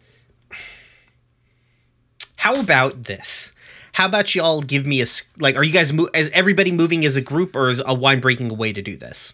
How 2.38 2.60
about 2.60 3.04
this? 3.04 3.54
How 3.94 4.08
about 4.08 4.34
y'all 4.34 4.62
give 4.62 4.86
me 4.86 5.02
a 5.02 5.06
like 5.38 5.56
are 5.56 5.64
you 5.64 5.72
guys 5.72 5.94
mo- 5.94 6.10
is 6.14 6.30
everybody 6.32 6.72
moving 6.72 7.06
as 7.06 7.16
a 7.16 7.22
group 7.22 7.56
or 7.56 7.70
is 7.70 7.80
Alwine 7.82 8.20
breaking 8.22 8.52
a 8.52 8.56
way 8.56 8.74
to 8.74 8.82
do 8.82 8.98
this? 8.98 9.34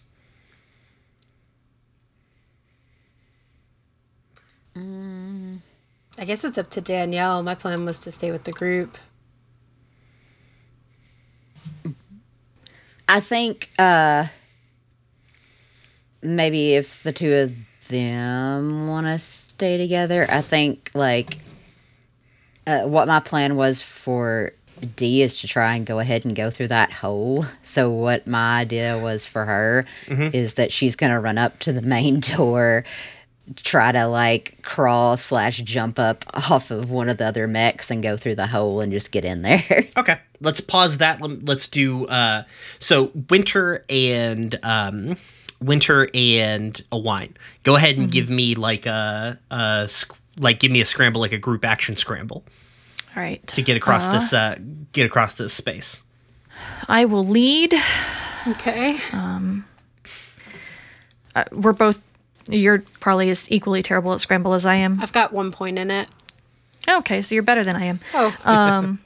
I 6.20 6.24
guess 6.24 6.44
it's 6.44 6.58
up 6.58 6.68
to 6.72 6.82
Danielle. 6.82 7.42
My 7.42 7.54
plan 7.54 7.86
was 7.86 7.98
to 8.00 8.12
stay 8.12 8.30
with 8.30 8.44
the 8.44 8.52
group. 8.52 8.98
I 13.08 13.20
think 13.20 13.70
uh 13.78 14.26
maybe 16.22 16.74
if 16.74 17.02
the 17.02 17.12
two 17.12 17.32
of 17.32 17.88
them 17.88 18.86
want 18.86 19.06
to 19.06 19.18
stay 19.18 19.78
together, 19.78 20.26
I 20.28 20.42
think 20.42 20.90
like 20.94 21.38
uh, 22.66 22.82
what 22.82 23.08
my 23.08 23.20
plan 23.20 23.56
was 23.56 23.80
for 23.80 24.52
D 24.96 25.22
is 25.22 25.38
to 25.38 25.48
try 25.48 25.74
and 25.74 25.86
go 25.86 25.98
ahead 25.98 26.24
and 26.24 26.36
go 26.36 26.50
through 26.50 26.68
that 26.68 26.92
hole. 26.92 27.46
So 27.62 27.90
what 27.90 28.26
my 28.26 28.60
idea 28.60 28.98
was 28.98 29.26
for 29.26 29.46
her 29.46 29.86
is 30.08 30.54
that 30.54 30.70
she's 30.70 30.96
gonna 30.96 31.20
run 31.20 31.38
up 31.38 31.58
to 31.60 31.72
the 31.72 31.82
main 31.82 32.20
door, 32.36 32.84
try 33.56 33.92
to 33.92 34.06
like 34.06 34.58
crawl 34.62 35.16
slash 35.16 35.58
jump 35.58 35.98
up 35.98 36.24
off 36.50 36.70
of 36.70 36.90
one 36.90 37.08
of 37.08 37.16
the 37.18 37.24
other 37.26 37.48
mechs 37.48 37.90
and 37.90 38.02
go 38.02 38.16
through 38.16 38.34
the 38.36 38.46
hole 38.46 38.80
and 38.80 38.92
just 38.92 39.12
get 39.12 39.24
in 39.24 39.42
there. 39.42 39.62
Okay. 39.96 40.18
Let's 40.40 40.60
pause 40.60 40.98
that. 40.98 41.20
Let's 41.20 41.68
do 41.68 42.06
uh 42.06 42.44
so 42.78 43.10
Winter 43.28 43.84
and 43.90 44.58
um 44.62 45.16
Winter 45.60 46.08
and 46.14 46.80
Alwine. 46.90 47.34
Go 47.62 47.76
ahead 47.76 47.98
and 47.98 48.10
give 48.10 48.30
me 48.30 48.54
like 48.54 48.86
a 48.86 49.38
a 49.50 49.90
like 50.38 50.60
give 50.60 50.70
me 50.72 50.80
a 50.80 50.86
scramble 50.86 51.20
like 51.20 51.32
a 51.32 51.38
group 51.38 51.64
action 51.64 51.96
scramble 51.96 52.44
All 53.14 53.22
right. 53.22 53.46
to 53.48 53.62
get 53.62 53.76
across 53.76 54.06
this 54.06 54.32
uh 54.32 54.56
get 54.92 55.04
across 55.04 55.34
this 55.34 55.52
space. 55.52 56.02
I 56.88 57.04
will 57.04 57.24
lead. 57.24 57.74
Okay. 58.46 58.96
Um 59.12 59.64
we're 61.52 61.72
both. 61.72 62.02
You're 62.50 62.80
probably 63.00 63.30
as 63.30 63.50
equally 63.50 63.82
terrible 63.82 64.12
at 64.12 64.20
scramble 64.20 64.54
as 64.54 64.66
I 64.66 64.76
am. 64.76 65.00
I've 65.00 65.12
got 65.12 65.32
one 65.32 65.52
point 65.52 65.78
in 65.78 65.90
it. 65.90 66.08
Okay, 66.88 67.20
so 67.20 67.34
you're 67.34 67.42
better 67.42 67.62
than 67.64 67.76
I 67.76 67.84
am. 67.84 68.00
Oh, 68.14 68.36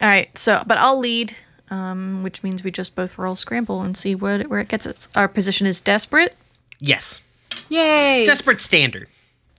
All 0.00 0.08
right, 0.08 0.36
so 0.38 0.62
but 0.66 0.78
I'll 0.78 0.98
lead, 0.98 1.34
um, 1.70 2.22
which 2.22 2.42
means 2.44 2.62
we 2.62 2.70
just 2.70 2.94
both 2.94 3.18
roll 3.18 3.34
scramble 3.34 3.82
and 3.82 3.96
see 3.96 4.14
where 4.14 4.42
where 4.44 4.60
it 4.60 4.68
gets 4.68 4.86
us. 4.86 5.08
Our 5.16 5.26
position 5.26 5.66
is 5.66 5.80
desperate. 5.80 6.36
Yes. 6.78 7.20
yay! 7.68 8.24
Desperate 8.24 8.60
standard. 8.60 9.08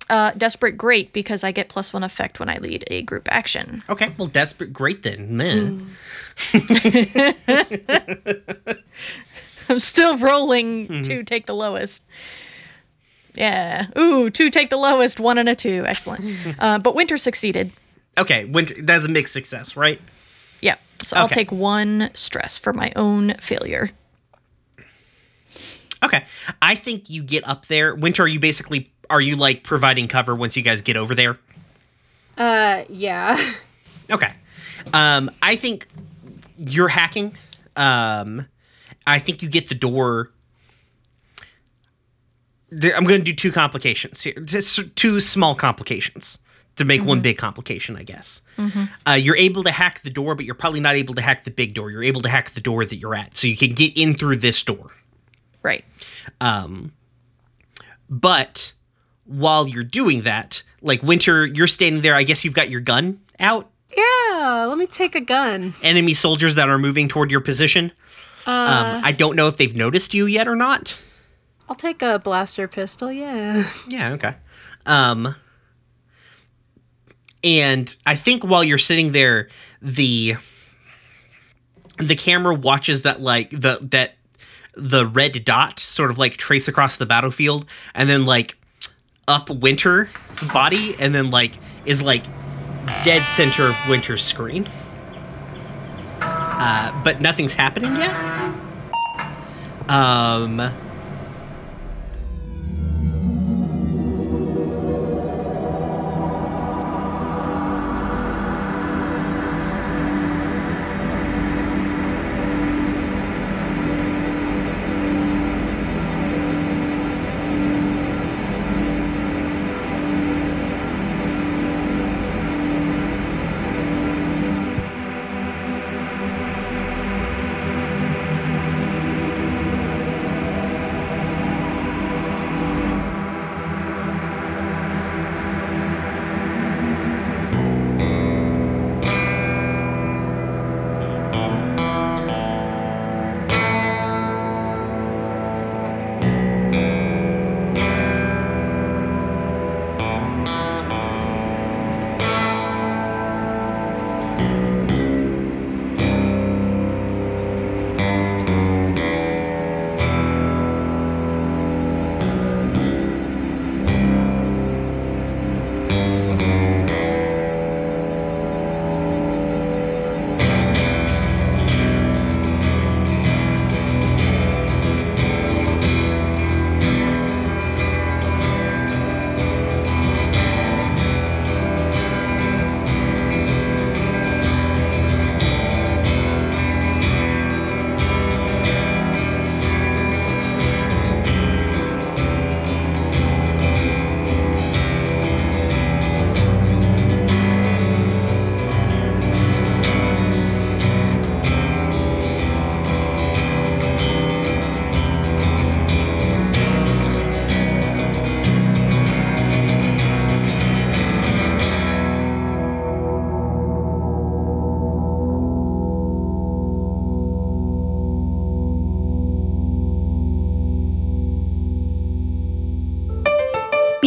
Uh, 0.10 0.32
desperate, 0.32 0.76
great 0.78 1.14
because 1.14 1.44
I 1.44 1.52
get 1.52 1.70
plus 1.70 1.94
one 1.94 2.04
effect 2.04 2.40
when 2.40 2.50
I 2.50 2.56
lead 2.56 2.84
a 2.88 3.04
group 3.04 3.28
action. 3.30 3.84
Okay, 3.90 4.14
well 4.18 4.28
desperate 4.28 4.74
great 4.74 5.04
then. 5.04 5.38
Man. 5.38 5.86
I'm 9.70 9.78
still 9.78 10.18
rolling 10.18 11.04
to 11.04 11.24
take 11.24 11.46
the 11.46 11.54
lowest. 11.54 12.04
Yeah. 13.40 13.88
Ooh, 13.98 14.30
two 14.30 14.52
take 14.52 14.70
the 14.70 14.78
lowest, 14.78 15.20
one 15.20 15.38
and 15.38 15.48
a 15.50 15.56
two. 15.56 15.86
Excellent. 15.88 16.24
Uh, 16.60 16.78
but 16.78 16.94
Winter 16.94 17.16
succeeded. 17.18 17.72
Okay, 18.18 18.44
winter 18.46 18.76
that's 18.82 19.06
a 19.06 19.10
mixed 19.10 19.32
success, 19.32 19.78
right? 19.78 20.02
Yeah. 20.62 20.76
So 21.04 21.16
I'll 21.16 21.30
take 21.30 21.52
one 21.52 22.10
stress 22.14 22.58
for 22.58 22.74
my 22.74 22.92
own 22.98 23.36
failure. 23.36 23.92
Okay. 26.04 26.26
I 26.62 26.76
think 26.76 27.10
you 27.10 27.24
get 27.24 27.48
up 27.48 27.68
there. 27.68 27.96
Winter, 27.96 28.24
are 28.24 28.28
you 28.28 28.40
basically 28.40 28.90
are 29.10 29.22
you 29.22 29.36
like 29.38 29.64
providing 29.64 30.08
cover 30.08 30.36
once 30.36 30.58
you 30.58 30.64
guys 30.64 30.82
get 30.82 30.98
over 30.98 31.16
there? 31.16 31.38
uh, 32.38 32.84
yeah. 32.90 33.38
Okay. 34.12 34.34
Um, 34.92 35.30
I 35.44 35.56
think 35.56 35.88
you're 36.58 36.88
hacking. 36.88 37.36
Um, 37.76 38.48
I 39.06 39.20
think 39.20 39.44
you 39.44 39.50
get 39.50 39.70
the 39.70 39.76
door. 39.76 40.32
I'm 42.72 43.04
going 43.06 43.20
to 43.20 43.26
do 43.26 43.34
two 43.34 43.52
complications 43.52 44.22
here. 44.24 44.34
Just 44.44 44.96
two 44.96 45.20
small 45.20 45.56
complications 45.56 46.40
to 46.76 46.86
make 46.86 47.04
one 47.04 47.20
big 47.22 47.38
complication, 47.38 47.96
I 47.98 48.04
guess. 48.04 48.42
Uh, 49.06 49.14
you're 49.14 49.36
able 49.36 49.64
to 49.64 49.72
hack 49.72 50.02
the 50.02 50.10
door, 50.10 50.36
but 50.36 50.46
you're 50.46 50.56
probably 50.56 50.80
not 50.80 50.96
able 50.96 51.14
to 51.16 51.22
hack 51.22 51.44
the 51.44 51.52
big 51.52 51.74
door. 51.74 51.92
You're 51.92 52.04
able 52.04 52.22
to 52.22 52.30
hack 52.30 52.52
the 52.52 52.62
door 52.62 52.86
that 52.86 52.96
you're 52.96 53.16
at, 53.16 53.36
so 53.36 53.48
you 53.48 53.58
can 53.58 53.72
get 53.72 53.98
in 53.98 54.14
through 54.16 54.38
this 54.38 54.62
door. 54.64 54.92
Right. 55.64 55.84
Um, 56.40 56.94
But 58.10 58.74
while 59.26 59.68
you're 59.68 59.84
doing 59.84 60.22
that, 60.22 60.64
like 60.82 61.04
Winter, 61.04 61.46
you're 61.46 61.68
standing 61.68 62.02
there. 62.02 62.16
I 62.16 62.24
guess 62.24 62.44
you've 62.46 62.54
got 62.54 62.70
your 62.70 62.82
gun 62.82 63.20
out. 63.40 63.70
Yeah, 63.96 64.66
let 64.70 64.78
me 64.78 64.86
take 64.88 65.16
a 65.16 65.22
gun. 65.22 65.74
enemy 65.84 66.14
soldiers 66.14 66.56
that 66.56 66.70
are 66.70 66.78
moving 66.78 67.08
toward 67.08 67.32
your 67.32 67.42
position. 67.42 67.92
um, 68.46 69.02
I 69.04 69.12
don't 69.12 69.36
know 69.36 69.48
if 69.48 69.58
they've 69.58 69.76
noticed 69.76 70.14
you 70.14 70.26
yet 70.28 70.48
or 70.48 70.56
not. 70.56 70.98
I'll 71.70 71.76
take 71.76 72.02
a 72.02 72.18
blaster 72.18 72.68
pistol, 72.68 73.12
yeah. 73.12 73.64
Yeah, 73.88 74.14
okay. 74.14 74.36
Um, 74.88 75.36
and 77.44 77.96
I 78.08 78.16
think 78.16 78.44
while 78.44 78.64
you're 78.64 78.80
sitting 78.80 79.12
there, 79.12 79.50
the 79.82 80.36
the 81.98 82.16
camera 82.16 82.56
watches 82.56 83.04
that 83.04 83.22
like 83.22 83.52
the 83.52 83.78
that 83.92 84.16
the 84.74 85.06
red 85.06 85.46
dot 85.46 85.80
sort 85.80 86.10
of 86.10 86.18
like 86.18 86.38
trace 86.38 86.68
across 86.68 86.98
the 86.98 87.06
battlefield, 87.06 87.66
and 87.94 88.10
then 88.10 88.26
like 88.26 88.58
up 89.28 89.52
Winter's 89.52 90.10
body, 90.52 90.96
and 91.00 91.14
then 91.14 91.30
like 91.30 91.54
is 91.86 92.02
like 92.02 92.24
dead 93.04 93.24
center 93.24 93.68
of 93.68 93.78
Winter's 93.88 94.24
screen. 94.24 94.68
Uh, 96.22 97.04
but 97.04 97.22
nothing's 97.22 97.54
happening 97.54 97.96
yet. 97.96 98.16
Um. 99.88 100.89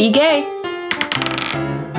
Be 0.03 0.11
gay. 0.11 0.43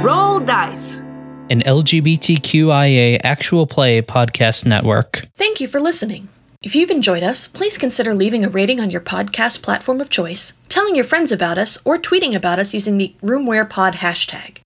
Roll 0.02 0.38
dice. 0.38 1.00
An 1.48 1.62
LGBTQIA 1.62 3.18
actual 3.24 3.66
play 3.66 4.02
podcast 4.02 4.66
network. 4.66 5.26
Thank 5.38 5.58
you 5.58 5.66
for 5.66 5.80
listening. 5.80 6.28
If 6.62 6.76
you've 6.76 6.90
enjoyed 6.90 7.22
us, 7.22 7.48
please 7.48 7.78
consider 7.78 8.12
leaving 8.12 8.44
a 8.44 8.50
rating 8.50 8.78
on 8.78 8.90
your 8.90 9.00
podcast 9.00 9.62
platform 9.62 10.02
of 10.02 10.10
choice, 10.10 10.52
telling 10.68 10.94
your 10.94 11.06
friends 11.06 11.32
about 11.32 11.56
us, 11.56 11.78
or 11.86 11.96
tweeting 11.96 12.34
about 12.34 12.58
us 12.58 12.74
using 12.74 12.98
the 12.98 13.14
RoomWherePod 13.22 13.94
hashtag. 13.94 14.58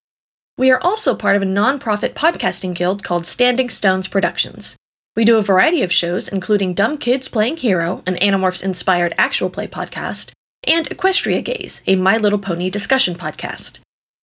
We 0.56 0.72
are 0.72 0.80
also 0.82 1.14
part 1.14 1.36
of 1.36 1.42
a 1.42 1.46
nonprofit 1.46 2.14
podcasting 2.14 2.74
guild 2.74 3.04
called 3.04 3.24
Standing 3.24 3.70
Stones 3.70 4.08
Productions. 4.08 4.74
We 5.14 5.24
do 5.24 5.38
a 5.38 5.42
variety 5.42 5.82
of 5.82 5.92
shows, 5.92 6.26
including 6.26 6.74
Dumb 6.74 6.98
Kids 6.98 7.28
Playing 7.28 7.58
Hero, 7.58 8.02
an 8.04 8.16
Animorphs 8.16 8.64
inspired 8.64 9.14
actual 9.16 9.48
play 9.48 9.68
podcast, 9.68 10.32
and 10.68 10.88
Equestria 10.90 11.42
Gaze, 11.42 11.82
a 11.86 11.96
My 11.96 12.16
Little 12.16 12.38
Pony 12.38 12.70
discussion 12.70 13.14
podcast. 13.14 13.80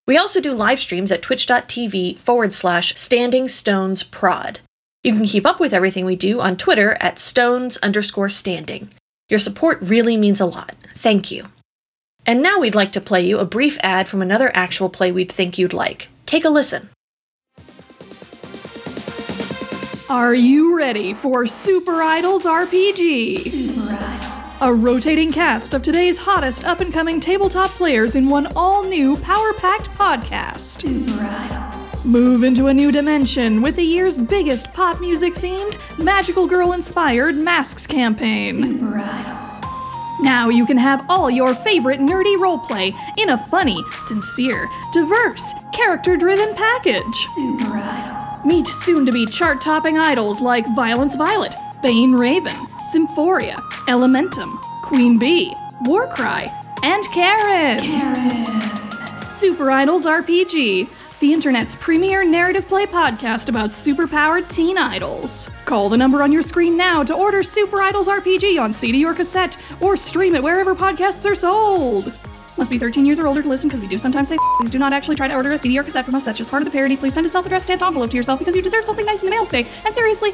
We 0.08 0.18
also 0.18 0.40
do 0.40 0.54
live 0.54 0.80
streams 0.80 1.12
at 1.12 1.24
twitch.tv 1.24 2.20
forward 2.20 2.54
slash 2.54 2.96
standing 2.96 3.50
stones 3.50 4.04
prod. 4.04 4.60
You 5.04 5.14
can 5.14 5.26
keep 5.26 5.46
up 5.46 5.60
with 5.60 5.74
everything 5.74 6.06
we 6.06 6.16
do 6.16 6.40
on 6.40 6.58
Twitter 6.58 6.96
at 7.02 7.20
stones 7.20 7.78
underscore 7.78 8.30
standing. 8.30 8.92
Your 9.30 9.40
support 9.40 9.80
really 9.82 10.18
means 10.18 10.40
a 10.40 10.46
lot. 10.46 10.76
Thank 10.94 11.32
you. 11.32 11.48
And 12.26 12.42
now 12.42 12.60
we'd 12.60 12.76
like 12.76 12.92
to 12.94 13.02
play 13.02 13.26
you 13.26 13.40
a 13.40 13.46
brief 13.46 13.78
ad 13.82 14.08
from 14.08 14.22
another 14.22 14.52
actual 14.56 14.90
play 14.90 15.12
we'd 15.12 15.32
think 15.32 15.58
you'd 15.58 15.74
like. 15.74 16.10
Take 16.26 16.46
a 16.46 16.50
listen. 16.50 16.90
Are 20.08 20.36
you 20.36 20.78
ready 20.78 21.16
for 21.16 21.48
Super 21.48 22.02
Idols 22.02 22.46
RPG? 22.46 23.40
Super 23.40 23.92
Idols. 23.92 24.25
A 24.62 24.74
rotating 24.74 25.34
cast 25.34 25.74
of 25.74 25.82
today's 25.82 26.18
hottest 26.18 26.64
up 26.64 26.80
and 26.80 26.94
coming 26.94 27.20
tabletop 27.20 27.72
players 27.72 28.16
in 28.16 28.30
one 28.30 28.48
all 28.56 28.84
new 28.86 29.18
power 29.18 29.52
packed 29.54 29.90
podcast. 29.90 30.60
Super 30.62 31.20
Idols. 31.20 32.14
Move 32.14 32.42
into 32.46 32.68
a 32.68 32.74
new 32.74 32.90
dimension 32.90 33.62
with 33.62 33.76
the 33.76 33.84
year's 33.84 34.18
biggest 34.18 34.72
pop 34.72 35.02
music 35.02 35.34
themed, 35.34 35.78
magical 36.00 36.48
girl 36.48 36.72
inspired 36.72 37.36
masks 37.36 37.86
campaign. 37.86 38.54
Super 38.54 38.98
Idols. 38.98 39.94
Now 40.22 40.48
you 40.48 40.66
can 40.66 40.78
have 40.78 41.06
all 41.10 41.30
your 41.30 41.54
favorite 41.54 42.00
nerdy 42.00 42.38
roleplay 42.38 42.98
in 43.18 43.32
a 43.32 43.38
funny, 43.38 43.84
sincere, 44.00 44.70
diverse, 44.94 45.54
character 45.74 46.16
driven 46.16 46.56
package. 46.56 47.16
Super 47.36 47.66
Idols. 47.66 48.46
Meet 48.46 48.68
soon 48.68 49.06
to 49.06 49.12
be 49.12 49.26
chart 49.26 49.60
topping 49.60 49.98
idols 49.98 50.40
like 50.40 50.66
Violence 50.76 51.18
Violet, 51.18 51.56
Bane 51.86 52.14
Raven, 52.14 52.66
Symphoria, 52.84 53.58
Elementum, 53.88 54.60
Queen 54.82 55.20
Bee, 55.20 55.54
Warcry, 55.84 56.52
and 56.82 57.04
Karen. 57.14 57.78
Karen. 57.80 59.24
Super 59.24 59.70
Idols 59.70 60.08
RPG, 60.08 60.90
the 61.20 61.32
internet's 61.32 61.76
premier 61.76 62.26
narrative 62.26 62.68
play 62.68 62.88
podcast 62.88 63.50
about 63.50 63.70
superpowered 63.70 64.50
teen 64.50 64.80
idols. 64.80 65.52
Call 65.66 65.90
the 65.90 65.96
number 65.96 66.24
on 66.24 66.32
your 66.32 66.42
screen 66.42 66.76
now 66.76 67.04
to 67.04 67.14
order 67.14 67.44
Super 67.44 67.80
Idols 67.80 68.08
RPG 68.08 68.60
on 68.60 68.74
CD 68.74 69.06
or 69.06 69.14
cassette, 69.14 69.56
or 69.80 69.96
stream 69.96 70.34
it 70.34 70.42
wherever 70.42 70.74
podcasts 70.74 71.30
are 71.30 71.36
sold. 71.36 72.12
Must 72.58 72.72
be 72.72 72.80
13 72.80 73.06
years 73.06 73.20
or 73.20 73.28
older 73.28 73.44
to 73.44 73.48
listen 73.48 73.70
because 73.70 73.82
we 73.82 73.88
do 73.88 74.00
sometimes 74.00 74.30
say 74.30 74.40
please 74.58 74.72
do 74.72 74.80
not 74.80 74.92
actually 74.92 75.18
try 75.18 75.28
to 75.28 75.36
order 75.36 75.52
a 75.52 75.58
CD 75.60 75.78
or 75.78 75.84
cassette 75.84 76.06
from 76.06 76.16
us. 76.16 76.24
That's 76.24 76.40
just 76.40 76.50
part 76.50 76.64
of 76.64 76.66
the 76.66 76.72
parody. 76.72 76.98
Please 76.98 77.14
send 77.14 77.28
a 77.28 77.30
self-addressed 77.30 77.66
stamped 77.66 77.84
envelope 77.84 78.10
to 78.10 78.18
yourself 78.18 78.40
because 78.40 78.56
you 78.56 78.64
deserve 78.64 78.86
something 78.86 79.06
nice 79.06 79.22
in 79.22 79.28
the 79.28 79.36
mail 79.36 79.46
today. 79.46 79.68
And 79.86 79.94
seriously, 79.94 80.32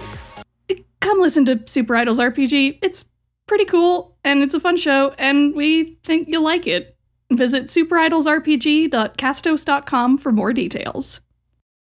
come 1.01 1.19
listen 1.19 1.43
to 1.45 1.61
Super 1.65 1.97
Idols 1.97 2.19
RPG. 2.19 2.79
It's 2.81 3.09
pretty 3.47 3.65
cool 3.65 4.15
and 4.23 4.41
it's 4.41 4.53
a 4.53 4.59
fun 4.59 4.77
show 4.77 5.13
and 5.19 5.53
we 5.53 5.95
think 6.03 6.29
you'll 6.29 6.45
like 6.45 6.67
it. 6.67 6.95
Visit 7.31 7.65
superidolsrpg.castos.com 7.65 10.17
for 10.17 10.31
more 10.31 10.53
details. 10.53 11.19